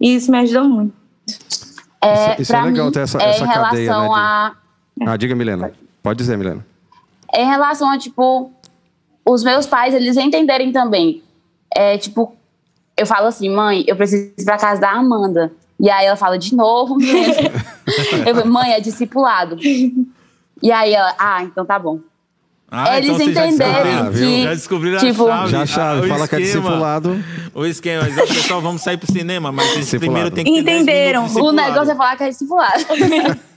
E 0.00 0.14
isso 0.14 0.30
me 0.30 0.38
ajudou 0.38 0.64
muito. 0.64 0.94
É, 2.00 2.32
Isso- 2.32 2.42
isso 2.42 2.56
é 2.56 2.62
legal 2.62 2.86
mim, 2.86 2.92
ter 2.92 3.00
essa- 3.00 3.18
é 3.20 3.30
essa 3.30 3.44
em 3.44 3.48
cadeia, 3.48 3.92
relação 3.92 4.02
né, 4.02 4.08
de- 4.08 4.14
a 5.08 5.12
Ah, 5.12 5.16
diga, 5.16 5.34
Milena. 5.34 5.72
Pode 6.02 6.16
dizer, 6.16 6.38
Milena. 6.38 6.64
em 7.34 7.44
relação 7.46 7.90
a, 7.90 7.98
tipo, 7.98 8.50
os 9.26 9.44
meus 9.44 9.66
pais, 9.66 9.92
eles 9.92 10.16
entenderem 10.16 10.72
também. 10.72 11.22
É, 11.76 11.98
tipo, 11.98 12.34
eu 12.98 13.06
falo 13.06 13.26
assim, 13.28 13.48
mãe, 13.48 13.84
eu 13.86 13.96
preciso 13.96 14.32
ir 14.36 14.44
pra 14.44 14.58
casa 14.58 14.80
da 14.80 14.90
Amanda. 14.90 15.52
E 15.80 15.88
aí 15.88 16.06
ela 16.06 16.16
fala, 16.16 16.38
de 16.38 16.54
novo, 16.54 16.96
menina. 16.96 17.30
eu 18.26 18.34
falo, 18.34 18.50
mãe, 18.50 18.72
é 18.72 18.80
discipulado. 18.80 19.56
E 20.60 20.72
aí 20.72 20.92
ela, 20.92 21.14
ah, 21.18 21.42
então 21.44 21.64
tá 21.64 21.78
bom. 21.78 22.00
Ah, 22.70 22.98
Eles 22.98 23.12
vocês 23.12 23.34
já 23.34 23.46
entenderam 23.46 24.12
que, 24.12 24.42
já 24.42 24.50
descobriram 24.50 24.98
tipo, 24.98 25.26
a 25.26 25.36
chave. 25.36 25.50
Já 25.50 25.62
a 25.62 25.66
chave, 25.66 26.00
Ah, 26.00 26.04
o 26.04 26.08
fala 26.08 26.28
que 26.28 26.36
é 26.36 26.40
esquema. 26.40 26.62
discipulado. 26.62 27.24
O 27.54 27.64
esquema, 27.64 28.02
mas, 28.02 28.28
pessoal, 28.28 28.60
vamos 28.60 28.82
sair 28.82 28.98
pro 28.98 29.10
cinema, 29.10 29.50
mas 29.50 29.88
primeiro 29.90 30.30
tem 30.30 30.44
que 30.44 30.50
ter 30.52 30.62
10 30.62 30.82
Entenderam. 30.82 31.26
O 31.26 31.52
negócio 31.52 31.92
é 31.92 31.94
falar 31.94 32.16
que 32.16 32.24
é 32.24 32.28
discipulado. 32.28 32.84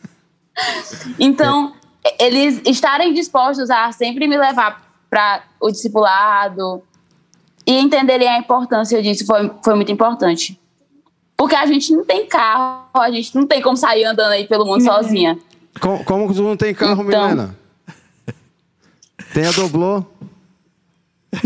Então, 1.18 1.74
eles 2.20 2.62
estarem 2.66 3.14
dispostos 3.14 3.70
a 3.70 3.92
sempre 3.94 4.28
me 4.28 4.38
levar 4.38 4.82
para 5.10 5.44
o 5.62 5.72
discipulado 5.72 6.84
e 7.72 7.80
entenderem 7.80 8.28
a 8.28 8.38
importância 8.38 9.01
disso 9.01 9.26
foi, 9.26 9.49
foi 9.63 9.76
muito 9.76 9.91
importante. 9.91 10.59
Porque 11.38 11.55
a 11.55 11.65
gente 11.65 11.91
não 11.93 12.03
tem 12.05 12.26
carro, 12.28 12.84
a 12.93 13.09
gente 13.11 13.34
não 13.36 13.47
tem 13.47 13.61
como 13.61 13.76
sair 13.78 14.03
andando 14.05 14.32
aí 14.34 14.45
pelo 14.47 14.65
mundo 14.65 14.84
sozinha. 14.84 15.38
Como, 15.80 16.03
como 16.03 16.34
tu 16.34 16.43
não 16.43 16.57
tem 16.57 16.74
carro, 16.74 17.03
Então. 17.07 17.22
Milena? 17.24 17.55
Tem 19.34 19.45
a 19.47 19.51
doblô? 19.51 20.03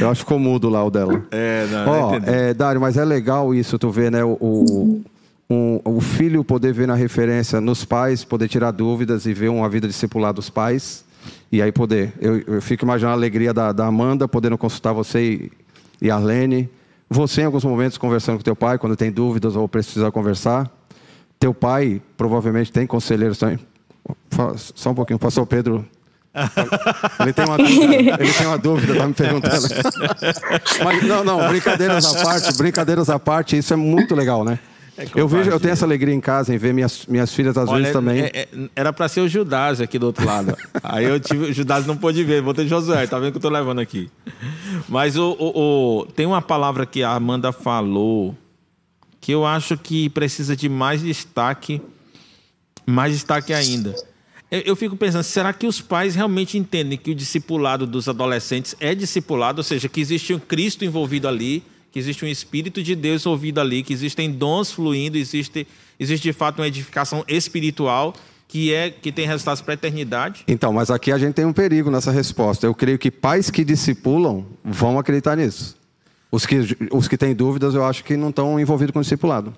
Eu 0.00 0.10
acho 0.10 0.20
que 0.20 0.24
ficou 0.26 0.38
mudo 0.38 0.68
lá 0.68 0.84
o 0.84 0.90
dela. 0.90 1.24
É, 1.30 1.66
não, 1.70 2.16
entendi. 2.16 2.30
é, 2.36 2.54
Dário, 2.54 2.80
mas 2.80 2.96
é 2.96 3.04
legal 3.04 3.54
isso, 3.54 3.78
tu 3.78 3.90
vê, 3.90 4.10
né? 4.10 4.22
O, 4.24 4.36
o, 4.40 5.02
um- 5.48 5.80
o 5.84 6.00
filho 6.00 6.44
poder 6.44 6.72
ver 6.74 6.86
na 6.86 6.94
referência 6.94 7.60
nos 7.60 7.84
pais, 7.84 8.24
poder 8.24 8.48
tirar 8.48 8.70
dúvidas 8.72 9.24
e 9.24 9.32
ver 9.32 9.48
uma 9.48 9.68
vida 9.68 9.86
discipular 9.86 10.32
dos 10.34 10.50
pais. 10.50 11.03
E 11.54 11.62
aí 11.62 11.70
poder. 11.70 12.12
Eu, 12.20 12.40
eu 12.56 12.60
fico 12.60 12.84
imaginando 12.84 13.12
a 13.12 13.16
alegria 13.16 13.54
da, 13.54 13.70
da 13.70 13.86
Amanda, 13.86 14.26
podendo 14.26 14.58
consultar 14.58 14.92
você 14.92 15.22
e, 15.22 15.52
e 16.02 16.10
a 16.10 16.16
Arlene. 16.16 16.68
Você, 17.08 17.42
em 17.42 17.44
alguns 17.44 17.64
momentos, 17.64 17.96
conversando 17.96 18.38
com 18.38 18.42
teu 18.42 18.56
pai, 18.56 18.76
quando 18.76 18.96
tem 18.96 19.12
dúvidas 19.12 19.54
ou 19.54 19.68
precisa 19.68 20.10
conversar. 20.10 20.68
Teu 21.38 21.54
pai 21.54 22.02
provavelmente 22.16 22.72
tem 22.72 22.88
conselheiros 22.88 23.38
também. 23.38 23.60
Só 24.56 24.90
um 24.90 24.94
pouquinho, 24.96 25.16
pastor 25.16 25.46
Pedro. 25.46 25.86
Ele 27.20 27.32
tem 27.32 27.44
uma 27.44 27.56
dúvida, 27.56 28.16
ele 28.18 28.32
tem 28.32 28.46
uma 28.48 28.58
dúvida, 28.58 28.96
tá 28.96 29.06
me 29.06 29.14
perguntando. 29.14 29.68
Mas, 30.82 31.02
não, 31.04 31.22
não, 31.22 31.48
brincadeiras 31.48 32.04
à 32.04 32.24
parte, 32.24 32.56
brincadeiras 32.56 33.08
à 33.08 33.20
parte, 33.20 33.56
isso 33.56 33.72
é 33.72 33.76
muito 33.76 34.16
legal, 34.16 34.44
né? 34.44 34.58
Eu 35.14 35.26
vejo, 35.28 35.50
eu 35.50 35.58
tenho 35.58 35.72
essa 35.72 35.84
alegria 35.84 36.14
em 36.14 36.20
casa 36.20 36.54
em 36.54 36.58
ver 36.58 36.72
minhas, 36.72 37.04
minhas 37.06 37.32
filhas 37.34 37.56
às 37.56 37.68
Olha, 37.68 37.78
vezes 37.80 37.92
também. 37.92 38.20
é- 38.22 38.30
é- 38.34 38.48
era 38.76 38.92
pra 38.92 39.08
ser 39.08 39.20
o 39.22 39.28
Judas 39.28 39.80
aqui 39.80 39.98
do 39.98 40.06
outro 40.06 40.24
lado. 40.24 40.56
Aí 40.82 41.04
eu 41.04 41.18
tive, 41.18 41.46
o 41.46 41.52
Judas 41.52 41.86
não 41.86 41.96
pôde 41.96 42.22
ver, 42.24 42.40
botei 42.42 42.66
Josué, 42.68 43.06
tá 43.06 43.18
vendo 43.18 43.32
que 43.32 43.38
eu 43.38 43.42
tô 43.42 43.48
levando 43.48 43.80
aqui. 43.80 44.10
Mas 44.88 45.16
o, 45.16 45.32
o- 45.38 46.00
o- 46.02 46.06
tem 46.06 46.26
uma 46.26 46.40
palavra 46.42 46.86
que 46.86 47.02
a 47.02 47.10
Amanda 47.12 47.50
falou 47.52 48.36
que 49.20 49.32
eu 49.32 49.44
acho 49.46 49.76
que 49.78 50.08
precisa 50.10 50.54
de 50.54 50.68
mais 50.68 51.00
destaque, 51.02 51.80
mais 52.86 53.12
destaque 53.12 53.52
ainda. 53.52 53.94
Eu, 54.50 54.60
eu 54.60 54.76
fico 54.76 54.94
pensando, 54.96 55.22
será 55.24 55.52
que 55.52 55.66
os 55.66 55.80
pais 55.80 56.14
realmente 56.14 56.58
entendem 56.58 56.98
que 56.98 57.10
o 57.10 57.14
discipulado 57.14 57.86
dos 57.86 58.08
adolescentes 58.08 58.76
é 58.78 58.94
discipulado, 58.94 59.58
ou 59.60 59.64
seja, 59.64 59.88
que 59.88 60.00
existe 60.00 60.34
um 60.34 60.38
Cristo 60.38 60.84
envolvido 60.84 61.26
ali, 61.26 61.62
que 61.94 61.98
existe 62.00 62.24
um 62.24 62.28
Espírito 62.28 62.82
de 62.82 62.96
Deus 62.96 63.22
envolvido 63.24 63.60
ali, 63.60 63.80
que 63.84 63.92
existem 63.92 64.28
dons 64.28 64.72
fluindo, 64.72 65.16
existe, 65.16 65.64
existe 65.98 66.24
de 66.24 66.32
fato 66.32 66.58
uma 66.58 66.66
edificação 66.66 67.24
espiritual 67.28 68.12
que 68.48 68.74
é 68.74 68.90
que 68.90 69.12
tem 69.12 69.28
resultados 69.28 69.62
para 69.62 69.74
a 69.74 69.76
eternidade? 69.76 70.42
Então, 70.48 70.72
mas 70.72 70.90
aqui 70.90 71.12
a 71.12 71.18
gente 71.18 71.34
tem 71.34 71.44
um 71.44 71.52
perigo 71.52 71.92
nessa 71.92 72.10
resposta. 72.10 72.66
Eu 72.66 72.74
creio 72.74 72.98
que 72.98 73.12
pais 73.12 73.48
que 73.48 73.64
discipulam 73.64 74.44
vão 74.64 74.98
acreditar 74.98 75.36
nisso. 75.36 75.76
Os 76.32 76.44
que, 76.44 76.76
os 76.90 77.06
que 77.06 77.16
têm 77.16 77.32
dúvidas, 77.32 77.76
eu 77.76 77.84
acho 77.84 78.02
que 78.02 78.16
não 78.16 78.30
estão 78.30 78.58
envolvidos 78.58 78.92
com 78.92 78.98
o 78.98 79.02
discipulado. 79.02 79.54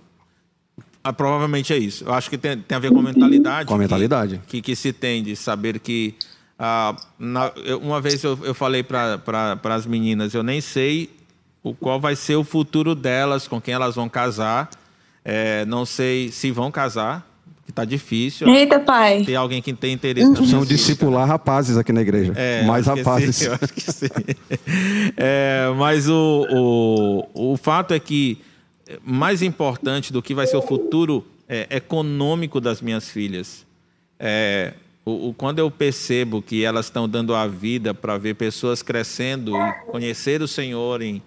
Ah, 1.02 1.14
provavelmente 1.14 1.72
é 1.72 1.78
isso. 1.78 2.04
Eu 2.04 2.12
acho 2.12 2.28
que 2.28 2.36
tem, 2.36 2.58
tem 2.58 2.76
a 2.76 2.78
ver 2.78 2.90
com 2.90 2.98
a 2.98 3.02
mentalidade. 3.02 3.66
Com 3.66 3.72
a 3.72 3.76
que- 3.78 3.82
mentalidade. 3.82 4.40
Que, 4.46 4.60
que, 4.60 4.76
se 4.76 4.92
tem 4.92 5.22
de 5.22 5.34
saber 5.36 5.78
que. 5.78 6.14
ah, 6.58 6.94
na- 7.18 7.50
eu- 7.64 7.78
uma 7.78 7.98
vez 7.98 8.22
eu, 8.22 8.38
eu 8.42 8.52
falei 8.54 8.82
para 8.82 9.16
pra, 9.16 9.74
as 9.74 9.86
meninas: 9.86 10.34
eu 10.34 10.42
nem 10.42 10.60
sei 10.60 11.08
o 11.70 11.74
qual 11.74 12.00
vai 12.00 12.14
ser 12.16 12.36
o 12.36 12.44
futuro 12.44 12.94
delas, 12.94 13.48
com 13.48 13.60
quem 13.60 13.74
elas 13.74 13.94
vão 13.94 14.08
casar. 14.08 14.68
É, 15.24 15.64
não 15.64 15.84
sei 15.84 16.30
se 16.30 16.50
vão 16.52 16.70
casar, 16.70 17.26
que 17.64 17.70
está 17.72 17.84
difícil. 17.84 18.46
Eita, 18.48 18.78
pai. 18.78 19.24
Tem 19.24 19.34
alguém 19.34 19.60
que 19.60 19.72
tem 19.72 19.92
interesse 19.92 20.30
nas 20.30 20.48
São 20.48 20.64
discipular 20.64 21.26
rapazes 21.26 21.76
aqui 21.76 21.92
na 21.92 22.00
igreja. 22.02 22.32
É, 22.36 22.62
Mais 22.64 22.86
rapazes. 22.86 23.36
sim, 23.36 23.46
eu 23.46 23.54
acho 23.54 23.72
que 23.74 23.80
sim. 23.92 24.06
É, 25.16 25.66
mas 25.76 26.08
o, 26.08 27.26
o, 27.34 27.52
o 27.52 27.56
fato 27.56 27.92
é 27.94 27.98
que 27.98 28.38
mais 29.04 29.42
importante 29.42 30.12
do 30.12 30.22
que 30.22 30.34
vai 30.34 30.46
ser 30.46 30.56
o 30.56 30.62
futuro 30.62 31.26
é, 31.48 31.66
econômico 31.70 32.60
das 32.60 32.80
minhas 32.80 33.10
filhas. 33.10 33.66
É, 34.18 34.74
o, 35.04 35.28
o- 35.30 35.34
quando 35.34 35.58
eu 35.58 35.70
percebo 35.70 36.40
que 36.40 36.64
elas 36.64 36.86
estão 36.86 37.08
dando 37.08 37.34
a 37.34 37.46
vida 37.46 37.92
para 37.92 38.16
ver 38.16 38.34
pessoas 38.34 38.82
crescendo 38.82 39.56
e 39.56 39.72
conhecer 39.90 40.40
o 40.42 40.48
Senhor, 40.48 41.02
em, 41.02 41.20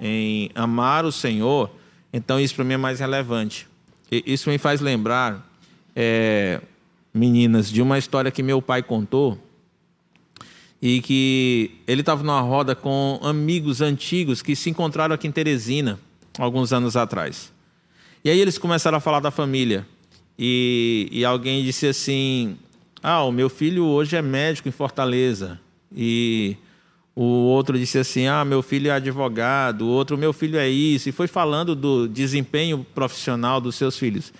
em 0.00 0.50
amar 0.54 1.04
o 1.04 1.12
Senhor, 1.12 1.70
então 2.12 2.38
isso 2.38 2.54
para 2.54 2.64
mim 2.64 2.74
é 2.74 2.78
mais 2.78 3.00
relevante. 3.00 3.68
E 4.10 4.22
isso 4.26 4.50
me 4.50 4.58
faz 4.58 4.80
lembrar, 4.80 5.48
é, 5.94 6.60
meninas, 7.12 7.70
de 7.70 7.80
uma 7.80 7.98
história 7.98 8.30
que 8.30 8.42
meu 8.42 8.60
pai 8.60 8.82
contou 8.82 9.38
e 10.80 11.00
que 11.00 11.70
ele 11.86 12.00
estava 12.00 12.22
numa 12.22 12.40
roda 12.40 12.74
com 12.74 13.18
amigos 13.22 13.80
antigos 13.80 14.42
que 14.42 14.54
se 14.54 14.68
encontraram 14.68 15.14
aqui 15.14 15.26
em 15.26 15.32
Teresina 15.32 15.98
alguns 16.38 16.72
anos 16.72 16.96
atrás. 16.96 17.52
E 18.24 18.30
aí 18.30 18.38
eles 18.38 18.58
começaram 18.58 18.98
a 18.98 19.00
falar 19.00 19.20
da 19.20 19.30
família. 19.30 19.86
E, 20.38 21.08
e 21.10 21.24
alguém 21.24 21.64
disse 21.64 21.86
assim: 21.86 22.58
Ah, 23.02 23.22
o 23.24 23.32
meu 23.32 23.48
filho 23.48 23.84
hoje 23.84 24.16
é 24.16 24.22
médico 24.22 24.68
em 24.68 24.72
Fortaleza. 24.72 25.60
E 25.94 26.56
o 27.16 27.22
outro 27.22 27.78
disse 27.78 27.98
assim: 27.98 28.26
Ah, 28.26 28.44
meu 28.44 28.62
filho 28.62 28.88
é 28.88 28.92
advogado. 28.92 29.82
O 29.82 29.88
outro, 29.88 30.18
meu 30.18 30.32
filho 30.32 30.58
é 30.58 30.68
isso. 30.68 31.08
E 31.08 31.12
foi 31.12 31.28
falando 31.28 31.74
do 31.74 32.08
desempenho 32.08 32.84
profissional 32.94 33.60
dos 33.60 33.76
seus 33.76 33.96
filhos. 33.96 34.32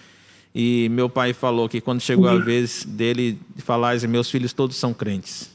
E 0.54 0.88
meu 0.90 1.08
pai 1.08 1.32
falou 1.32 1.68
que 1.68 1.80
quando 1.80 2.00
chegou 2.00 2.28
a 2.28 2.38
vez 2.38 2.84
dele 2.84 3.38
falar, 3.58 3.98
meus 4.08 4.30
filhos 4.30 4.52
todos 4.52 4.76
são 4.76 4.94
crentes. 4.94 5.50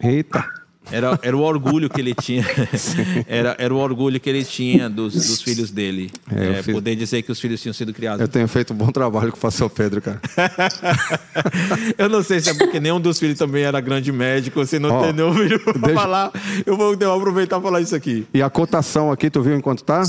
Eita. 0.00 0.65
Era, 0.90 1.18
era 1.22 1.36
o 1.36 1.40
orgulho 1.40 1.90
que 1.90 2.00
ele 2.00 2.14
tinha. 2.14 2.44
Era, 3.26 3.56
era 3.58 3.74
o 3.74 3.78
orgulho 3.78 4.20
que 4.20 4.30
ele 4.30 4.44
tinha 4.44 4.88
dos, 4.88 5.14
dos 5.14 5.42
filhos 5.42 5.70
dele. 5.70 6.10
É, 6.32 6.58
É, 6.58 6.62
fiz- 6.62 6.74
Poder 6.74 6.94
dizer 6.94 7.22
que 7.22 7.32
os 7.32 7.40
filhos 7.40 7.60
tinham 7.60 7.72
sido 7.74 7.92
criados. 7.92 8.20
Eu 8.20 8.28
tenho 8.28 8.46
feito 8.46 8.72
um 8.72 8.76
bom 8.76 8.90
trabalho 8.92 9.32
com 9.32 9.36
o 9.38 9.40
pastor 9.40 9.68
Pedro, 9.68 10.00
cara. 10.00 10.20
Eu 11.98 12.08
não 12.08 12.22
sei 12.22 12.40
se 12.40 12.50
é 12.50 12.54
porque 12.54 12.78
nenhum 12.80 13.00
dos 13.00 13.18
filhos 13.18 13.36
também 13.38 13.62
era 13.64 13.80
grande 13.80 14.12
médico, 14.12 14.64
se 14.64 14.78
não 14.78 14.90
Ó, 14.90 15.02
tem 15.04 15.12
nenhum 15.12 15.34
filho 15.34 15.58
pra 15.60 15.72
deixa- 15.72 15.94
falar. 15.94 16.32
Eu 16.64 16.76
vou, 16.76 16.92
eu 16.92 16.98
vou 16.98 17.16
aproveitar 17.18 17.58
e 17.58 17.62
falar 17.62 17.80
isso 17.80 17.94
aqui. 17.94 18.26
E 18.32 18.40
a 18.42 18.48
cotação 18.50 19.10
aqui, 19.10 19.28
tu 19.30 19.42
viu 19.42 19.56
enquanto 19.56 19.82
tá? 19.82 20.02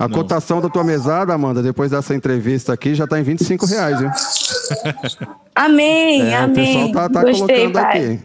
A 0.00 0.08
cotação 0.08 0.62
da 0.62 0.70
tua 0.70 0.82
mesada, 0.82 1.34
Amanda, 1.34 1.62
depois 1.62 1.90
dessa 1.90 2.14
entrevista 2.14 2.72
aqui, 2.72 2.94
já 2.94 3.06
tá 3.06 3.20
em 3.20 3.22
25 3.22 3.66
reais, 3.66 4.00
viu? 4.00 4.10
Amém, 5.54 6.22
É, 6.32 6.40
o 6.40 6.44
amém. 6.44 6.54
pessoal 6.54 6.92
tá, 6.92 7.08
tá 7.10 7.22
Gostei, 7.22 7.70
colocando 7.70 7.72
pai. 7.72 8.14
aqui. 8.14 8.20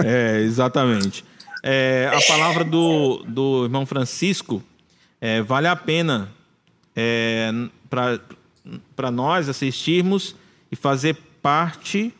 É, 0.02 0.40
exatamente. 0.40 1.24
É, 1.62 2.10
a 2.12 2.20
palavra 2.26 2.64
do, 2.64 3.22
do 3.28 3.64
irmão 3.64 3.84
Francisco 3.84 4.62
é, 5.20 5.42
vale 5.42 5.66
a 5.66 5.76
pena 5.76 6.30
é, 6.96 7.50
para 8.96 9.10
nós 9.10 9.48
assistirmos 9.48 10.34
e 10.72 10.76
fazer 10.76 11.16
parte 11.42 12.14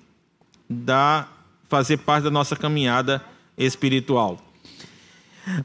da 0.69 1.27
fazer 1.69 1.97
parte 1.99 2.25
da 2.25 2.31
nossa 2.31 2.55
caminhada 2.55 3.23
espiritual. 3.57 4.39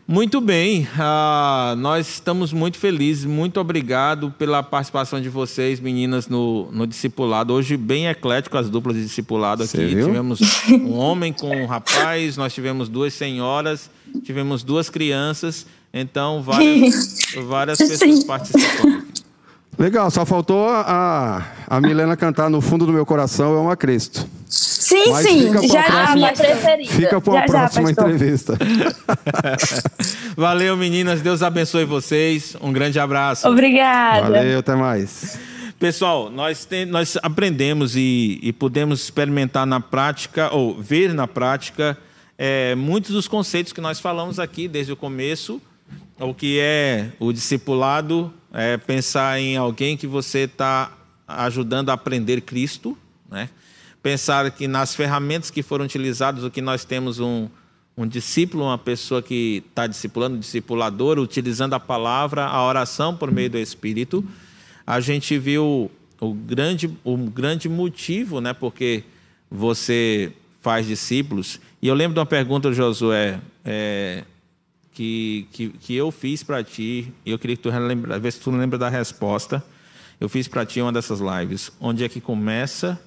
Muito 0.08 0.42
bem, 0.42 0.88
ah, 0.98 1.74
nós 1.78 2.08
estamos 2.08 2.52
muito 2.52 2.78
felizes, 2.78 3.26
muito 3.26 3.60
obrigado 3.60 4.34
pela 4.38 4.62
participação 4.62 5.22
de 5.22 5.30
vocês, 5.30 5.80
meninas, 5.80 6.28
no, 6.28 6.70
no 6.72 6.86
discipulado. 6.86 7.54
Hoje, 7.54 7.78
bem 7.78 8.08
eclético 8.08 8.58
as 8.58 8.70
duplas 8.70 8.98
de 8.98 9.04
discipulado 9.04 9.64
aqui. 9.64 9.78
Tivemos 9.78 10.40
um 10.70 10.94
homem 11.00 11.32
com 11.32 11.56
um 11.56 11.66
rapaz, 11.66 12.36
nós 12.36 12.54
tivemos 12.54 12.90
duas 12.90 13.14
senhoras, 13.14 13.90
tivemos 14.24 14.64
duas 14.64 14.90
crianças, 14.90 15.66
então 15.94 16.42
várias, 16.42 17.20
várias 17.48 17.78
pessoas 17.78 18.24
participando. 18.24 18.99
Legal, 19.80 20.12
só 20.12 20.26
faltou 20.26 20.68
a, 20.68 21.42
a 21.66 21.80
Milena 21.80 22.18
cantar 22.18 22.50
No 22.50 22.60
Fundo 22.60 22.86
do 22.86 22.92
Meu 22.92 23.06
Coração 23.06 23.56
é 23.56 23.60
uma 23.62 23.78
Cristo. 23.78 24.28
Sim, 24.50 25.12
Mas 25.12 25.26
sim. 25.26 25.54
Já, 25.68 25.84
próxima- 25.84 26.04
A 26.12 26.16
minha 26.16 26.34
preferida. 26.34 26.92
Fica 26.92 27.22
para 27.22 27.32
uma 27.34 27.40
Já, 27.40 27.46
já, 27.48 27.54
próxima 27.54 27.86
pastor. 27.94 28.10
entrevista. 28.14 28.58
Valeu, 30.36 30.76
meninas. 30.76 31.22
Deus 31.22 31.42
abençoe 31.42 31.86
vocês. 31.86 32.58
Um 32.62 32.74
grande 32.74 33.00
abraço. 33.00 33.48
Obrigada. 33.48 34.24
Valeu, 34.30 34.60
até 34.60 34.76
mais. 34.76 35.40
Pessoal, 35.80 36.30
nós, 36.30 36.66
tem- 36.66 36.86
nós 36.86 37.18
aprendemos 37.24 37.96
e, 37.96 38.38
e 38.44 38.52
podemos 38.52 39.02
experimentar 39.04 39.66
na 39.66 39.80
prática, 39.80 40.54
ou 40.54 40.76
ver 40.78 41.14
na 41.14 41.26
prática, 41.26 41.98
é, 42.38 42.76
muitos 42.76 43.12
dos 43.12 43.30
conceitos 43.30 43.72
que 43.72 43.80
nós 43.80 43.98
falamos 44.00 44.40
aqui 44.40 44.68
desde 44.68 44.92
o 44.92 44.98
começo. 44.98 45.62
O 46.20 46.34
que 46.34 46.60
é 46.60 47.06
o 47.18 47.32
discipulado, 47.32 48.34
é 48.54 48.78
pensar 48.78 49.40
em 49.40 49.58
alguém 49.58 49.96
que 49.96 50.08
você 50.08 50.40
está 50.40 50.92
ajudando 51.28 51.90
a 51.90 51.94
aprender 51.94 52.42
Cristo, 52.42 52.98
né? 53.30 53.50
pensar 54.02 54.50
que 54.52 54.68
nas 54.68 54.96
ferramentas 54.96 55.52
que 55.52 55.62
foram 55.62 55.86
utilizadas, 55.86 56.44
o 56.44 56.50
que 56.50 56.62
nós 56.62 56.84
temos 56.84 57.20
um, 57.20 57.48
um 57.96 58.08
discípulo, 58.08 58.64
uma 58.64 58.78
pessoa 58.78 59.22
que 59.22 59.64
está 59.70 59.86
discipulando, 59.86 60.38
um 60.38 60.40
discipulador, 60.40 61.20
utilizando 61.20 61.74
a 61.74 61.80
palavra, 61.80 62.46
a 62.46 62.66
oração 62.66 63.16
por 63.16 63.32
meio 63.32 63.50
do 63.50 63.58
Espírito. 63.58 64.24
A 64.88 65.00
gente 65.00 65.38
viu 65.38 65.92
o 66.20 66.34
grande, 66.34 66.90
o 67.04 67.18
grande 67.18 67.70
motivo, 67.70 68.42
né? 68.42 68.54
Porque 68.54 69.04
você 69.52 70.32
faz 70.62 70.88
discípulos. 70.88 71.60
E 71.82 71.88
eu 71.88 71.96
lembro 71.96 72.16
de 72.16 72.20
uma 72.20 72.26
pergunta, 72.26 72.72
Josué, 72.74 73.40
é, 73.64 74.24
que, 75.00 75.48
que, 75.54 75.70
que 75.70 75.96
eu 75.96 76.12
fiz 76.12 76.44
para 76.44 76.62
ti, 76.62 77.14
e 77.26 77.32
eu 77.32 77.40
queria 77.40 77.56
que 77.56 77.64
tu 77.64 77.70
lembra, 77.70 78.20
ver 78.20 78.34
se 78.34 78.42
tu 78.42 78.52
lembra 78.52 78.78
da 78.78 78.90
resposta. 78.90 79.64
Eu 80.20 80.28
fiz 80.28 80.46
para 80.46 80.66
ti 80.66 80.82
uma 80.82 80.92
dessas 80.92 81.22
lives. 81.22 81.72
Onde 81.80 82.04
é 82.04 82.10
que 82.10 82.20
começa 82.20 83.00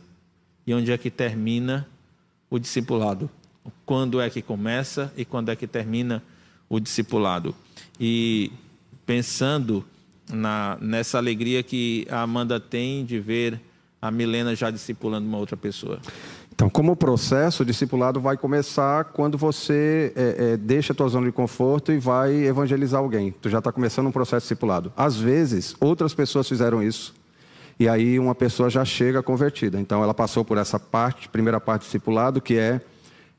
e 0.66 0.72
onde 0.72 0.90
é 0.90 0.96
que 0.96 1.10
termina 1.10 1.86
o 2.48 2.58
discipulado? 2.58 3.28
Quando 3.84 4.22
é 4.22 4.30
que 4.30 4.40
começa 4.40 5.12
e 5.18 5.22
quando 5.26 5.50
é 5.50 5.56
que 5.56 5.66
termina 5.66 6.22
o 6.66 6.80
discipulado? 6.80 7.54
E 8.00 8.50
pensando 9.04 9.84
na, 10.32 10.78
nessa 10.80 11.18
alegria 11.18 11.62
que 11.62 12.06
a 12.08 12.22
Amanda 12.22 12.58
tem 12.58 13.04
de 13.04 13.20
ver 13.20 13.60
a 14.00 14.10
Milena 14.10 14.56
já 14.56 14.70
discipulando 14.70 15.28
uma 15.28 15.36
outra 15.36 15.58
pessoa. 15.58 16.00
Então, 16.54 16.68
como 16.68 16.94
processo, 16.94 17.62
o 17.62 17.66
discipulado 17.66 18.20
vai 18.20 18.36
começar 18.36 19.04
quando 19.04 19.38
você 19.38 20.12
é, 20.14 20.52
é, 20.52 20.56
deixa 20.56 20.92
a 20.92 20.96
tua 20.96 21.08
zona 21.08 21.26
de 21.26 21.32
conforto 21.32 21.90
e 21.90 21.98
vai 21.98 22.32
evangelizar 22.44 23.00
alguém. 23.00 23.34
Tu 23.40 23.48
já 23.48 23.58
está 23.58 23.72
começando 23.72 24.06
um 24.06 24.12
processo 24.12 24.44
discipulado. 24.44 24.92
Às 24.96 25.16
vezes, 25.16 25.74
outras 25.80 26.14
pessoas 26.14 26.48
fizeram 26.48 26.82
isso 26.82 27.14
e 27.80 27.88
aí 27.88 28.18
uma 28.18 28.34
pessoa 28.34 28.70
já 28.70 28.84
chega 28.84 29.22
convertida. 29.22 29.80
Então, 29.80 30.02
ela 30.02 30.14
passou 30.14 30.44
por 30.44 30.58
essa 30.58 30.78
parte, 30.78 31.28
primeira 31.28 31.60
parte 31.60 31.82
do 31.82 31.84
discipulado, 31.84 32.40
que 32.40 32.56
é, 32.56 32.80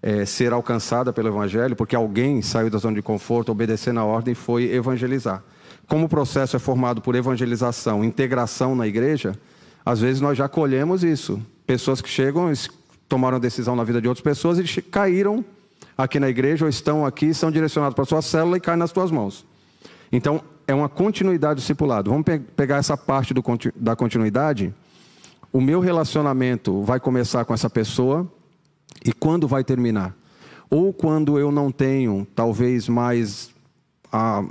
é 0.02 0.26
ser 0.26 0.52
alcançada 0.52 1.14
pelo 1.14 1.30
evangelho, 1.30 1.76
porque 1.76 1.96
alguém 1.96 2.42
saiu 2.42 2.70
da 2.70 2.78
zona 2.78 2.96
de 2.96 3.02
conforto, 3.02 3.52
obedecendo 3.52 4.00
a 4.00 4.04
ordem 4.04 4.34
foi 4.34 4.66
evangelizar. 4.74 5.44
Como 5.88 6.06
o 6.06 6.10
processo 6.10 6.56
é 6.56 6.60
formado 6.60 7.02
por 7.02 7.16
evangelização, 7.16 8.04
integração 8.04 8.76
na 8.76 8.88
igreja, 8.88 9.34
às 9.86 10.02
vezes 10.02 10.20
nós 10.20 10.38
já 10.38 10.50
colhemos 10.50 11.04
isso. 11.04 11.42
Pessoas 11.66 12.02
que 12.02 12.10
chegam, 12.10 12.52
tomaram 13.14 13.40
decisão 13.40 13.76
na 13.76 13.84
vida 13.84 14.02
de 14.02 14.08
outras 14.08 14.24
pessoas 14.24 14.58
e 14.58 14.82
caíram 14.82 15.46
aqui 15.96 16.20
na 16.20 16.28
igreja 16.28 16.66
ou 16.66 16.70
estão 16.70 17.06
aqui, 17.06 17.32
são 17.32 17.52
direcionados 17.52 17.94
para 17.94 18.02
a 18.02 18.08
sua 18.08 18.24
célula 18.24 18.58
e 18.58 18.60
caem 18.60 18.80
nas 18.80 18.92
tuas 18.92 19.12
mãos. 19.12 19.46
Então, 20.12 20.42
é 20.66 20.74
uma 20.74 20.90
continuidade 20.90 21.60
discipulado. 21.60 22.10
Vamos 22.10 22.26
pe 22.26 22.40
pegar 22.40 22.78
essa 22.78 22.98
parte 22.98 23.32
do, 23.32 23.44
da 23.76 23.96
continuidade. 23.96 24.74
O 25.52 25.62
meu 25.62 25.80
relacionamento 25.80 26.82
vai 26.82 27.00
começar 27.00 27.46
com 27.46 27.54
essa 27.54 27.70
pessoa 27.70 28.28
e 29.06 29.14
quando 29.14 29.48
vai 29.48 29.64
terminar? 29.64 30.16
Ou 30.68 30.92
quando 30.92 31.38
eu 31.38 31.52
não 31.52 31.72
tenho, 31.72 32.26
talvez, 32.34 32.90
mais 32.90 33.52
a, 34.12 34.44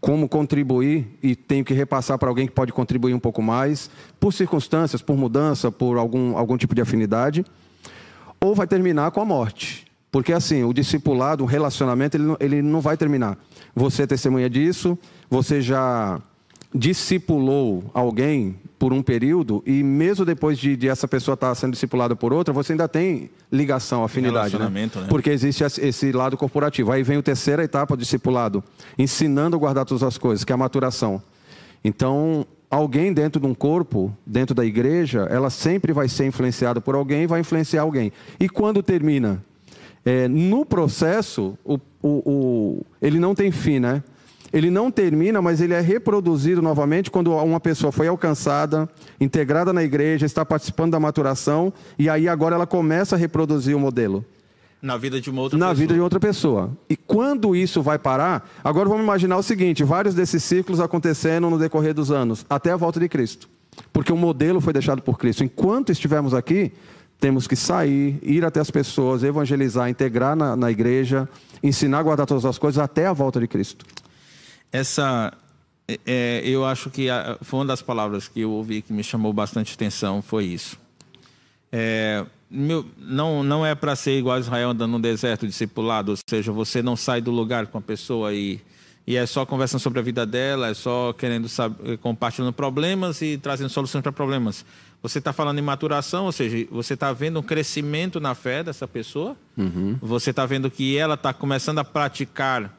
como 0.00 0.28
contribuir 0.28 1.18
e 1.20 1.34
tenho 1.34 1.64
que 1.64 1.74
repassar 1.74 2.16
para 2.16 2.28
alguém 2.28 2.46
que 2.46 2.52
pode 2.52 2.72
contribuir 2.72 3.12
um 3.12 3.18
pouco 3.18 3.42
mais, 3.42 3.90
por 4.20 4.32
circunstâncias, 4.32 5.02
por 5.02 5.16
mudança, 5.16 5.72
por 5.72 5.98
algum, 5.98 6.38
algum 6.38 6.56
tipo 6.56 6.76
de 6.76 6.80
afinidade, 6.80 7.44
ou 8.40 8.54
vai 8.54 8.66
terminar 8.66 9.10
com 9.10 9.20
a 9.20 9.24
morte. 9.24 9.86
Porque 10.10 10.32
assim, 10.32 10.64
o 10.64 10.72
discipulado, 10.72 11.44
o 11.44 11.46
relacionamento, 11.46 12.16
ele 12.16 12.24
não, 12.24 12.36
ele 12.40 12.62
não 12.62 12.80
vai 12.80 12.96
terminar. 12.96 13.36
Você 13.74 14.02
é 14.02 14.06
testemunha 14.06 14.48
disso, 14.48 14.98
você 15.28 15.60
já 15.60 16.20
discipulou 16.74 17.90
alguém 17.94 18.56
por 18.78 18.92
um 18.92 19.02
período 19.02 19.62
e 19.66 19.82
mesmo 19.82 20.24
depois 20.24 20.58
de, 20.58 20.76
de 20.76 20.88
essa 20.88 21.08
pessoa 21.08 21.34
estar 21.34 21.54
sendo 21.54 21.72
discipulada 21.72 22.14
por 22.14 22.32
outra, 22.32 22.54
você 22.54 22.72
ainda 22.72 22.86
tem 22.86 23.30
ligação, 23.50 24.04
afinidade, 24.04 24.56
né? 24.58 24.68
né? 24.68 24.90
Porque 25.08 25.30
existe 25.30 25.64
esse 25.64 26.12
lado 26.12 26.36
corporativo. 26.36 26.92
Aí 26.92 27.02
vem 27.02 27.18
a 27.18 27.22
terceira 27.22 27.64
etapa 27.64 27.96
do 27.96 28.00
discipulado, 28.00 28.62
ensinando 28.96 29.56
a 29.56 29.58
guardar 29.58 29.84
todas 29.84 30.02
as 30.02 30.16
coisas, 30.16 30.44
que 30.44 30.52
é 30.52 30.54
a 30.54 30.58
maturação. 30.58 31.22
Então, 31.82 32.46
alguém 32.70 33.12
dentro 33.12 33.40
de 33.40 33.46
um 33.46 33.54
corpo, 33.54 34.14
dentro 34.26 34.54
da 34.54 34.64
igreja, 34.64 35.26
ela 35.30 35.50
sempre 35.50 35.92
vai 35.92 36.08
ser 36.08 36.26
influenciada 36.26 36.80
por 36.80 36.94
alguém 36.94 37.22
e 37.22 37.26
vai 37.26 37.40
influenciar 37.40 37.82
alguém. 37.82 38.12
E 38.38 38.48
quando 38.48 38.82
termina? 38.82 39.42
É, 40.04 40.28
no 40.28 40.64
processo, 40.64 41.58
o, 41.64 41.78
o, 42.02 42.08
o, 42.08 42.86
ele 43.00 43.18
não 43.18 43.34
tem 43.34 43.50
fim, 43.50 43.78
né? 43.78 44.02
ele 44.52 44.70
não 44.70 44.90
termina, 44.90 45.42
mas 45.42 45.60
ele 45.60 45.74
é 45.74 45.80
reproduzido 45.80 46.62
novamente 46.62 47.10
quando 47.10 47.34
uma 47.34 47.60
pessoa 47.60 47.92
foi 47.92 48.08
alcançada, 48.08 48.88
integrada 49.20 49.72
na 49.72 49.82
igreja, 49.82 50.26
está 50.26 50.44
participando 50.44 50.92
da 50.92 51.00
maturação, 51.00 51.72
e 51.98 52.08
aí 52.08 52.28
agora 52.28 52.54
ela 52.54 52.66
começa 52.66 53.14
a 53.14 53.18
reproduzir 53.18 53.76
o 53.76 53.80
modelo. 53.80 54.24
Na 54.80 54.96
vida 54.96 55.20
de 55.20 55.28
uma 55.28 55.42
outra 55.42 55.58
na 55.58 55.66
pessoa. 55.66 55.80
Vida 55.80 55.94
de 55.94 56.00
outra 56.00 56.20
pessoa. 56.20 56.70
E 56.88 56.96
quando 56.96 57.56
isso 57.56 57.82
vai 57.82 57.98
parar, 57.98 58.48
agora 58.62 58.88
vamos 58.88 59.04
imaginar 59.04 59.36
o 59.36 59.42
seguinte: 59.42 59.82
vários 59.82 60.14
desses 60.14 60.42
ciclos 60.44 60.80
acontecendo 60.80 61.50
no 61.50 61.58
decorrer 61.58 61.94
dos 61.94 62.10
anos, 62.10 62.46
até 62.48 62.70
a 62.70 62.76
volta 62.76 63.00
de 63.00 63.08
Cristo. 63.08 63.48
Porque 63.92 64.12
o 64.12 64.16
modelo 64.16 64.60
foi 64.60 64.72
deixado 64.72 65.02
por 65.02 65.18
Cristo. 65.18 65.44
Enquanto 65.44 65.90
estivermos 65.90 66.34
aqui, 66.34 66.72
temos 67.20 67.46
que 67.46 67.56
sair, 67.56 68.18
ir 68.22 68.44
até 68.44 68.60
as 68.60 68.70
pessoas, 68.70 69.22
evangelizar, 69.22 69.88
integrar 69.88 70.36
na, 70.36 70.56
na 70.56 70.70
igreja, 70.70 71.28
ensinar 71.62 71.98
a 71.98 72.02
guardar 72.02 72.26
todas 72.26 72.44
as 72.44 72.58
coisas 72.58 72.78
até 72.78 73.06
a 73.06 73.12
volta 73.12 73.40
de 73.40 73.48
Cristo 73.48 73.84
essa 74.72 75.32
é, 75.86 75.98
é, 76.06 76.42
eu 76.44 76.64
acho 76.64 76.90
que 76.90 77.08
a, 77.08 77.38
foi 77.40 77.60
uma 77.60 77.66
das 77.66 77.82
palavras 77.82 78.28
que 78.28 78.40
eu 78.40 78.50
ouvi 78.50 78.82
que 78.82 78.92
me 78.92 79.02
chamou 79.02 79.32
bastante 79.32 79.74
atenção 79.74 80.20
foi 80.20 80.44
isso. 80.44 80.78
É, 81.72 82.24
meu, 82.50 82.86
não, 82.96 83.42
não 83.42 83.64
é 83.64 83.74
para 83.74 83.94
ser 83.94 84.18
igual 84.18 84.36
a 84.36 84.40
Israel 84.40 84.70
andando 84.70 84.92
no 84.92 85.00
deserto 85.00 85.46
discipulado, 85.46 86.12
ou 86.12 86.16
seja, 86.28 86.50
você 86.50 86.82
não 86.82 86.96
sai 86.96 87.20
do 87.20 87.30
lugar 87.30 87.66
com 87.66 87.78
a 87.78 87.80
pessoa 87.80 88.32
e, 88.32 88.60
e 89.06 89.16
é 89.16 89.26
só 89.26 89.44
conversando 89.44 89.80
sobre 89.80 89.98
a 89.98 90.02
vida 90.02 90.24
dela, 90.24 90.68
é 90.68 90.74
só 90.74 91.12
querendo 91.12 91.48
saber, 91.48 91.98
compartilhando 91.98 92.52
problemas 92.52 93.20
e 93.20 93.36
trazendo 93.36 93.68
soluções 93.68 94.02
para 94.02 94.12
problemas. 94.12 94.64
Você 95.02 95.18
está 95.18 95.32
falando 95.32 95.58
em 95.58 95.62
maturação, 95.62 96.24
ou 96.24 96.32
seja, 96.32 96.66
você 96.70 96.94
está 96.94 97.12
vendo 97.12 97.38
um 97.38 97.42
crescimento 97.42 98.18
na 98.18 98.34
fé 98.34 98.64
dessa 98.64 98.88
pessoa, 98.88 99.36
uhum. 99.56 99.96
você 100.00 100.30
está 100.30 100.44
vendo 100.46 100.70
que 100.70 100.96
ela 100.96 101.14
está 101.14 101.32
começando 101.32 101.78
a 101.78 101.84
praticar 101.84 102.77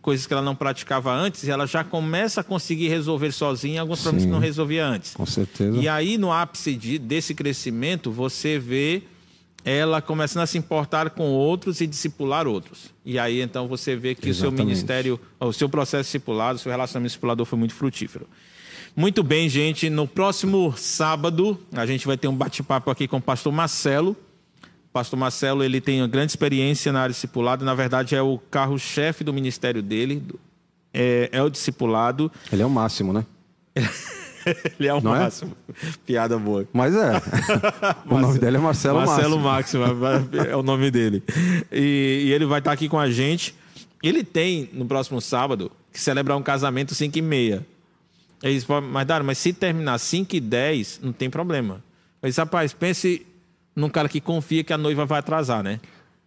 coisas 0.00 0.26
que 0.26 0.32
ela 0.32 0.42
não 0.42 0.54
praticava 0.54 1.12
antes, 1.12 1.44
e 1.44 1.50
ela 1.50 1.66
já 1.66 1.84
começa 1.84 2.40
a 2.40 2.44
conseguir 2.44 2.88
resolver 2.88 3.32
sozinha 3.32 3.80
alguns 3.80 4.00
problemas 4.00 4.26
que 4.26 4.30
não 4.30 4.38
resolvia 4.38 4.86
antes. 4.86 5.14
Com 5.14 5.26
certeza. 5.26 5.76
E 5.76 5.88
aí, 5.88 6.18
no 6.18 6.32
ápice 6.32 6.74
de, 6.74 6.98
desse 6.98 7.34
crescimento, 7.34 8.10
você 8.10 8.58
vê 8.58 9.02
ela 9.64 10.00
começando 10.00 10.42
a 10.44 10.46
se 10.46 10.56
importar 10.56 11.10
com 11.10 11.30
outros 11.30 11.80
e 11.80 11.86
discipular 11.86 12.46
outros. 12.46 12.94
E 13.04 13.18
aí, 13.18 13.40
então, 13.40 13.68
você 13.68 13.96
vê 13.96 14.14
que 14.14 14.28
Exatamente. 14.28 14.54
o 14.54 14.56
seu 14.56 14.66
ministério, 14.66 15.20
o 15.40 15.52
seu 15.52 15.68
processo 15.68 16.04
discipulado, 16.04 16.56
o 16.56 16.58
seu 16.58 16.70
relacionamento 16.70 17.08
discipulador 17.08 17.44
foi 17.44 17.58
muito 17.58 17.74
frutífero. 17.74 18.26
Muito 18.96 19.22
bem, 19.22 19.48
gente. 19.48 19.90
No 19.90 20.08
próximo 20.08 20.74
sábado, 20.76 21.58
a 21.72 21.86
gente 21.86 22.06
vai 22.06 22.16
ter 22.16 22.28
um 22.28 22.34
bate-papo 22.34 22.90
aqui 22.90 23.06
com 23.06 23.18
o 23.18 23.22
pastor 23.22 23.52
Marcelo 23.52 24.16
pastor 24.92 25.18
Marcelo 25.18 25.62
ele 25.62 25.80
tem 25.80 26.00
uma 26.00 26.08
grande 26.08 26.32
experiência 26.32 26.92
na 26.92 27.02
área 27.02 27.12
discipulado, 27.12 27.64
na 27.64 27.74
verdade 27.74 28.14
é 28.14 28.22
o 28.22 28.38
carro-chefe 28.50 29.22
do 29.22 29.32
ministério 29.32 29.82
dele, 29.82 30.22
é, 30.92 31.28
é, 31.32 31.42
o 31.42 31.50
discipulado. 31.50 32.30
Ele 32.52 32.62
é 32.62 32.66
o 32.66 32.70
máximo, 32.70 33.12
né? 33.12 33.24
ele 34.78 34.88
é 34.88 34.94
o 34.94 35.00
Não 35.00 35.14
é? 35.14 35.20
máximo. 35.20 35.56
É? 35.68 35.72
Piada 36.06 36.38
boa. 36.38 36.66
Mas 36.72 36.94
é. 36.94 37.12
o 38.08 38.18
nome 38.18 38.38
dele 38.38 38.56
é 38.56 38.60
Marcelo, 38.60 38.98
Marcelo 38.98 39.38
Máximo. 39.38 39.94
Máximo 39.94 40.36
é 40.36 40.56
o 40.56 40.62
nome 40.62 40.90
dele. 40.90 41.22
E, 41.70 42.24
e, 42.26 42.32
ele 42.32 42.46
vai 42.46 42.58
estar 42.58 42.72
aqui 42.72 42.88
com 42.88 42.98
a 42.98 43.10
gente. 43.10 43.54
Ele 44.02 44.24
tem, 44.24 44.70
no 44.72 44.86
próximo 44.86 45.20
sábado, 45.20 45.70
que 45.92 46.00
celebrar 46.00 46.36
um 46.36 46.42
casamento 46.42 46.94
5 46.94 47.18
e 47.18 47.22
meia. 47.22 47.66
Eles 48.42 48.64
mas 48.66 49.06
Dário, 49.06 49.26
mas 49.26 49.38
se 49.38 49.52
terminar 49.52 49.98
5 49.98 50.36
e 50.36 50.40
10, 50.40 51.00
não 51.02 51.12
tem 51.12 51.28
problema. 51.28 51.82
Mas, 52.22 52.36
rapaz, 52.36 52.72
pense 52.72 53.26
num 53.78 53.88
cara 53.88 54.08
que 54.08 54.20
confia 54.20 54.64
que 54.64 54.72
a 54.72 54.78
noiva 54.78 55.06
vai 55.06 55.20
atrasar, 55.20 55.62
né? 55.62 55.80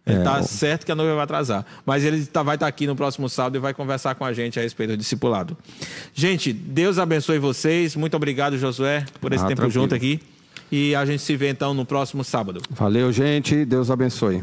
Ele 0.04 0.18
é, 0.18 0.24
tá 0.24 0.42
certo 0.42 0.84
que 0.84 0.90
a 0.90 0.96
noiva 0.96 1.14
vai 1.14 1.24
atrasar. 1.24 1.64
Mas 1.86 2.04
ele 2.04 2.24
tá, 2.26 2.42
vai 2.42 2.56
estar 2.56 2.66
tá 2.66 2.68
aqui 2.68 2.86
no 2.86 2.96
próximo 2.96 3.28
sábado 3.28 3.56
e 3.56 3.60
vai 3.60 3.72
conversar 3.72 4.14
com 4.16 4.24
a 4.24 4.32
gente 4.32 4.58
a 4.58 4.62
respeito 4.62 4.90
do 4.90 4.96
discipulado. 4.96 5.56
Gente, 6.12 6.52
Deus 6.52 6.98
abençoe 6.98 7.38
vocês. 7.38 7.94
Muito 7.94 8.16
obrigado, 8.16 8.58
Josué, 8.58 9.04
por 9.20 9.32
esse 9.32 9.44
ah, 9.44 9.48
tempo 9.48 9.60
tranquilo. 9.60 9.82
junto 9.82 9.94
aqui. 9.94 10.20
E 10.72 10.94
a 10.94 11.04
gente 11.04 11.22
se 11.22 11.36
vê 11.36 11.50
então 11.50 11.72
no 11.72 11.84
próximo 11.84 12.24
sábado. 12.24 12.60
Valeu, 12.70 13.12
gente. 13.12 13.64
Deus 13.64 13.90
abençoe. 13.90 14.42